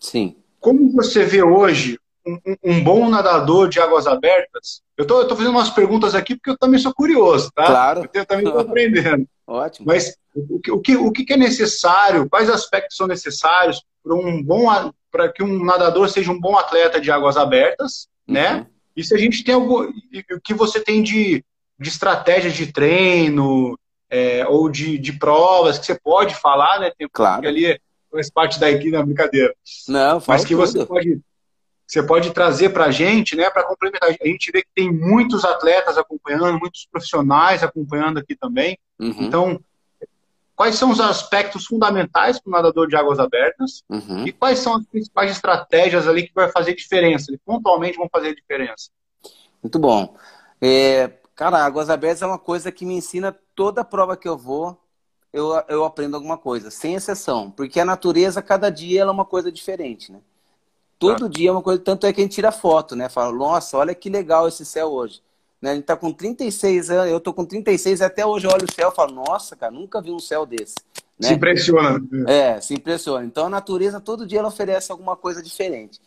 Sim. 0.00 0.36
Como 0.58 0.90
você 0.92 1.24
vê 1.24 1.42
hoje 1.42 1.98
um, 2.26 2.38
um 2.62 2.84
bom 2.84 3.08
nadador 3.08 3.68
de 3.68 3.80
águas 3.80 4.06
abertas? 4.06 4.82
Eu 4.96 5.06
tô, 5.06 5.20
eu 5.20 5.28
tô 5.28 5.36
fazendo 5.36 5.52
umas 5.52 5.70
perguntas 5.70 6.14
aqui 6.14 6.34
porque 6.34 6.50
eu 6.50 6.58
também 6.58 6.78
sou 6.78 6.92
curioso, 6.92 7.50
tá? 7.54 7.66
Claro. 7.66 8.08
Eu 8.12 8.26
também 8.26 8.46
estou 8.46 8.60
aprendendo. 8.60 9.26
Ótimo. 9.46 9.86
Mas 9.86 10.16
o 10.34 10.60
que, 10.60 10.70
o, 10.70 10.80
que, 10.80 10.96
o 10.96 11.10
que 11.10 11.32
é 11.32 11.36
necessário, 11.36 12.28
quais 12.28 12.48
aspectos 12.48 12.96
são 12.96 13.06
necessários 13.06 13.82
para 14.02 14.14
um 14.14 14.42
bom 14.42 14.68
para 15.10 15.32
que 15.32 15.42
um 15.42 15.64
nadador 15.64 16.08
seja 16.08 16.30
um 16.30 16.38
bom 16.38 16.56
atleta 16.56 17.00
de 17.00 17.10
águas 17.10 17.36
abertas, 17.36 18.06
uhum. 18.28 18.34
né? 18.34 18.66
E 18.96 19.02
se 19.02 19.14
a 19.14 19.18
gente 19.18 19.42
tem 19.42 19.54
algum. 19.54 19.82
O 19.82 20.40
que 20.42 20.54
você 20.54 20.80
tem 20.80 21.02
de, 21.02 21.44
de 21.78 21.88
estratégia 21.88 22.50
de 22.50 22.72
treino 22.72 23.76
é, 24.08 24.46
ou 24.46 24.68
de, 24.68 24.98
de 24.98 25.12
provas 25.12 25.78
que 25.78 25.86
você 25.86 25.98
pode 25.98 26.34
falar, 26.34 26.78
né? 26.78 26.92
Tem 26.96 27.08
claro. 27.10 27.46
ali 27.46 27.80
faz 28.10 28.30
parte 28.30 28.58
da 28.58 28.70
equipe 28.70 28.90
na 28.90 29.04
brincadeira. 29.04 29.54
Não, 29.88 30.22
Mas 30.26 30.44
que 30.44 30.54
tudo. 30.54 30.66
você 30.66 30.84
pode, 30.84 31.20
você 31.90 32.04
pode 32.04 32.30
trazer 32.30 32.68
para 32.68 32.84
a 32.84 32.90
gente, 32.92 33.34
né? 33.34 33.50
Para 33.50 33.64
complementar. 33.64 34.10
A 34.10 34.26
gente 34.26 34.52
vê 34.52 34.62
que 34.62 34.68
tem 34.72 34.92
muitos 34.92 35.44
atletas 35.44 35.98
acompanhando, 35.98 36.60
muitos 36.60 36.86
profissionais 36.86 37.64
acompanhando 37.64 38.18
aqui 38.18 38.36
também. 38.36 38.78
Uhum. 38.96 39.16
Então, 39.18 39.60
quais 40.54 40.76
são 40.76 40.92
os 40.92 41.00
aspectos 41.00 41.66
fundamentais 41.66 42.40
para 42.40 42.48
o 42.48 42.52
nadador 42.52 42.86
de 42.86 42.94
águas 42.94 43.18
abertas 43.18 43.82
uhum. 43.88 44.24
e 44.24 44.30
quais 44.30 44.60
são 44.60 44.76
as 44.76 44.86
principais 44.86 45.32
estratégias 45.32 46.06
ali 46.06 46.28
que 46.28 46.32
vai 46.32 46.48
fazer 46.52 46.76
diferença, 46.76 47.32
que 47.32 47.38
pontualmente 47.38 47.98
vão 47.98 48.08
fazer 48.08 48.36
diferença. 48.36 48.90
Muito 49.60 49.76
bom. 49.76 50.16
É, 50.62 51.10
cara, 51.34 51.64
águas 51.64 51.90
abertas 51.90 52.22
é 52.22 52.26
uma 52.26 52.38
coisa 52.38 52.70
que 52.70 52.86
me 52.86 52.94
ensina 52.94 53.36
toda 53.56 53.84
prova 53.84 54.16
que 54.16 54.28
eu 54.28 54.38
vou, 54.38 54.80
eu, 55.32 55.60
eu 55.68 55.84
aprendo 55.84 56.14
alguma 56.14 56.38
coisa, 56.38 56.70
sem 56.70 56.94
exceção, 56.94 57.50
porque 57.50 57.80
a 57.80 57.84
natureza, 57.84 58.40
cada 58.40 58.70
dia, 58.70 59.00
ela 59.00 59.10
é 59.10 59.12
uma 59.14 59.24
coisa 59.24 59.50
diferente, 59.50 60.12
né? 60.12 60.20
Todo 61.00 61.30
dia 61.30 61.48
é 61.48 61.52
uma 61.52 61.62
coisa, 61.62 61.80
tanto 61.80 62.06
é 62.06 62.12
que 62.12 62.20
a 62.20 62.24
gente 62.24 62.34
tira 62.34 62.52
foto, 62.52 62.94
né? 62.94 63.08
Fala, 63.08 63.32
nossa, 63.32 63.78
olha 63.78 63.94
que 63.94 64.10
legal 64.10 64.46
esse 64.46 64.66
céu 64.66 64.88
hoje. 64.88 65.22
Né? 65.60 65.70
A 65.70 65.74
gente 65.74 65.84
tá 65.84 65.96
com 65.96 66.12
36 66.12 66.90
anos, 66.90 67.10
eu 67.10 67.18
tô 67.18 67.32
com 67.32 67.42
36 67.42 68.00
e 68.00 68.04
até 68.04 68.24
hoje 68.24 68.46
eu 68.46 68.50
olho 68.50 68.66
o 68.70 68.72
céu 68.72 68.90
e 68.90 68.94
falo, 68.94 69.14
nossa, 69.14 69.56
cara, 69.56 69.72
nunca 69.72 70.02
vi 70.02 70.10
um 70.10 70.18
céu 70.18 70.44
desse. 70.44 70.74
Né? 71.18 71.28
Se 71.28 71.34
impressiona. 71.34 71.98
É, 72.28 72.60
se 72.60 72.74
impressiona. 72.74 73.24
Então 73.24 73.46
a 73.46 73.48
natureza 73.48 73.98
todo 73.98 74.26
dia 74.26 74.40
ela 74.40 74.48
oferece 74.48 74.92
alguma 74.92 75.16
coisa 75.16 75.42
diferente. 75.42 75.98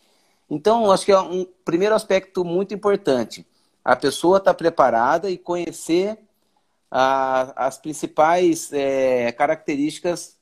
Então, 0.48 0.92
acho 0.92 1.04
que 1.04 1.10
é 1.10 1.18
um 1.18 1.44
primeiro 1.64 1.96
aspecto 1.96 2.44
muito 2.44 2.72
importante. 2.72 3.44
A 3.84 3.96
pessoa 3.96 4.38
está 4.38 4.54
preparada 4.54 5.28
e 5.28 5.36
conhecer 5.36 6.18
a, 6.88 7.66
as 7.66 7.78
principais 7.78 8.72
é, 8.72 9.32
características 9.32 10.36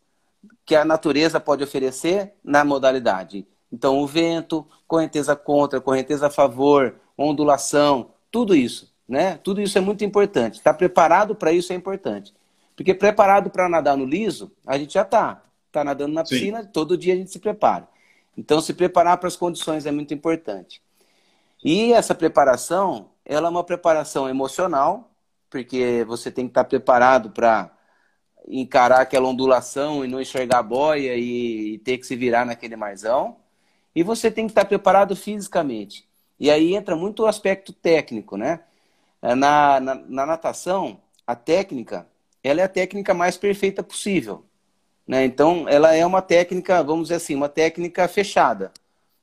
que 0.67 0.75
a 0.75 0.85
natureza 0.85 1.41
pode 1.41 1.65
oferecer 1.65 2.35
na 2.45 2.65
modalidade. 2.65 3.47
Então, 3.73 3.99
o 3.99 4.07
vento, 4.07 4.67
correnteza 4.87 5.35
contra, 5.35 5.81
correnteza 5.81 6.27
a 6.27 6.31
favor, 6.31 6.95
ondulação, 7.17 8.11
tudo 8.31 8.55
isso, 8.55 8.93
né? 9.09 9.39
Tudo 9.43 9.61
isso 9.63 9.79
é 9.79 9.81
muito 9.81 10.05
importante. 10.05 10.59
Estar 10.59 10.75
preparado 10.75 11.35
para 11.35 11.53
isso 11.53 11.73
é 11.73 11.77
importante. 11.77 12.35
Porque 12.77 12.93
preparado 12.93 13.51
para 13.51 13.69
nadar 13.69 13.97
no 13.97 14.05
liso, 14.05 14.53
a 14.67 14.77
gente 14.77 14.95
já 14.95 15.03
está. 15.03 15.43
Está 15.67 15.83
nadando 15.83 16.13
na 16.13 16.23
piscina, 16.23 16.63
Sim. 16.63 16.69
todo 16.71 16.99
dia 16.99 17.15
a 17.15 17.17
gente 17.17 17.31
se 17.31 17.39
prepara. 17.39 17.89
Então, 18.37 18.61
se 18.61 18.75
preparar 18.75 19.17
para 19.17 19.29
as 19.29 19.37
condições 19.37 19.87
é 19.87 19.91
muito 19.91 20.13
importante. 20.13 20.83
E 21.65 21.93
essa 21.93 22.15
preparação, 22.15 23.11
ela 23.25 23.49
é 23.49 23.51
uma 23.51 23.65
preparação 23.65 24.29
emocional, 24.29 25.11
porque 25.49 26.05
você 26.07 26.31
tem 26.31 26.47
que 26.47 26.51
estar 26.51 26.65
preparado 26.65 27.31
para 27.31 27.71
encarar 28.49 29.01
aquela 29.01 29.29
ondulação 29.29 30.05
e 30.05 30.09
não 30.09 30.21
enxergar 30.21 30.59
a 30.59 30.63
boia 30.63 31.17
e 31.17 31.79
ter 31.79 31.99
que 31.99 32.07
se 32.07 32.17
virar 32.17 32.45
naquele 32.45 32.77
marzão. 32.77 33.37
E 33.95 34.03
você 34.03 34.31
tem 34.31 34.47
que 34.47 34.53
estar 34.53 34.65
preparado 34.65 35.15
fisicamente. 35.15 36.07
E 36.39 36.51
aí 36.51 36.75
entra 36.75 36.97
muito 36.97 37.23
o 37.23 37.27
aspecto 37.27 37.73
técnico, 37.73 38.37
né? 38.37 38.61
Na, 39.23 39.79
na, 39.79 39.95
na 39.95 40.27
natação, 40.27 40.99
a 41.25 41.37
técnica, 41.37 42.07
ela 42.43 42.61
é 42.61 42.65
a 42.65 42.69
técnica 42.69 43.15
mais 43.15 43.37
perfeita 43.37 43.83
possível. 43.83 44.45
Né? 45.07 45.25
Então, 45.25 45.69
ela 45.69 45.95
é 45.95 46.05
uma 46.05 46.21
técnica, 46.21 46.83
vamos 46.83 47.05
dizer 47.05 47.17
assim, 47.17 47.35
uma 47.35 47.49
técnica 47.49 48.09
fechada, 48.09 48.73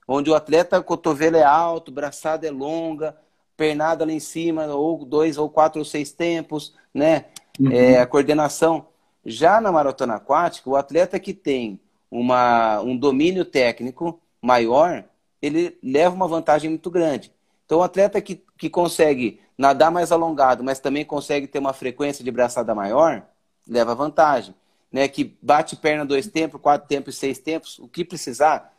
onde 0.07 0.29
o 0.29 0.35
atleta 0.35 0.81
cotovelo 0.81 1.35
é 1.35 1.43
alto, 1.43 1.91
braçada 1.91 2.47
é 2.47 2.51
longa, 2.51 3.17
pernada 3.57 4.05
lá 4.05 4.11
em 4.11 4.19
cima, 4.19 4.65
ou 4.67 5.03
dois, 5.03 5.37
ou 5.37 5.49
quatro, 5.49 5.79
ou 5.79 5.85
seis 5.85 6.11
tempos, 6.13 6.73
né? 6.93 7.25
Uhum. 7.59 7.71
É, 7.71 7.99
a 7.99 8.07
coordenação. 8.07 8.87
Já 9.25 9.59
na 9.59 9.71
maratona 9.71 10.15
aquática, 10.15 10.69
o 10.69 10.77
atleta 10.77 11.19
que 11.19 11.33
tem 11.33 11.77
uma, 12.09 12.79
um 12.79 12.95
domínio 12.95 13.43
técnico 13.43 14.19
maior, 14.41 15.03
ele 15.41 15.77
leva 15.81 16.15
uma 16.15 16.27
vantagem 16.27 16.69
muito 16.69 16.89
grande. 16.89 17.31
Então, 17.65 17.79
o 17.79 17.83
atleta 17.83 18.21
que, 18.21 18.43
que 18.57 18.69
consegue 18.69 19.41
nadar 19.57 19.91
mais 19.91 20.11
alongado, 20.11 20.63
mas 20.63 20.79
também 20.79 21.05
consegue 21.05 21.47
ter 21.47 21.59
uma 21.59 21.73
frequência 21.73 22.23
de 22.23 22.31
braçada 22.31 22.73
maior, 22.73 23.25
leva 23.67 23.93
vantagem 23.93 24.55
né, 24.91 25.07
que 25.07 25.37
bate 25.41 25.75
perna 25.75 26.05
dois 26.05 26.27
tempos, 26.27 26.59
quatro 26.61 26.87
tempos, 26.87 27.15
seis 27.15 27.39
tempos, 27.39 27.77
o 27.79 27.87
que 27.87 28.03
precisar, 28.03 28.73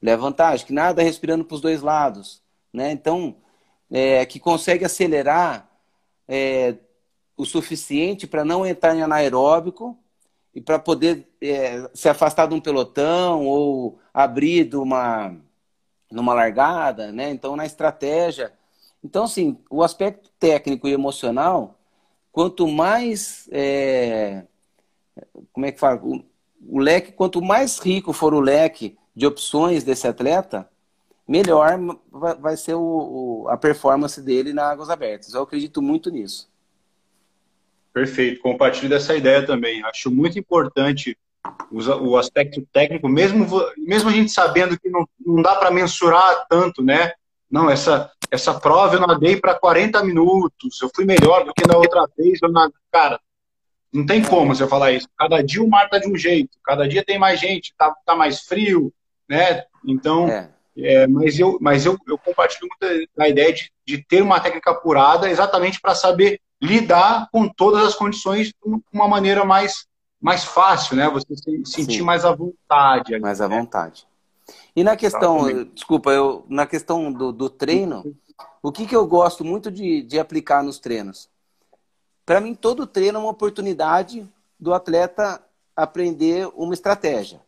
leva 0.00 0.22
vantagem, 0.22 0.66
que 0.66 0.72
nada 0.72 1.02
respirando 1.02 1.44
para 1.44 1.54
os 1.54 1.60
dois 1.60 1.80
lados, 1.80 2.42
né? 2.72 2.90
Então, 2.92 3.36
é, 3.90 4.26
que 4.26 4.38
consegue 4.38 4.84
acelerar 4.84 5.68
é, 6.28 6.74
o 7.36 7.44
suficiente 7.44 8.26
para 8.26 8.44
não 8.44 8.66
entrar 8.66 8.94
em 8.94 9.02
anaeróbico 9.02 9.98
e 10.54 10.60
para 10.60 10.78
poder 10.78 11.28
é, 11.40 11.88
se 11.94 12.08
afastar 12.08 12.46
de 12.46 12.54
um 12.54 12.60
pelotão 12.60 13.46
ou 13.46 13.98
abrir 14.12 14.64
de 14.64 14.76
uma 14.76 15.36
numa 16.10 16.32
largada, 16.32 17.10
né? 17.10 17.30
Então, 17.30 17.56
na 17.56 17.66
estratégia. 17.66 18.52
Então, 19.02 19.24
assim, 19.24 19.58
o 19.68 19.82
aspecto 19.82 20.30
técnico 20.38 20.86
e 20.86 20.92
emocional, 20.92 21.78
quanto 22.30 22.68
mais 22.68 23.48
é, 23.50 24.44
como 25.52 25.66
é 25.66 25.72
que 25.72 25.80
fala? 25.80 26.00
O, 26.02 26.24
o 26.66 26.78
leque, 26.78 27.12
quanto 27.12 27.42
mais 27.42 27.78
rico 27.78 28.12
for 28.12 28.34
o 28.34 28.40
leque 28.40 28.96
de 29.14 29.26
opções 29.26 29.84
desse 29.84 30.06
atleta, 30.08 30.68
melhor 31.26 31.78
vai 32.10 32.56
ser 32.56 32.74
o, 32.74 32.80
o, 33.44 33.48
a 33.48 33.56
performance 33.56 34.20
dele 34.20 34.52
na 34.52 34.70
Águas 34.70 34.90
Abertas. 34.90 35.34
Eu 35.34 35.42
acredito 35.42 35.80
muito 35.80 36.10
nisso. 36.10 36.50
Perfeito, 37.94 38.40
compartilho 38.40 38.88
dessa 38.88 39.14
ideia 39.14 39.46
também. 39.46 39.84
Acho 39.84 40.10
muito 40.10 40.36
importante 40.36 41.16
o 41.70 42.16
aspecto 42.16 42.66
técnico, 42.72 43.08
mesmo, 43.08 43.46
mesmo 43.76 44.08
a 44.08 44.12
gente 44.12 44.32
sabendo 44.32 44.78
que 44.78 44.88
não, 44.88 45.06
não 45.24 45.40
dá 45.40 45.54
para 45.54 45.70
mensurar 45.70 46.46
tanto, 46.48 46.82
né? 46.82 47.12
Não, 47.48 47.70
essa, 47.70 48.10
essa 48.30 48.52
prova 48.58 48.96
eu 48.96 49.06
nadei 49.06 49.36
para 49.36 49.54
40 49.54 50.02
minutos, 50.02 50.80
eu 50.82 50.90
fui 50.92 51.04
melhor 51.04 51.44
do 51.44 51.54
que 51.54 51.68
na 51.68 51.76
outra 51.76 52.04
vez. 52.18 52.40
Eu 52.42 52.50
nadei. 52.50 52.74
Cara, 52.90 53.20
não 53.92 54.04
tem 54.04 54.24
como 54.24 54.54
você 54.54 54.66
falar 54.66 54.90
isso. 54.90 55.06
Cada 55.16 55.40
dia 55.40 55.62
o 55.62 55.68
mar 55.68 55.88
tá 55.88 55.98
de 55.98 56.08
um 56.08 56.16
jeito, 56.16 56.58
cada 56.64 56.88
dia 56.88 57.04
tem 57.04 57.16
mais 57.16 57.38
gente, 57.38 57.72
tá, 57.78 57.94
tá 58.04 58.16
mais 58.16 58.40
frio, 58.40 58.92
né? 59.28 59.64
Então, 59.86 60.28
é. 60.28 60.50
É, 60.76 61.06
mas 61.06 61.38
eu, 61.38 61.56
mas 61.60 61.86
eu, 61.86 61.96
eu 62.06 62.18
compartilho 62.18 62.68
muito 62.68 63.08
da 63.16 63.28
ideia 63.28 63.52
de, 63.52 63.70
de 63.86 64.04
ter 64.04 64.22
uma 64.22 64.40
técnica 64.40 64.72
apurada 64.72 65.30
exatamente 65.30 65.80
para 65.80 65.94
saber 65.94 66.40
lidar 66.62 67.28
com 67.30 67.48
todas 67.48 67.84
as 67.84 67.94
condições 67.94 68.48
de 68.48 68.54
uma 68.92 69.08
maneira 69.08 69.44
mais, 69.44 69.86
mais 70.20 70.44
fácil, 70.44 70.96
né? 70.96 71.08
Você 71.10 71.36
se 71.36 71.64
sentir 71.64 71.98
Sim. 71.98 72.02
mais 72.02 72.24
à 72.24 72.34
vontade. 72.34 73.18
mais 73.18 73.40
à 73.40 73.48
né? 73.48 73.58
vontade. 73.58 74.06
E 74.74 74.82
na 74.82 74.96
questão, 74.96 75.48
exatamente. 75.48 75.74
desculpa, 75.74 76.10
eu, 76.10 76.44
na 76.48 76.66
questão 76.66 77.12
do, 77.12 77.32
do 77.32 77.48
treino, 77.48 78.14
o 78.62 78.72
que, 78.72 78.86
que 78.86 78.96
eu 78.96 79.06
gosto 79.06 79.44
muito 79.44 79.70
de, 79.70 80.02
de 80.02 80.18
aplicar 80.18 80.62
nos 80.62 80.78
treinos? 80.78 81.28
Para 82.26 82.40
mim, 82.40 82.54
todo 82.54 82.86
treino 82.86 83.18
é 83.18 83.20
uma 83.20 83.30
oportunidade 83.30 84.26
do 84.58 84.72
atleta 84.72 85.42
aprender 85.76 86.48
uma 86.54 86.74
estratégia. 86.74 87.40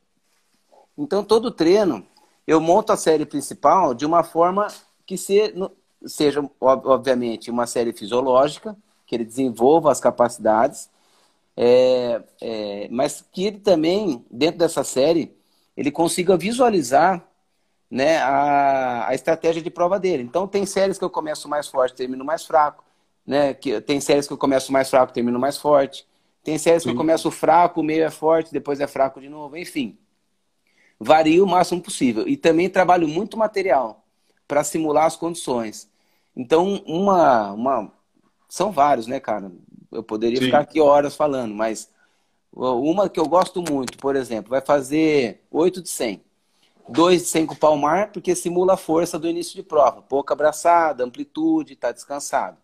Então, 0.97 1.25
todo 1.25 1.51
treino, 1.51 2.07
eu 2.47 2.61
monto 2.61 2.93
a 2.93 2.97
série 2.97 3.27
principal 3.27 3.95
de 3.95 4.05
uma 4.07 4.23
forma 4.23 4.69
que 5.05 5.17
seja, 5.17 6.51
obviamente, 6.61 7.51
uma 7.51 7.67
série 7.67 7.93
fisiológica, 7.93 8.77
que 9.07 9.15
ele 9.15 9.25
desenvolva 9.25 9.93
as 9.93 10.01
capacidades, 10.01 10.91
é, 11.57 12.23
é, 12.41 12.89
mas 12.91 13.25
que 13.33 13.47
ele 13.47 13.59
também, 13.61 14.25
dentro 14.31 14.59
dessa 14.59 14.85
série, 14.85 15.35
ele 15.77 15.91
consiga 15.91 16.37
visualizar 16.37 17.27
né, 17.91 18.19
a, 18.19 19.09
a 19.09 19.15
estratégia 19.15 19.63
de 19.63 19.71
prova 19.71 19.99
dele. 19.99 20.23
Então, 20.23 20.47
tem 20.47 20.67
séries 20.67 20.99
que 20.99 21.05
eu 21.05 21.11
começo 21.11 21.49
mais 21.49 21.69
forte, 21.69 21.95
termino 21.95 22.25
mais 22.25 22.45
fraco 22.45 22.87
né? 23.27 23.53
Que, 23.53 23.81
tem 23.81 24.01
séries 24.01 24.27
que 24.27 24.33
eu 24.33 24.39
começo 24.39 24.73
mais 24.73 24.89
fraco, 24.89 25.13
termino 25.13 25.39
mais 25.39 25.59
forte. 25.59 26.07
Tem 26.45 26.57
séries 26.57 26.83
Sim. 26.83 26.91
que 26.91 26.93
eu 26.95 26.97
começo 26.97 27.31
fraco, 27.31 27.81
o 27.81 27.85
meio 27.85 28.05
é 28.05 28.11
forte, 28.11 28.53
depois 28.53 28.81
é 28.81 28.87
fraco 28.87 29.21
de 29.21 29.29
novo, 29.29 29.57
enfim. 29.57 29.99
Vario 30.99 31.45
o 31.45 31.49
máximo 31.49 31.83
possível. 31.83 32.29
E 32.29 32.37
também 32.37 32.71
trabalho 32.71 33.09
muito 33.09 33.37
material 33.37 34.05
para 34.47 34.63
simular 34.63 35.07
as 35.07 35.17
condições. 35.17 35.91
Então, 36.37 36.83
uma, 36.87 37.53
uma. 37.53 37.93
São 38.49 38.71
vários, 38.71 39.07
né, 39.07 39.21
cara? 39.21 39.51
Eu 39.91 40.03
poderia 40.03 40.39
Sim. 40.39 40.47
ficar 40.47 40.61
aqui 40.61 40.81
horas 40.81 41.17
falando, 41.17 41.55
mas 41.55 41.91
uma 42.53 43.09
que 43.09 43.21
eu 43.21 43.29
gosto 43.29 43.63
muito, 43.63 43.99
por 43.99 44.17
exemplo, 44.17 44.51
vai 44.51 44.61
fazer 44.61 45.45
8 45.51 45.83
de 45.83 45.89
100. 45.89 46.25
2 46.89 47.23
de 47.23 47.29
100 47.29 47.47
com 47.47 47.55
o 47.55 47.59
palmar, 47.59 48.13
porque 48.13 48.35
simula 48.35 48.75
a 48.75 48.77
força 48.77 49.19
do 49.19 49.29
início 49.29 49.55
de 49.57 49.63
prova. 49.63 50.03
Pouca 50.03 50.35
abraçada, 50.35 51.05
amplitude, 51.05 51.73
está 51.73 51.91
descansado. 51.91 52.59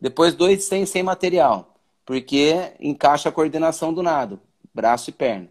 Depois 0.00 0.34
dois 0.34 0.64
sem, 0.64 0.84
sem 0.84 1.02
material, 1.02 1.76
porque 2.04 2.72
encaixa 2.80 3.28
a 3.28 3.32
coordenação 3.32 3.94
do 3.94 4.02
nado, 4.02 4.40
braço 4.74 5.08
e 5.10 5.12
perna. 5.12 5.48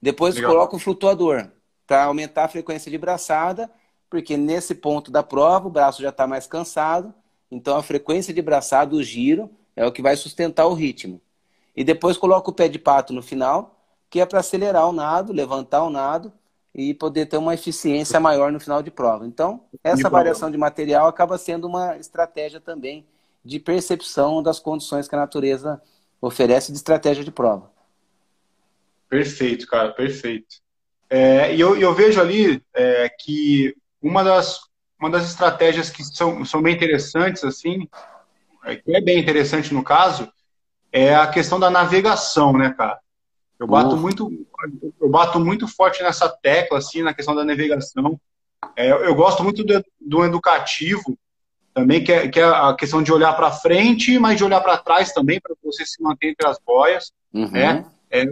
Depois 0.00 0.36
Legal. 0.36 0.52
coloca 0.52 0.76
o 0.76 0.78
flutuador 0.78 1.50
para 1.86 2.04
aumentar 2.04 2.44
a 2.44 2.48
frequência 2.48 2.90
de 2.90 2.96
braçada, 2.96 3.70
porque 4.08 4.36
nesse 4.36 4.74
ponto 4.74 5.10
da 5.10 5.22
prova 5.22 5.66
o 5.68 5.70
braço 5.70 6.00
já 6.00 6.08
está 6.10 6.26
mais 6.26 6.46
cansado, 6.46 7.12
então 7.50 7.76
a 7.76 7.82
frequência 7.82 8.32
de 8.32 8.40
braçada, 8.40 8.94
o 8.94 9.02
giro, 9.02 9.50
é 9.74 9.86
o 9.86 9.92
que 9.92 10.02
vai 10.02 10.16
sustentar 10.16 10.66
o 10.66 10.74
ritmo. 10.74 11.20
E 11.76 11.84
depois 11.84 12.16
coloca 12.16 12.50
o 12.50 12.54
pé 12.54 12.68
de 12.68 12.78
pato 12.78 13.12
no 13.12 13.22
final, 13.22 13.76
que 14.08 14.20
é 14.20 14.26
para 14.26 14.40
acelerar 14.40 14.88
o 14.88 14.92
nado, 14.92 15.32
levantar 15.32 15.82
o 15.84 15.90
nado 15.90 16.32
e 16.74 16.94
poder 16.94 17.26
ter 17.26 17.36
uma 17.36 17.54
eficiência 17.54 18.20
maior 18.20 18.52
no 18.52 18.60
final 18.60 18.82
de 18.82 18.90
prova. 18.90 19.26
Então, 19.26 19.64
essa 19.82 20.08
variação 20.08 20.50
de 20.50 20.58
material 20.58 21.08
acaba 21.08 21.38
sendo 21.38 21.66
uma 21.66 21.96
estratégia 21.96 22.60
também 22.60 23.06
de 23.44 23.58
percepção 23.58 24.42
das 24.42 24.58
condições 24.58 25.08
que 25.08 25.14
a 25.14 25.18
natureza 25.18 25.80
oferece 26.20 26.70
de 26.70 26.78
estratégia 26.78 27.24
de 27.24 27.30
prova. 27.30 27.70
Perfeito, 29.08 29.66
cara, 29.66 29.92
perfeito. 29.92 30.56
É, 31.08 31.54
e 31.54 31.60
eu, 31.60 31.76
eu, 31.76 31.92
vejo 31.92 32.20
ali 32.20 32.62
é, 32.72 33.08
que 33.08 33.74
uma 34.00 34.22
das, 34.22 34.60
uma 35.00 35.10
das 35.10 35.24
estratégias 35.24 35.90
que 35.90 36.04
são, 36.04 36.44
são 36.44 36.62
bem 36.62 36.74
interessantes, 36.74 37.42
assim, 37.42 37.88
é, 38.64 38.76
que 38.76 38.94
é 38.94 39.00
bem 39.00 39.18
interessante 39.18 39.72
no 39.72 39.82
caso, 39.82 40.30
é 40.92 41.14
a 41.14 41.26
questão 41.26 41.58
da 41.58 41.70
navegação, 41.70 42.52
né, 42.52 42.74
cara? 42.76 42.98
Eu 43.58 43.66
bato, 43.66 43.96
muito, 43.96 44.46
eu 45.00 45.08
bato 45.08 45.38
muito 45.38 45.68
forte 45.68 46.02
nessa 46.02 46.28
tecla, 46.28 46.78
assim, 46.78 47.02
na 47.02 47.12
questão 47.12 47.34
da 47.34 47.44
navegação. 47.44 48.18
É, 48.74 48.90
eu 48.90 49.14
gosto 49.14 49.42
muito 49.44 49.62
do, 49.62 49.84
do 50.00 50.24
educativo, 50.24 51.18
também, 51.72 52.02
que 52.02 52.12
é, 52.12 52.28
que 52.28 52.40
é 52.40 52.44
a 52.44 52.74
questão 52.74 53.02
de 53.02 53.12
olhar 53.12 53.32
para 53.34 53.52
frente, 53.52 54.18
mas 54.18 54.36
de 54.36 54.44
olhar 54.44 54.60
para 54.60 54.78
trás 54.78 55.12
também, 55.12 55.40
para 55.40 55.54
você 55.62 55.84
se 55.86 56.02
manter 56.02 56.30
entre 56.30 56.46
as 56.46 56.58
boias. 56.58 57.12
Uhum. 57.32 57.50
Né? 57.50 57.86
É, 58.10 58.24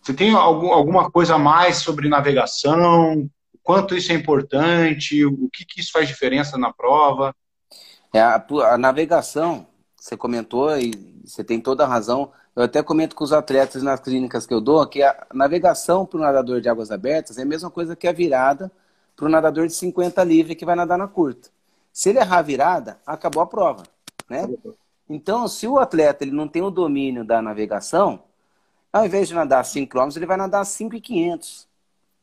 você 0.00 0.14
tem 0.14 0.32
algum, 0.32 0.72
alguma 0.72 1.10
coisa 1.10 1.36
mais 1.36 1.78
sobre 1.78 2.08
navegação? 2.08 3.28
Quanto 3.62 3.94
isso 3.94 4.12
é 4.12 4.14
importante? 4.14 5.24
O 5.24 5.48
que, 5.50 5.64
que 5.64 5.80
isso 5.80 5.92
faz 5.92 6.08
diferença 6.08 6.58
na 6.58 6.72
prova? 6.72 7.34
É, 8.12 8.20
a, 8.20 8.44
a 8.72 8.78
navegação, 8.78 9.66
você 9.96 10.16
comentou 10.16 10.76
e 10.76 10.90
você 11.24 11.44
tem 11.44 11.60
toda 11.60 11.84
a 11.84 11.86
razão, 11.86 12.32
eu 12.56 12.64
até 12.64 12.82
comento 12.82 13.14
com 13.14 13.22
os 13.22 13.32
atletas 13.32 13.82
nas 13.82 14.00
clínicas 14.00 14.46
que 14.46 14.52
eu 14.52 14.60
dou, 14.60 14.84
que 14.86 15.02
a 15.02 15.26
navegação 15.32 16.04
para 16.04 16.18
o 16.18 16.20
nadador 16.20 16.60
de 16.60 16.68
águas 16.68 16.90
abertas 16.90 17.38
é 17.38 17.42
a 17.42 17.46
mesma 17.46 17.70
coisa 17.70 17.94
que 17.94 18.08
a 18.08 18.12
virada 18.12 18.70
para 19.14 19.26
o 19.26 19.28
nadador 19.28 19.66
de 19.66 19.74
50 19.74 20.24
livre 20.24 20.54
que 20.54 20.64
vai 20.64 20.74
nadar 20.74 20.98
na 20.98 21.06
curta. 21.06 21.50
Se 21.92 22.08
ele 22.08 22.18
errar 22.18 22.38
a 22.38 22.42
virada, 22.42 23.00
acabou 23.06 23.42
a 23.42 23.46
prova, 23.46 23.84
né? 24.28 24.48
Então, 25.08 25.46
se 25.46 25.66
o 25.66 25.78
atleta 25.78 26.24
ele 26.24 26.32
não 26.32 26.48
tem 26.48 26.62
o 26.62 26.70
domínio 26.70 27.24
da 27.24 27.42
navegação, 27.42 28.22
ao 28.92 29.04
invés 29.04 29.28
de 29.28 29.34
nadar 29.34 29.64
5 29.64 29.90
km, 29.90 30.16
ele 30.16 30.26
vai 30.26 30.36
nadar 30.36 30.64
5,500. 30.64 31.68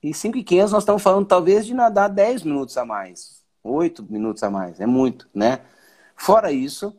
E 0.08 0.14
5,500 0.14 0.72
nós 0.72 0.84
estamos 0.84 1.04
falando 1.04 1.26
talvez 1.26 1.66
de 1.66 1.74
nadar 1.74 2.08
10 2.08 2.44
minutos 2.44 2.78
a 2.78 2.86
mais, 2.86 3.44
8 3.62 4.06
minutos 4.10 4.42
a 4.42 4.50
mais, 4.50 4.80
é 4.80 4.86
muito, 4.86 5.28
né? 5.36 5.60
Fora 6.16 6.50
isso, 6.50 6.96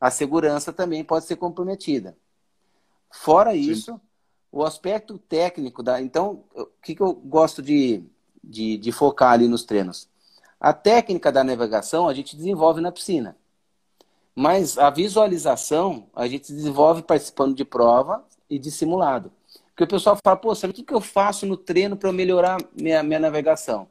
a 0.00 0.12
segurança 0.12 0.72
também 0.72 1.02
pode 1.02 1.24
ser 1.24 1.34
comprometida. 1.34 2.16
Fora 3.10 3.52
isso, 3.52 3.94
Sim. 3.94 4.00
o 4.52 4.62
aspecto 4.62 5.18
técnico 5.18 5.82
da. 5.82 6.00
Então, 6.00 6.44
o 6.54 6.66
que, 6.80 6.94
que 6.94 7.02
eu 7.02 7.12
gosto 7.12 7.60
de, 7.60 8.04
de, 8.42 8.78
de 8.78 8.92
focar 8.92 9.32
ali 9.32 9.48
nos 9.48 9.64
treinos? 9.64 10.08
A 10.60 10.72
técnica 10.72 11.32
da 11.32 11.42
navegação 11.42 12.08
a 12.08 12.14
gente 12.14 12.36
desenvolve 12.36 12.80
na 12.80 12.92
piscina. 12.92 13.36
Mas 14.36 14.78
a 14.78 14.88
visualização 14.88 16.06
a 16.14 16.28
gente 16.28 16.52
desenvolve 16.52 17.02
participando 17.02 17.56
de 17.56 17.64
prova 17.64 18.24
e 18.48 18.56
de 18.56 18.70
simulado. 18.70 19.32
Porque 19.82 19.94
o 19.94 19.98
pessoal 19.98 20.16
fala, 20.24 20.36
pô, 20.36 20.54
sabe 20.54 20.72
o 20.72 20.74
que, 20.74 20.84
que 20.84 20.94
eu 20.94 21.00
faço 21.00 21.44
no 21.44 21.56
treino 21.56 21.96
para 21.96 22.12
melhorar 22.12 22.58
minha, 22.72 23.02
minha 23.02 23.18
navegação? 23.18 23.88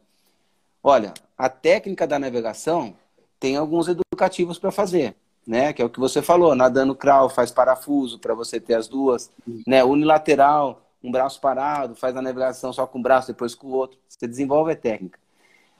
Olha, 0.81 1.13
a 1.37 1.49
técnica 1.49 2.07
da 2.07 2.17
navegação 2.17 2.95
tem 3.39 3.57
alguns 3.57 3.87
educativos 3.87 4.57
para 4.57 4.71
fazer 4.71 5.15
né? 5.45 5.73
Que 5.73 5.81
é 5.81 5.85
o 5.85 5.89
que 5.89 5.99
você 5.99 6.21
falou, 6.21 6.55
nadando 6.55 6.95
crawl, 6.95 7.29
faz 7.29 7.51
parafuso 7.51 8.19
para 8.19 8.33
você 8.33 8.57
ter 8.57 8.75
as 8.75 8.87
duas, 8.87 9.29
né? 9.67 9.83
Unilateral, 9.83 10.81
um 11.03 11.11
braço 11.11 11.41
parado, 11.41 11.93
faz 11.93 12.15
a 12.15 12.21
navegação 12.21 12.71
só 12.71 12.87
com 12.87 12.99
um 12.99 13.01
braço, 13.01 13.27
depois 13.27 13.53
com 13.53 13.67
o 13.67 13.71
outro. 13.71 13.97
Você 14.07 14.25
desenvolve 14.25 14.71
a 14.71 14.75
técnica. 14.77 15.19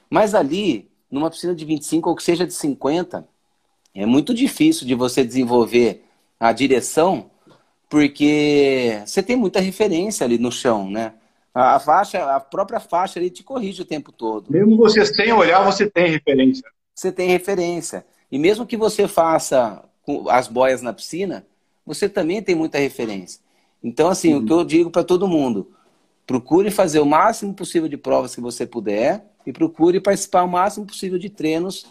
Mas 0.10 0.36
ali, 0.36 0.90
numa 1.10 1.30
piscina 1.30 1.56
de 1.56 1.64
25 1.64 2.10
ou 2.10 2.16
que 2.18 2.24
seja 2.24 2.46
de 2.46 2.54
50, 2.54 3.26
é 3.96 4.06
muito 4.06 4.34
difícil 4.34 4.86
de 4.86 4.94
você 4.94 5.24
desenvolver 5.24 6.04
a 6.38 6.52
direção, 6.52 7.31
porque 7.92 9.04
você 9.06 9.22
tem 9.22 9.36
muita 9.36 9.60
referência 9.60 10.24
ali 10.24 10.38
no 10.38 10.50
chão, 10.50 10.90
né? 10.90 11.14
A 11.54 11.78
faixa, 11.78 12.24
a 12.34 12.40
própria 12.40 12.80
faixa 12.80 13.20
ali 13.20 13.30
te 13.30 13.44
corrige 13.44 13.82
o 13.82 13.86
tempo 13.86 14.14
todo. 14.14 14.50
Mesmo 14.50 14.78
você 14.78 15.06
sem 15.06 15.34
olhar, 15.34 15.62
você 15.66 15.90
tem 15.90 16.10
referência. 16.10 16.64
Você 16.96 17.12
tem 17.12 17.28
referência. 17.28 18.06
E 18.32 18.40
mesmo 18.40 18.66
que 18.66 18.78
você 18.78 19.10
faça 19.10 19.84
as 20.30 20.48
boias 20.48 20.82
na 20.82 20.94
piscina, 20.94 21.46
você 21.86 22.08
também 22.08 22.42
tem 22.42 22.56
muita 22.56 22.78
referência. 22.78 23.42
Então, 23.84 24.08
assim, 24.08 24.36
uhum. 24.36 24.40
o 24.40 24.46
que 24.46 24.54
eu 24.54 24.64
digo 24.64 24.90
para 24.90 25.04
todo 25.04 25.28
mundo, 25.28 25.70
procure 26.26 26.72
fazer 26.72 27.02
o 27.02 27.06
máximo 27.06 27.54
possível 27.54 27.90
de 27.90 27.98
provas 27.98 28.34
que 28.34 28.40
você 28.40 28.66
puder 28.66 29.26
e 29.46 29.52
procure 29.52 30.00
participar 30.00 30.44
o 30.44 30.48
máximo 30.48 30.86
possível 30.86 31.20
de 31.20 31.30
treinos 31.30 31.86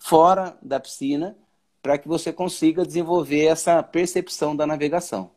fora 0.00 0.56
da 0.60 0.80
piscina 0.80 1.36
para 1.80 1.96
que 1.96 2.08
você 2.08 2.32
consiga 2.32 2.84
desenvolver 2.84 3.44
essa 3.44 3.80
percepção 3.84 4.56
da 4.56 4.66
navegação. 4.66 5.30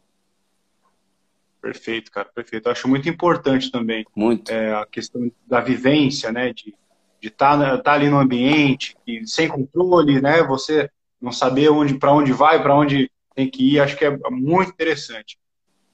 Perfeito, 1.61 2.11
cara, 2.11 2.29
perfeito. 2.33 2.67
Eu 2.67 2.71
acho 2.71 2.87
muito 2.87 3.09
importante 3.09 3.71
também 3.71 4.05
muito. 4.15 4.51
É, 4.51 4.73
a 4.73 4.85
questão 4.85 5.31
da 5.45 5.59
vivência, 5.59 6.31
né, 6.31 6.53
de 6.53 6.75
de 7.19 7.27
estar 7.27 7.57
tá, 7.57 7.77
tá 7.77 7.93
ali 7.93 8.09
no 8.09 8.19
ambiente 8.19 8.95
e 9.05 9.25
sem 9.27 9.47
controle, 9.47 10.21
né? 10.21 10.43
Você 10.43 10.89
não 11.21 11.31
saber 11.31 11.69
onde 11.69 11.95
para 11.95 12.13
onde 12.13 12.31
vai, 12.31 12.61
para 12.61 12.75
onde 12.75 13.09
tem 13.35 13.49
que 13.49 13.73
ir, 13.73 13.79
acho 13.79 13.97
que 13.97 14.05
é 14.05 14.17
muito 14.29 14.71
interessante. 14.71 15.37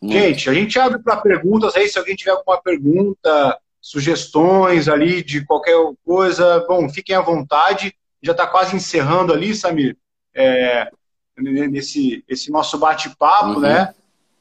Muito. 0.01 0.13
Gente, 0.13 0.49
a 0.49 0.53
gente 0.53 0.77
abre 0.79 1.01
para 1.01 1.17
perguntas 1.17 1.75
aí, 1.75 1.87
se 1.87 1.97
alguém 1.97 2.15
tiver 2.15 2.31
alguma 2.31 2.61
pergunta, 2.61 3.57
sugestões 3.79 4.87
ali 4.87 5.23
de 5.23 5.45
qualquer 5.45 5.75
coisa, 6.05 6.65
bom, 6.67 6.89
fiquem 6.89 7.15
à 7.15 7.21
vontade. 7.21 7.95
Já 8.21 8.31
está 8.31 8.47
quase 8.47 8.75
encerrando 8.75 9.33
ali, 9.33 9.55
Samir, 9.55 9.97
é, 10.33 10.89
nesse 11.37 12.23
esse 12.27 12.51
nosso 12.51 12.77
bate-papo, 12.77 13.55
uhum. 13.55 13.59
né? 13.59 13.93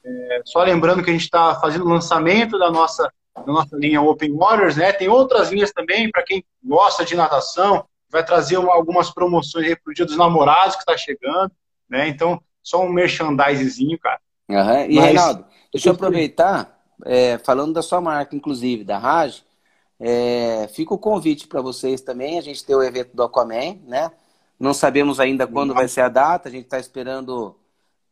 É, 0.04 0.42
só 0.44 0.62
lembrando 0.62 1.02
que 1.02 1.10
a 1.10 1.12
gente 1.12 1.24
está 1.24 1.54
fazendo 1.60 1.84
o 1.84 1.88
lançamento 1.88 2.58
da 2.58 2.70
nossa 2.70 3.10
na 3.34 3.52
nossa 3.52 3.76
linha 3.76 4.02
Open 4.02 4.36
Waters, 4.36 4.76
né? 4.76 4.92
Tem 4.92 5.08
outras 5.08 5.50
linhas 5.50 5.72
também 5.72 6.10
para 6.10 6.22
quem 6.22 6.44
gosta 6.62 7.04
de 7.04 7.16
natação, 7.16 7.84
vai 8.10 8.24
trazer 8.24 8.58
uma, 8.58 8.72
algumas 8.72 9.10
promoções 9.10 9.74
para 9.82 9.90
o 9.90 9.94
Dia 9.94 10.04
dos 10.04 10.16
Namorados 10.16 10.76
que 10.76 10.82
está 10.82 10.96
chegando, 10.96 11.50
né? 11.88 12.08
Então, 12.08 12.40
só 12.62 12.84
um 12.84 12.92
merchandisezinho, 12.92 13.98
cara. 13.98 14.20
Uhum. 14.48 14.84
E, 14.84 14.94
Mas, 14.96 15.04
Reinaldo, 15.06 15.46
deixa 15.72 15.88
eu 15.88 15.94
aproveitar, 15.94 16.78
é, 17.06 17.38
falando 17.38 17.72
da 17.72 17.82
sua 17.82 18.00
marca, 18.00 18.36
inclusive, 18.36 18.84
da 18.84 18.98
Raj, 18.98 19.42
é, 19.98 20.68
fica 20.68 20.92
o 20.92 20.98
convite 20.98 21.46
para 21.46 21.62
vocês 21.62 22.00
também, 22.00 22.38
a 22.38 22.42
gente 22.42 22.64
tem 22.64 22.76
o 22.76 22.82
evento 22.82 23.16
do 23.16 23.22
Aquaman, 23.22 23.78
né? 23.86 24.10
Não 24.60 24.74
sabemos 24.74 25.18
ainda 25.18 25.46
quando 25.46 25.74
vai 25.74 25.88
ser 25.88 26.02
a 26.02 26.08
data, 26.08 26.48
a 26.48 26.52
gente 26.52 26.64
está 26.64 26.78
esperando 26.78 27.56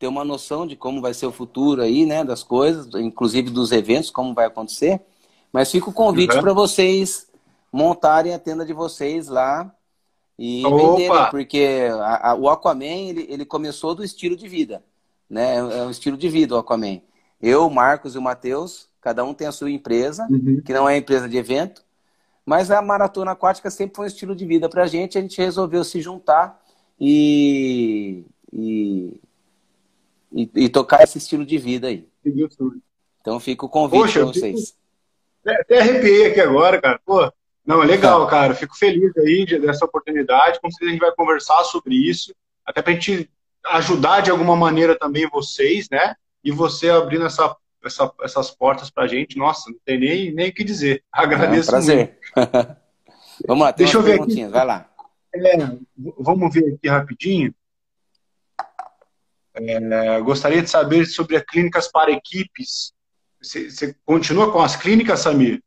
ter 0.01 0.09
uma 0.09 0.25
noção 0.25 0.67
de 0.67 0.75
como 0.75 1.03
vai 1.03 1.13
ser 1.13 1.27
o 1.27 1.33
futuro 1.33 1.83
aí, 1.83 2.07
né, 2.07 2.25
das 2.25 2.43
coisas, 2.43 2.89
inclusive 2.95 3.51
dos 3.51 3.71
eventos, 3.71 4.11
como 4.11 4.33
vai 4.33 4.47
acontecer. 4.47 4.99
Mas 5.53 5.71
fica 5.71 5.91
o 5.91 5.93
convite 5.93 6.35
uhum. 6.35 6.41
para 6.41 6.55
vocês 6.55 7.29
montarem 7.71 8.33
a 8.33 8.39
tenda 8.39 8.65
de 8.65 8.73
vocês 8.73 9.29
lá 9.29 9.71
e 10.39 10.65
Opa. 10.65 10.77
venderem, 10.77 11.31
porque 11.31 11.87
a, 11.93 12.31
a, 12.31 12.35
o 12.35 12.49
Aquaman 12.49 12.85
ele, 12.87 13.27
ele 13.29 13.45
começou 13.45 13.95
do 13.95 14.03
estilo 14.03 14.35
de 14.35 14.49
vida, 14.49 14.83
né? 15.29 15.57
É 15.57 15.83
um 15.83 15.91
estilo 15.91 16.17
de 16.17 16.31
vida 16.31 16.55
o 16.55 16.59
Aquaman. 16.59 17.03
Eu, 17.41 17.67
o 17.67 17.71
Marcos 17.71 18.15
e 18.15 18.19
o 18.19 18.23
Matheus, 18.23 18.89
cada 19.03 19.23
um 19.23 19.35
tem 19.35 19.47
a 19.47 19.53
sua 19.53 19.71
empresa, 19.71 20.27
uhum. 20.31 20.63
que 20.65 20.73
não 20.73 20.89
é 20.89 20.97
empresa 20.97 21.29
de 21.29 21.37
evento, 21.37 21.85
mas 22.47 22.71
a 22.71 22.81
maratona 22.81 23.33
aquática 23.33 23.71
sempre 23.71 23.97
foi 23.97 24.07
um 24.07 24.09
estilo 24.09 24.35
de 24.35 24.47
vida 24.47 24.67
para 24.67 24.85
a 24.85 24.87
gente. 24.87 25.19
A 25.19 25.21
gente 25.21 25.37
resolveu 25.37 25.85
se 25.85 26.01
juntar 26.01 26.59
e, 26.99 28.25
e, 28.51 29.21
e, 30.33 30.51
e 30.55 30.69
tocar 30.69 31.03
esse 31.03 31.19
estilo 31.19 31.45
de 31.45 31.59
vida 31.59 31.89
aí. 31.89 32.09
Então 33.21 33.39
fica 33.41 33.67
o 33.67 33.69
convite 33.69 34.13
para 34.13 34.25
vocês. 34.25 34.75
Até 35.47 35.81
arrepiei 35.81 36.27
aqui 36.27 36.41
agora, 36.41 36.81
cara. 36.81 37.01
Pô, 37.05 37.33
não, 37.67 37.83
é 37.83 37.87
legal, 37.87 38.25
tá. 38.25 38.31
cara. 38.31 38.55
Fico 38.55 38.77
feliz 38.77 39.17
aí 39.17 39.47
dessa 39.61 39.85
oportunidade. 39.85 40.61
Com 40.61 40.71
certeza 40.71 40.91
a 40.91 40.93
gente 40.93 41.01
vai 41.01 41.15
conversar 41.15 41.63
sobre 41.65 41.95
isso, 41.95 42.35
até 42.65 42.83
pra 42.83 42.93
gente 42.93 43.31
ajudar 43.67 44.21
de 44.21 44.31
alguma 44.31 44.57
maneira 44.57 44.99
também 44.99 45.29
vocês, 45.29 45.89
né? 45.91 46.15
E 46.43 46.51
você 46.51 46.89
abrindo 46.89 47.27
essa, 47.27 47.55
essa, 47.85 48.13
essas 48.23 48.51
portas 48.51 48.91
pra 48.91 49.07
gente. 49.07 49.37
Nossa, 49.37 49.71
não 49.71 49.79
tem 49.85 49.99
nem, 49.99 50.33
nem 50.33 50.49
o 50.51 50.55
que 50.55 50.65
dizer. 50.65 51.03
Agradeço 51.13 51.69
é 51.69 51.71
um 51.71 51.75
prazer. 51.75 52.19
vamos 53.47 53.65
lá, 53.65 53.71
Deixa 53.73 53.97
eu 53.97 54.03
ver 54.03 54.21
aqui. 54.21 54.47
Vai 54.47 54.65
lá. 54.65 54.91
É, 55.35 55.57
vamos 56.19 56.53
ver 56.53 56.75
aqui 56.75 56.89
rapidinho. 56.89 57.55
É, 59.55 60.21
gostaria 60.21 60.63
de 60.63 60.71
saber 60.71 61.07
sobre 61.07 61.41
clínicas 61.43 61.91
para 61.91 62.13
equipes 62.13 62.93
você, 63.41 63.95
continua 64.05 64.53
com 64.53 64.61
as 64.61 64.77
clínicas, 64.77 65.21
Samir? 65.21 65.63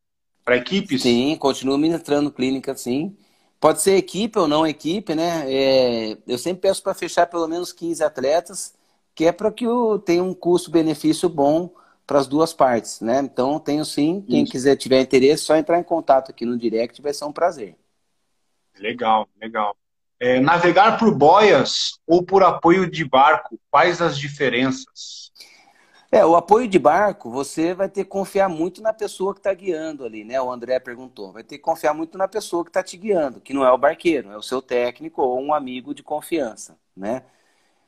Para 0.46 0.58
equipes? 0.58 1.02
Sim, 1.02 1.36
continuo 1.38 1.78
ministrando 1.78 2.32
clínica, 2.32 2.76
sim. 2.76 3.18
Pode 3.60 3.82
ser 3.82 3.96
equipe 3.96 4.38
ou 4.38 4.48
não 4.48 4.68
equipe, 4.68 5.16
né? 5.16 5.52
É, 5.52 6.18
eu 6.28 6.38
sempre 6.38 6.62
peço 6.62 6.84
para 6.84 6.94
fechar 6.94 7.26
pelo 7.26 7.48
menos 7.48 7.72
15 7.72 8.04
atletas, 8.04 8.76
que 9.16 9.26
é 9.26 9.32
para 9.32 9.52
que 9.52 9.66
eu 9.66 9.98
tenha 9.98 10.24
um 10.24 10.34
custo-benefício 10.34 11.28
bom 11.30 11.74
para 12.06 12.20
as 12.20 12.28
duas 12.28 12.54
partes, 12.54 13.00
né? 13.00 13.22
Então, 13.24 13.60
tenho 13.60 13.86
sim. 13.86 14.24
Quem 14.30 14.44
Isso. 14.44 14.52
quiser 14.52 14.76
tiver 14.76 15.02
interesse, 15.02 15.44
só 15.44 15.56
entrar 15.56 15.80
em 15.80 15.84
contato 15.84 16.30
aqui 16.30 16.46
no 16.46 16.58
direct, 16.58 17.02
vai 17.02 17.14
ser 17.14 17.26
um 17.26 17.32
prazer. 17.32 17.76
Legal, 18.78 19.28
legal. 19.40 19.76
É, 20.24 20.40
navegar 20.40 20.98
por 20.98 21.14
boias 21.14 22.00
ou 22.08 22.24
por 22.24 22.44
apoio 22.44 22.90
de 22.90 23.04
barco, 23.04 23.60
quais 23.70 24.02
as 24.02 24.18
diferenças? 24.18 25.34
É, 26.10 26.26
o 26.26 26.34
apoio 26.34 26.66
de 26.66 26.80
barco, 26.80 27.30
você 27.30 27.74
vai 27.74 27.90
ter 27.90 28.06
que 28.06 28.10
confiar 28.10 28.48
muito 28.48 28.82
na 28.82 28.94
pessoa 28.94 29.34
que 29.34 29.42
está 29.42 29.54
guiando 29.54 30.06
ali, 30.06 30.24
né? 30.24 30.42
O 30.42 30.50
André 30.50 30.80
perguntou. 30.80 31.34
Vai 31.34 31.44
ter 31.44 31.58
que 31.58 31.62
confiar 31.62 31.94
muito 31.94 32.18
na 32.18 32.26
pessoa 32.26 32.64
que 32.64 32.70
está 32.70 32.82
te 32.82 32.96
guiando, 32.96 33.42
que 33.42 33.54
não 33.54 33.66
é 33.66 33.72
o 33.74 33.78
barqueiro, 33.78 34.32
é 34.32 34.38
o 34.38 34.42
seu 34.42 34.62
técnico 34.62 35.22
ou 35.22 35.42
um 35.42 35.54
amigo 35.54 35.94
de 35.94 36.02
confiança, 36.02 36.78
né? 36.96 37.24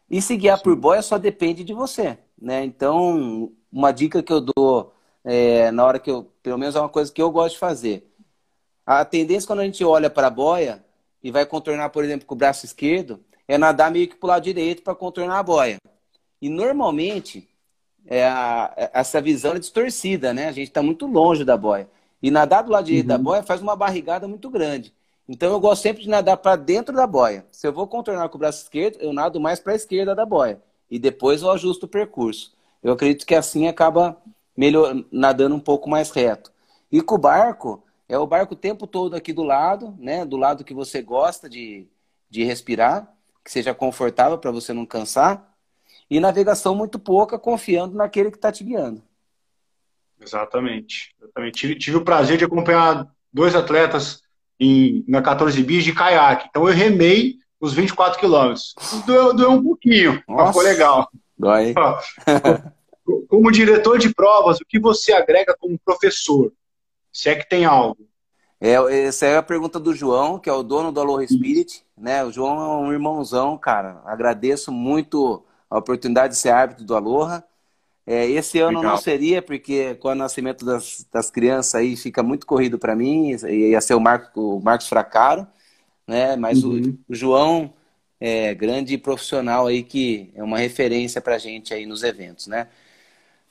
E 0.10 0.22
se 0.22 0.36
guiar 0.36 0.58
Sim. 0.58 0.66
por 0.66 0.76
boia 0.76 1.02
só 1.02 1.18
depende 1.18 1.64
de 1.64 1.74
você, 1.74 2.18
né? 2.38 2.66
Então, 2.66 3.50
uma 3.72 3.94
dica 3.94 4.22
que 4.22 4.34
eu 4.34 4.42
dou 4.42 4.94
é, 5.24 5.72
na 5.72 5.86
hora 5.86 6.00
que 6.00 6.12
eu, 6.12 6.30
pelo 6.44 6.58
menos 6.58 6.76
é 6.76 6.82
uma 6.82 6.90
coisa 6.90 7.14
que 7.14 7.22
eu 7.22 7.32
gosto 7.32 7.54
de 7.54 7.60
fazer. 7.60 8.14
A 8.86 9.06
tendência 9.06 9.48
quando 9.48 9.62
a 9.62 9.66
gente 9.66 9.86
olha 9.86 10.10
para 10.10 10.28
a 10.28 10.30
boia 10.30 10.85
e 11.26 11.32
vai 11.32 11.44
contornar, 11.44 11.90
por 11.90 12.04
exemplo, 12.04 12.28
com 12.28 12.36
o 12.36 12.38
braço 12.38 12.68
esquerdo, 12.68 13.20
é 13.48 13.58
nadar 13.58 13.90
meio 13.90 14.08
que 14.08 14.16
para 14.16 14.28
o 14.28 14.30
lado 14.30 14.44
direito 14.44 14.84
para 14.84 14.94
contornar 14.94 15.40
a 15.40 15.44
boia. 15.44 15.78
E 16.40 16.48
normalmente 16.48 17.50
é 18.06 18.28
a, 18.28 18.72
é, 18.78 18.92
essa 18.94 19.20
visão 19.20 19.56
é 19.56 19.60
distorcida, 19.60 20.36
né? 20.36 20.48
A 20.48 20.52
gente 20.52 20.68
está 20.68 20.84
muito 20.84 21.08
longe 21.08 21.44
da 21.44 21.58
boia. 21.58 21.90
E 22.22 22.30
nadar 22.30 22.62
do 22.62 22.72
lado 22.72 22.86
direito 22.86 23.06
uhum. 23.06 23.18
da 23.18 23.18
boia 23.18 23.42
faz 23.42 23.60
uma 23.60 23.76
barrigada 23.76 24.28
muito 24.28 24.52
grande. 24.52 24.94
Então 25.28 25.52
eu 25.52 25.60
gosto 25.60 25.82
sempre 25.82 26.04
de 26.04 26.10
nadar 26.10 26.38
para 26.38 26.56
dentro 26.56 26.96
da 26.96 27.08
boia. 27.08 27.44
Se 27.52 27.66
eu 27.66 27.74
vou 27.74 27.88
contornar 27.88 28.30
com 28.30 28.36
o 28.36 28.40
braço 28.40 28.62
esquerdo, 28.62 28.98
eu 29.00 29.12
nado 29.12 29.40
mais 29.40 29.60
para 29.60 29.74
a 29.74 29.76
esquerda 29.76 30.14
da 30.14 30.28
boia. 30.28 30.62
E 30.92 31.00
depois 31.00 31.42
eu 31.42 31.50
ajusto 31.50 31.88
o 31.88 31.90
percurso. 31.90 32.54
Eu 32.84 32.94
acredito 32.94 33.26
que 33.26 33.34
assim 33.34 33.68
acaba 33.68 34.16
melhor, 34.56 34.96
nadando 35.12 35.56
um 35.56 35.60
pouco 35.60 35.90
mais 35.90 36.12
reto. 36.12 36.54
E 36.92 37.02
com 37.02 37.16
o 37.16 37.18
barco, 37.18 37.84
é 38.08 38.18
o 38.18 38.28
barco 38.28 38.54
o 38.54 38.58
tempo 38.58 38.86
todo 38.86 39.16
aqui 39.16 39.34
do 39.34 39.44
lado, 39.44 39.96
né? 40.00 40.26
Do 40.26 40.38
lado 40.38 40.64
que 40.64 40.74
você 40.74 41.02
gosta 41.02 41.50
de, 41.50 41.88
de 42.30 42.44
respirar, 42.44 43.12
que 43.44 43.52
seja 43.52 43.74
confortável 43.74 44.38
para 44.38 44.52
você 44.52 44.74
não 44.74 44.86
cansar. 44.86 45.54
E 46.10 46.20
navegação 46.20 46.76
muito 46.76 47.00
pouca, 47.00 47.40
confiando 47.40 47.96
naquele 47.96 48.30
que 48.30 48.38
está 48.38 48.52
te 48.52 48.64
guiando. 48.64 49.02
Exatamente. 50.22 51.16
Exatamente. 51.20 51.58
Tive, 51.58 51.76
tive, 51.76 51.98
o 51.98 52.04
prazer 52.04 52.38
de 52.38 52.46
acompanhar 52.46 53.12
dois 53.34 53.56
atletas 53.56 54.22
em, 54.60 55.04
na 55.08 55.22
14 55.22 55.62
bis 55.64 55.84
de 55.84 55.94
caiaque. 55.94 56.48
Então 56.50 56.68
eu 56.68 56.74
remei 56.74 57.40
os 57.60 57.74
24 57.74 58.20
quilômetros. 58.20 58.76
Doeu, 59.06 59.34
doeu 59.34 59.52
um 59.52 59.64
pouquinho, 59.64 60.24
Nossa. 60.28 60.44
mas 60.46 60.56
foi 60.56 60.64
legal. 60.64 61.10
Dói. 61.38 61.74
Como 63.28 63.52
diretor 63.52 64.00
de 64.00 64.14
provas, 64.14 64.60
o 64.60 64.66
que 64.66 64.80
você 64.80 65.14
agrega 65.14 65.56
como 65.60 65.78
professor? 65.78 66.52
Se 67.16 67.30
é 67.30 67.36
que 67.36 67.48
tem 67.48 67.64
algo. 67.64 67.98
É, 68.60 68.74
essa 69.06 69.26
é 69.26 69.38
a 69.38 69.42
pergunta 69.42 69.80
do 69.80 69.96
João, 69.96 70.38
que 70.38 70.50
é 70.50 70.54
o 70.54 70.62
dono 70.62 70.92
do 70.92 71.00
Aloha 71.00 71.26
Spirit. 71.26 71.82
Né? 71.98 72.22
O 72.26 72.30
João 72.30 72.60
é 72.60 72.88
um 72.88 72.92
irmãozão, 72.92 73.58
cara. 73.58 74.02
Agradeço 74.04 74.70
muito 74.70 75.42
a 75.70 75.78
oportunidade 75.78 76.34
de 76.34 76.40
ser 76.40 76.50
árbitro 76.50 76.84
do 76.84 76.94
Aloha. 76.94 77.42
É, 78.06 78.30
esse 78.30 78.60
ano 78.60 78.80
Legal. 78.80 78.92
não 78.92 78.98
seria, 78.98 79.42
porque 79.42 79.96
com 79.96 80.10
o 80.10 80.16
nascimento 80.16 80.66
das, 80.66 81.08
das 81.10 81.32
crianças 81.32 81.76
aí 81.76 81.96
fica 81.96 82.22
muito 82.22 82.46
corrido 82.46 82.78
para 82.78 82.94
mim, 82.98 83.30
ia 83.30 83.80
ser 83.80 83.94
o, 83.96 84.00
Marco, 84.00 84.58
o 84.58 84.62
Marcos 84.62 84.90
Fracaro, 84.90 85.48
né? 86.06 86.36
Mas 86.36 86.66
uhum. 86.66 87.00
o, 87.08 87.14
o, 87.14 87.16
João 87.16 87.74
é 88.20 88.54
grande 88.54 88.98
profissional 88.98 89.68
aí 89.68 89.84
que 89.84 90.34
é 90.36 90.44
uma 90.44 90.58
referência 90.58 91.22
para 91.22 91.38
gente 91.38 91.74
aí 91.74 91.86
nos 91.86 92.04
eventos, 92.04 92.46
né? 92.48 92.68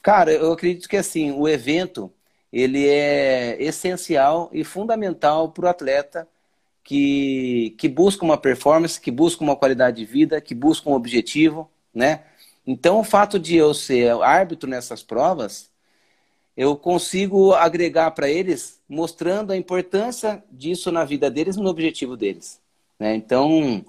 Cara, 0.03 0.31
eu 0.31 0.53
acredito 0.53 0.87
que 0.87 0.99
assim, 0.99 1.33
o 1.33 1.49
evento 1.49 2.13
ele 2.55 2.87
é 2.87 3.61
essencial 3.61 4.49
e 4.53 4.63
fundamental 4.63 5.51
para 5.51 5.65
o 5.65 5.69
atleta 5.69 6.29
que, 6.85 7.75
que 7.77 7.89
busca 7.89 8.25
uma 8.25 8.39
performance, 8.39 9.01
que 9.01 9.11
busca 9.11 9.43
uma 9.43 9.57
qualidade 9.57 9.97
de 9.97 10.05
vida, 10.05 10.41
que 10.41 10.55
busca 10.55 10.89
um 10.89 10.93
objetivo, 10.93 11.69
né? 11.93 12.23
Então, 12.65 13.01
o 13.01 13.05
fato 13.05 13.41
de 13.41 13.57
eu 13.57 13.75
ser 13.75 14.13
árbitro 14.23 14.71
nessas 14.71 15.03
provas, 15.03 15.69
eu 16.57 16.77
consigo 16.77 17.53
agregar 17.55 18.13
para 18.13 18.31
eles, 18.31 18.81
mostrando 18.89 19.53
a 19.53 19.57
importância 19.57 20.43
disso 20.49 20.93
na 20.93 21.05
vida 21.05 21.29
deles, 21.29 21.57
no 21.57 21.69
objetivo 21.69 22.17
deles. 22.17 22.61
Né? 23.01 23.17
Então, 23.17 23.85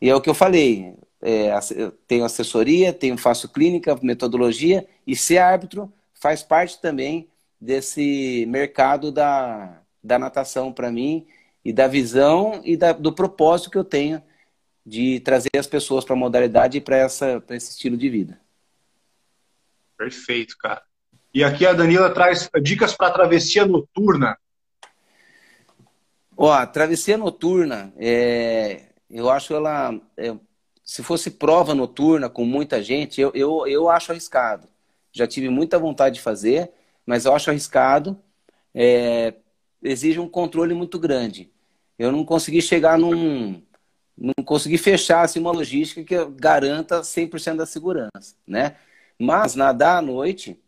e 0.00 0.08
é 0.08 0.14
o 0.14 0.20
que 0.20 0.30
eu 0.30 0.34
falei, 0.34 0.94
é, 1.20 1.50
eu 1.74 1.90
tenho 2.06 2.24
assessoria, 2.24 2.92
tenho, 2.92 3.18
faço 3.18 3.48
clínica, 3.48 3.98
metodologia, 4.00 4.86
e 5.04 5.16
ser 5.16 5.38
árbitro 5.38 5.92
faz 6.14 6.42
parte 6.42 6.80
também 6.80 7.28
desse 7.60 8.44
mercado 8.48 9.10
da, 9.10 9.82
da 10.02 10.18
natação 10.18 10.72
para 10.72 10.90
mim, 10.90 11.26
e 11.66 11.72
da 11.72 11.88
visão 11.88 12.60
e 12.64 12.76
da, 12.76 12.92
do 12.92 13.12
propósito 13.12 13.70
que 13.70 13.76
eu 13.76 13.82
tenho 13.82 14.22
de 14.86 15.18
trazer 15.18 15.50
as 15.58 15.66
pessoas 15.66 16.04
para 16.04 16.14
a 16.14 16.16
modalidade 16.16 16.78
e 16.78 16.80
para 16.80 17.04
esse 17.04 17.70
estilo 17.72 17.96
de 17.96 18.08
vida. 18.08 18.40
Perfeito, 19.98 20.56
cara. 20.58 20.80
E 21.34 21.42
aqui 21.42 21.66
a 21.66 21.72
Danila 21.72 22.14
traz 22.14 22.48
dicas 22.62 22.94
para 22.94 23.12
travessia 23.12 23.66
noturna. 23.66 24.38
Ó, 26.36 26.52
a 26.52 26.64
travessia 26.64 27.18
noturna, 27.18 27.92
é, 27.96 28.90
eu 29.10 29.28
acho 29.28 29.52
ela, 29.52 30.00
é, 30.16 30.36
se 30.84 31.02
fosse 31.02 31.32
prova 31.32 31.74
noturna 31.74 32.30
com 32.30 32.44
muita 32.44 32.80
gente, 32.80 33.20
eu, 33.20 33.32
eu, 33.34 33.66
eu 33.66 33.88
acho 33.88 34.12
arriscado. 34.12 34.68
Já 35.10 35.26
tive 35.26 35.48
muita 35.48 35.80
vontade 35.80 36.14
de 36.14 36.20
fazer, 36.20 36.70
mas 37.06 37.24
eu 37.24 37.34
acho 37.34 37.50
arriscado. 37.50 38.20
É, 38.74 39.34
exige 39.82 40.20
um 40.20 40.28
controle 40.28 40.74
muito 40.74 40.98
grande. 40.98 41.50
Eu 41.98 42.12
não 42.12 42.24
consegui 42.24 42.60
chegar 42.60 42.98
num, 42.98 43.62
não 44.16 44.34
consegui 44.44 44.78
fechar 44.78 45.22
assim, 45.22 45.40
uma 45.40 45.52
logística 45.52 46.02
que 46.04 46.30
garanta 46.40 47.02
100% 47.02 47.56
da 47.56 47.66
segurança, 47.66 48.34
né? 48.46 48.76
Mas 49.18 49.54
nadar 49.54 49.98
à 49.98 50.02
noite, 50.02 50.60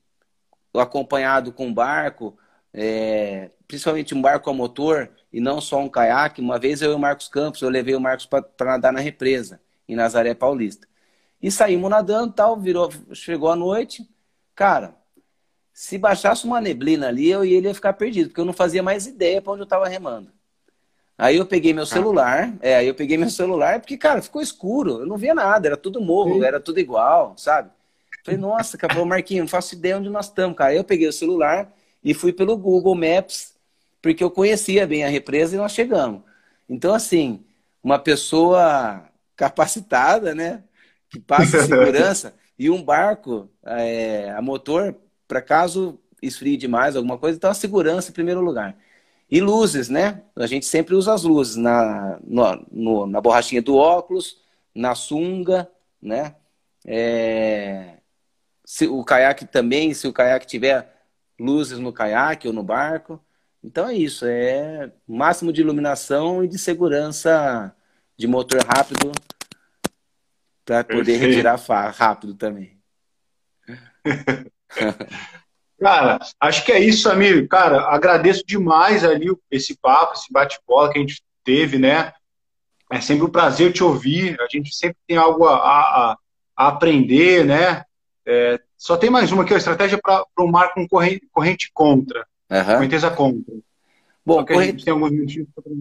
acompanhado 0.74 1.52
com 1.52 1.66
um 1.66 1.74
barco, 1.74 2.36
é, 2.72 3.50
principalmente 3.66 4.14
um 4.14 4.22
barco 4.22 4.48
a 4.50 4.54
motor 4.54 5.10
e 5.32 5.40
não 5.40 5.60
só 5.60 5.80
um 5.80 5.88
caiaque. 5.88 6.40
Uma 6.40 6.58
vez 6.58 6.82
eu 6.82 6.92
e 6.92 6.94
o 6.94 6.98
Marcos 6.98 7.28
Campos, 7.28 7.62
eu 7.62 7.68
levei 7.68 7.94
o 7.94 8.00
Marcos 8.00 8.26
para 8.26 8.44
nadar 8.60 8.92
na 8.92 9.00
represa, 9.00 9.60
em 9.88 9.96
Nazaré 9.96 10.34
Paulista. 10.34 10.86
E 11.42 11.50
saímos 11.50 11.90
nadando, 11.90 12.32
tal, 12.32 12.58
virou, 12.58 12.90
chegou 13.12 13.50
a 13.50 13.56
noite. 13.56 14.08
Cara, 14.54 14.96
se 15.78 15.96
baixasse 15.96 16.44
uma 16.44 16.60
neblina 16.60 17.06
ali, 17.06 17.30
eu 17.30 17.44
e 17.44 17.54
ele 17.54 17.68
ia 17.68 17.74
ficar 17.74 17.92
perdido, 17.92 18.30
porque 18.30 18.40
eu 18.40 18.44
não 18.44 18.52
fazia 18.52 18.82
mais 18.82 19.06
ideia 19.06 19.40
para 19.40 19.52
onde 19.52 19.62
eu 19.62 19.64
estava 19.64 19.86
remando. 19.86 20.32
Aí 21.16 21.36
eu 21.36 21.46
peguei 21.46 21.72
meu 21.72 21.86
celular, 21.86 22.52
é, 22.60 22.74
aí 22.74 22.88
eu 22.88 22.96
peguei 22.96 23.16
meu 23.16 23.30
celular, 23.30 23.78
porque, 23.78 23.96
cara, 23.96 24.20
ficou 24.20 24.42
escuro, 24.42 25.02
eu 25.02 25.06
não 25.06 25.16
via 25.16 25.32
nada, 25.32 25.68
era 25.68 25.76
tudo 25.76 26.00
morro, 26.00 26.40
Sim. 26.40 26.44
era 26.44 26.58
tudo 26.58 26.80
igual, 26.80 27.34
sabe? 27.36 27.70
Falei, 28.24 28.40
nossa, 28.40 28.76
cara, 28.76 29.04
Marquinhos, 29.04 29.42
não 29.42 29.48
faço 29.48 29.76
ideia 29.76 29.96
onde 29.96 30.10
nós 30.10 30.26
estamos, 30.26 30.58
cara. 30.58 30.70
Aí 30.72 30.76
eu 30.76 30.82
peguei 30.82 31.06
o 31.06 31.12
celular 31.12 31.72
e 32.02 32.12
fui 32.12 32.32
pelo 32.32 32.56
Google 32.56 32.96
Maps, 32.96 33.54
porque 34.02 34.24
eu 34.24 34.32
conhecia 34.32 34.84
bem 34.84 35.04
a 35.04 35.08
represa 35.08 35.54
e 35.54 35.58
nós 35.58 35.70
chegamos. 35.70 36.22
Então, 36.68 36.92
assim, 36.92 37.44
uma 37.80 38.00
pessoa 38.00 39.08
capacitada, 39.36 40.34
né, 40.34 40.64
que 41.08 41.20
passa 41.20 41.62
segurança, 41.62 42.34
e 42.58 42.68
um 42.68 42.82
barco 42.82 43.48
é, 43.64 44.32
a 44.32 44.42
motor, 44.42 44.96
para 45.28 45.42
caso 45.42 46.00
esfrie 46.22 46.56
demais 46.56 46.96
alguma 46.96 47.18
coisa, 47.18 47.36
então 47.36 47.50
a 47.50 47.54
segurança 47.54 48.10
em 48.10 48.14
primeiro 48.14 48.40
lugar. 48.40 48.76
E 49.30 49.40
luzes, 49.40 49.90
né? 49.90 50.22
A 50.34 50.46
gente 50.46 50.64
sempre 50.64 50.94
usa 50.94 51.12
as 51.12 51.22
luzes 51.22 51.54
na, 51.54 52.18
no, 52.24 52.66
no, 52.72 53.06
na 53.06 53.20
borrachinha 53.20 53.60
do 53.60 53.76
óculos, 53.76 54.40
na 54.74 54.94
sunga, 54.94 55.70
né? 56.00 56.34
É... 56.86 57.98
Se, 58.64 58.86
o 58.86 59.04
caiaque 59.04 59.44
também, 59.46 59.92
se 59.92 60.08
o 60.08 60.12
caiaque 60.12 60.46
tiver 60.46 60.94
luzes 61.38 61.78
no 61.78 61.92
caiaque 61.92 62.48
ou 62.48 62.54
no 62.54 62.62
barco. 62.62 63.22
Então 63.62 63.88
é 63.88 63.94
isso, 63.94 64.24
é 64.26 64.90
máximo 65.06 65.52
de 65.52 65.60
iluminação 65.60 66.42
e 66.42 66.48
de 66.48 66.58
segurança 66.58 67.74
de 68.16 68.26
motor 68.26 68.62
rápido 68.64 69.12
para 70.64 70.84
poder 70.84 71.16
retirar 71.16 71.56
rápido 71.92 72.34
também. 72.34 72.78
Cara, 75.80 76.18
acho 76.40 76.64
que 76.64 76.72
é 76.72 76.80
isso, 76.80 77.08
amigo. 77.08 77.46
Cara, 77.46 77.82
agradeço 77.82 78.44
demais 78.44 79.04
ali 79.04 79.28
esse 79.48 79.78
papo, 79.78 80.14
esse 80.14 80.32
bate-bola 80.32 80.90
que 80.90 80.98
a 80.98 81.00
gente 81.00 81.22
teve, 81.44 81.78
né? 81.78 82.12
É 82.90 83.00
sempre 83.00 83.24
um 83.24 83.30
prazer 83.30 83.72
te 83.72 83.84
ouvir. 83.84 84.36
A 84.40 84.48
gente 84.50 84.74
sempre 84.74 84.96
tem 85.06 85.16
algo 85.16 85.46
a, 85.46 85.54
a, 85.54 86.16
a 86.56 86.68
aprender, 86.68 87.44
né? 87.44 87.84
É, 88.26 88.60
só 88.76 88.96
tem 88.96 89.08
mais 89.08 89.30
uma 89.30 89.44
aqui, 89.44 89.54
a 89.54 89.58
estratégia 89.58 89.98
para 90.02 90.24
o 90.38 90.48
mar 90.48 90.74
com 90.74 90.86
corrente, 90.86 91.28
corrente 91.32 91.70
contra. 91.72 92.26
Uhum. 92.50 92.64
Correnteza 92.64 93.10
contra. 93.10 93.54
Bom, 94.26 94.44
corrente... 94.44 94.84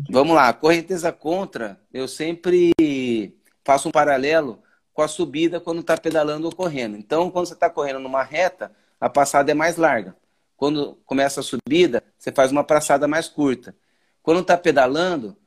vamos 0.10 0.36
lá. 0.36 0.54
Correnteza 0.54 1.12
contra, 1.12 1.80
eu 1.92 2.08
sempre 2.08 2.72
faço 3.66 3.90
um 3.90 3.92
paralelo 3.92 4.64
com 4.98 5.04
a 5.04 5.08
subida 5.08 5.60
quando 5.60 5.82
está 5.82 5.96
pedalando 5.96 6.48
ou 6.48 6.56
correndo. 6.56 6.98
Então, 6.98 7.30
quando 7.30 7.46
você 7.46 7.54
está 7.54 7.70
correndo 7.70 8.00
numa 8.00 8.24
reta, 8.24 8.72
a 9.00 9.08
passada 9.08 9.52
é 9.52 9.54
mais 9.54 9.78
larga. 9.78 10.16
Quando 10.56 10.98
começa 11.06 11.40
a 11.40 11.44
subida, 11.44 12.04
você 12.18 12.32
faz 12.32 12.52
uma 12.52 12.64
passada 12.64 13.08
mais 13.08 13.28
curta. 13.28 13.76
Quando 14.24 14.40
está 14.40 14.58
pedalando, 14.58 15.38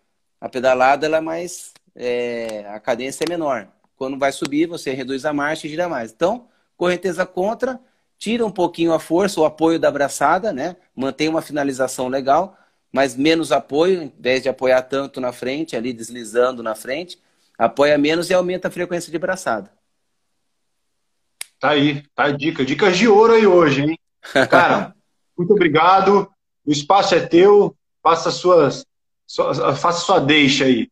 a 0.41 0.49
pedalada 0.49 1.05
ela 1.05 1.17
é 1.17 1.21
mais. 1.21 1.73
É, 1.97 2.65
a 2.69 2.79
cadência 2.79 3.25
é 3.25 3.29
menor. 3.29 3.67
Quando 3.97 4.17
vai 4.17 4.31
subir, 4.31 4.67
você 4.67 4.93
reduz 4.93 5.25
a 5.25 5.33
marcha 5.33 5.67
e 5.67 5.71
gira 5.71 5.89
mais. 5.89 6.13
Então, 6.13 6.47
correnteza 6.77 7.27
contra, 7.27 7.81
tira 8.17 8.47
um 8.47 8.53
pouquinho 8.53 8.93
a 8.93 9.01
força, 9.01 9.41
o 9.41 9.45
apoio 9.45 9.81
da 9.81 9.89
abraçada, 9.89 10.53
né? 10.53 10.77
Mantém 10.95 11.29
uma 11.29 11.43
finalização 11.43 12.07
legal, 12.07 12.57
mas 12.93 13.17
menos 13.17 13.51
apoio, 13.51 14.01
em 14.01 14.13
vez 14.17 14.45
de 14.45 14.49
apoiar 14.49 14.83
tanto 14.83 15.21
na 15.21 15.33
frente, 15.33 15.75
ali 15.75 15.93
deslizando 15.93 16.63
na 16.63 16.77
frente, 16.77 17.19
apoia 17.65 17.99
menos 17.99 18.31
e 18.31 18.35
aumenta 18.35 18.69
a 18.69 18.71
frequência 18.71 19.13
de 19.13 19.19
braçada. 19.19 19.71
Tá 21.59 21.71
aí, 21.71 22.03
tá 22.15 22.25
a 22.25 22.31
dica. 22.31 22.65
Dicas 22.65 22.97
de 22.97 23.07
ouro 23.07 23.35
aí 23.35 23.47
hoje, 23.47 23.83
hein? 23.83 23.99
Cara, 24.49 24.95
muito 25.37 25.53
obrigado. 25.53 26.31
O 26.65 26.73
espaço 26.73 27.15
é 27.15 27.21
teu. 27.21 27.77
Faça 28.03 28.31
suas, 28.31 28.87
sua, 29.27 29.77
faça 29.77 30.01
sua 30.01 30.19
deixa 30.19 30.65
aí. 30.65 30.89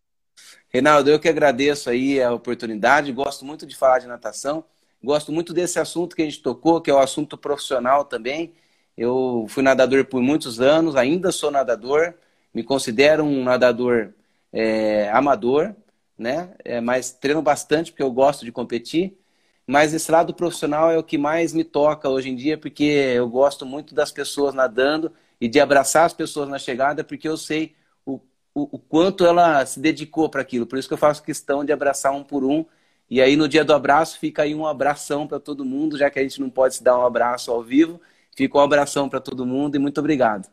Reinaldo, 0.69 1.09
eu 1.09 1.19
que 1.19 1.29
agradeço 1.29 1.89
aí 1.89 2.23
a 2.23 2.35
oportunidade. 2.35 3.11
Gosto 3.13 3.47
muito 3.47 3.67
de 3.67 3.75
falar 3.75 4.01
de 4.01 4.07
natação. 4.07 4.63
Gosto 5.03 5.33
muito 5.33 5.55
desse 5.55 5.79
assunto 5.79 6.15
que 6.15 6.21
a 6.21 6.25
gente 6.27 6.43
tocou, 6.43 6.83
que 6.83 6.91
é 6.91 6.95
o 6.95 6.99
assunto 6.99 7.39
profissional 7.39 8.05
também. 8.05 8.53
Eu 8.95 9.47
fui 9.49 9.63
nadador 9.63 10.05
por 10.05 10.21
muitos 10.21 10.61
anos, 10.61 10.97
ainda 10.97 11.33
sou 11.33 11.51
nadador. 11.51 12.13
Me 12.53 12.63
considero 12.63 13.25
um 13.25 13.43
nadador 13.43 14.13
é, 14.53 15.09
amador, 15.11 15.75
né? 16.19 16.55
É, 16.65 16.81
mas 16.81 17.13
treino 17.13 17.43
bastante 17.43 17.93
porque 17.93 18.03
eu 18.03 18.13
gosto 18.13 18.45
de 18.45 18.53
competir. 18.53 19.17
mas 19.67 19.95
esse 19.95 20.11
lado 20.11 20.35
profissional 20.35 20.91
é 20.91 20.99
o 20.99 21.05
que 21.05 21.19
mais 21.19 21.53
me 21.53 21.65
toca 21.65 22.09
hoje 22.09 22.31
em 22.31 22.37
dia, 22.37 22.59
porque 22.59 22.85
eu 22.85 23.29
gosto 23.29 23.67
muito 23.67 23.95
das 23.95 24.11
pessoas 24.13 24.55
nadando 24.55 25.13
e 25.41 25.49
de 25.49 25.61
abraçar 25.61 26.07
as 26.07 26.13
pessoas 26.15 26.49
na 26.49 26.59
chegada, 26.59 27.05
porque 27.05 27.29
eu 27.29 27.37
sei 27.37 27.75
o, 28.05 28.17
o, 28.55 28.77
o 28.77 28.79
quanto 28.79 29.25
ela 29.27 29.65
se 29.67 29.81
dedicou 29.81 30.29
para 30.31 30.43
aquilo. 30.43 30.67
Por 30.67 30.79
isso 30.79 30.89
que 30.89 30.95
eu 30.95 30.99
faço 30.99 31.23
questão 31.23 31.65
de 31.65 31.73
abraçar 31.73 32.13
um 32.13 32.25
por 32.25 32.45
um. 32.45 32.65
E 33.11 33.21
aí, 33.23 33.37
no 33.37 33.49
dia 33.49 33.65
do 33.65 33.73
abraço, 33.75 34.19
fica 34.19 34.43
aí 34.43 34.55
um 34.55 34.67
abração 34.67 35.27
para 35.27 35.41
todo 35.41 35.65
mundo, 35.65 35.97
já 35.99 36.11
que 36.11 36.19
a 36.19 36.23
gente 36.23 36.41
não 36.41 36.51
pode 36.51 36.77
se 36.77 36.83
dar 36.83 36.99
um 36.99 37.07
abraço 37.07 37.51
ao 37.51 37.63
vivo. 37.63 38.01
Fica 38.37 38.59
um 38.59 38.61
abração 38.61 39.09
para 39.09 39.21
todo 39.21 39.47
mundo 39.47 39.77
e 39.77 39.79
muito 39.79 39.99
obrigado. 39.99 40.49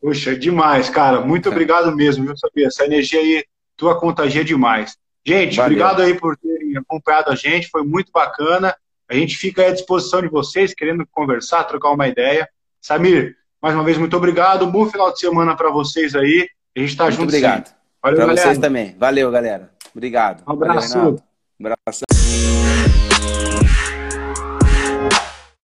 Puxa, 0.00 0.36
demais, 0.36 0.90
cara. 0.90 1.20
Muito 1.20 1.48
é. 1.48 1.52
obrigado 1.52 1.94
mesmo, 1.94 2.24
viu, 2.26 2.36
Sabia? 2.36 2.66
Essa 2.66 2.84
energia 2.84 3.20
aí, 3.20 3.44
tua 3.76 3.98
contagia 3.98 4.44
demais. 4.44 4.96
Gente, 5.26 5.56
Valeu. 5.56 5.78
obrigado 5.78 6.02
aí 6.02 6.14
por 6.14 6.36
terem 6.36 6.76
acompanhado 6.76 7.30
a 7.30 7.34
gente, 7.34 7.68
foi 7.68 7.82
muito 7.82 8.12
bacana. 8.12 8.74
A 9.08 9.14
gente 9.14 9.36
fica 9.36 9.66
à 9.66 9.70
disposição 9.70 10.20
de 10.20 10.28
vocês, 10.28 10.74
querendo 10.74 11.06
conversar, 11.10 11.64
trocar 11.64 11.90
uma 11.90 12.08
ideia. 12.08 12.48
Samir, 12.80 13.36
mais 13.62 13.74
uma 13.74 13.84
vez, 13.84 13.96
muito 13.96 14.16
obrigado. 14.16 14.64
Um 14.64 14.70
bom 14.70 14.86
final 14.86 15.12
de 15.12 15.18
semana 15.18 15.56
para 15.56 15.70
vocês 15.70 16.14
aí. 16.14 16.48
A 16.76 16.80
gente 16.80 16.90
está 16.90 17.10
junto. 17.10 17.24
Obrigado. 17.24 17.74
Valeu, 18.02 18.18
para 18.18 18.36
vocês 18.36 18.58
também. 18.58 18.94
Valeu, 18.98 19.30
galera. 19.30 19.70
Obrigado. 19.94 20.42
Um 20.46 20.52
abraço. 20.52 20.98
Valeu, 20.98 21.22
um 21.60 21.66
abraço. 21.66 22.63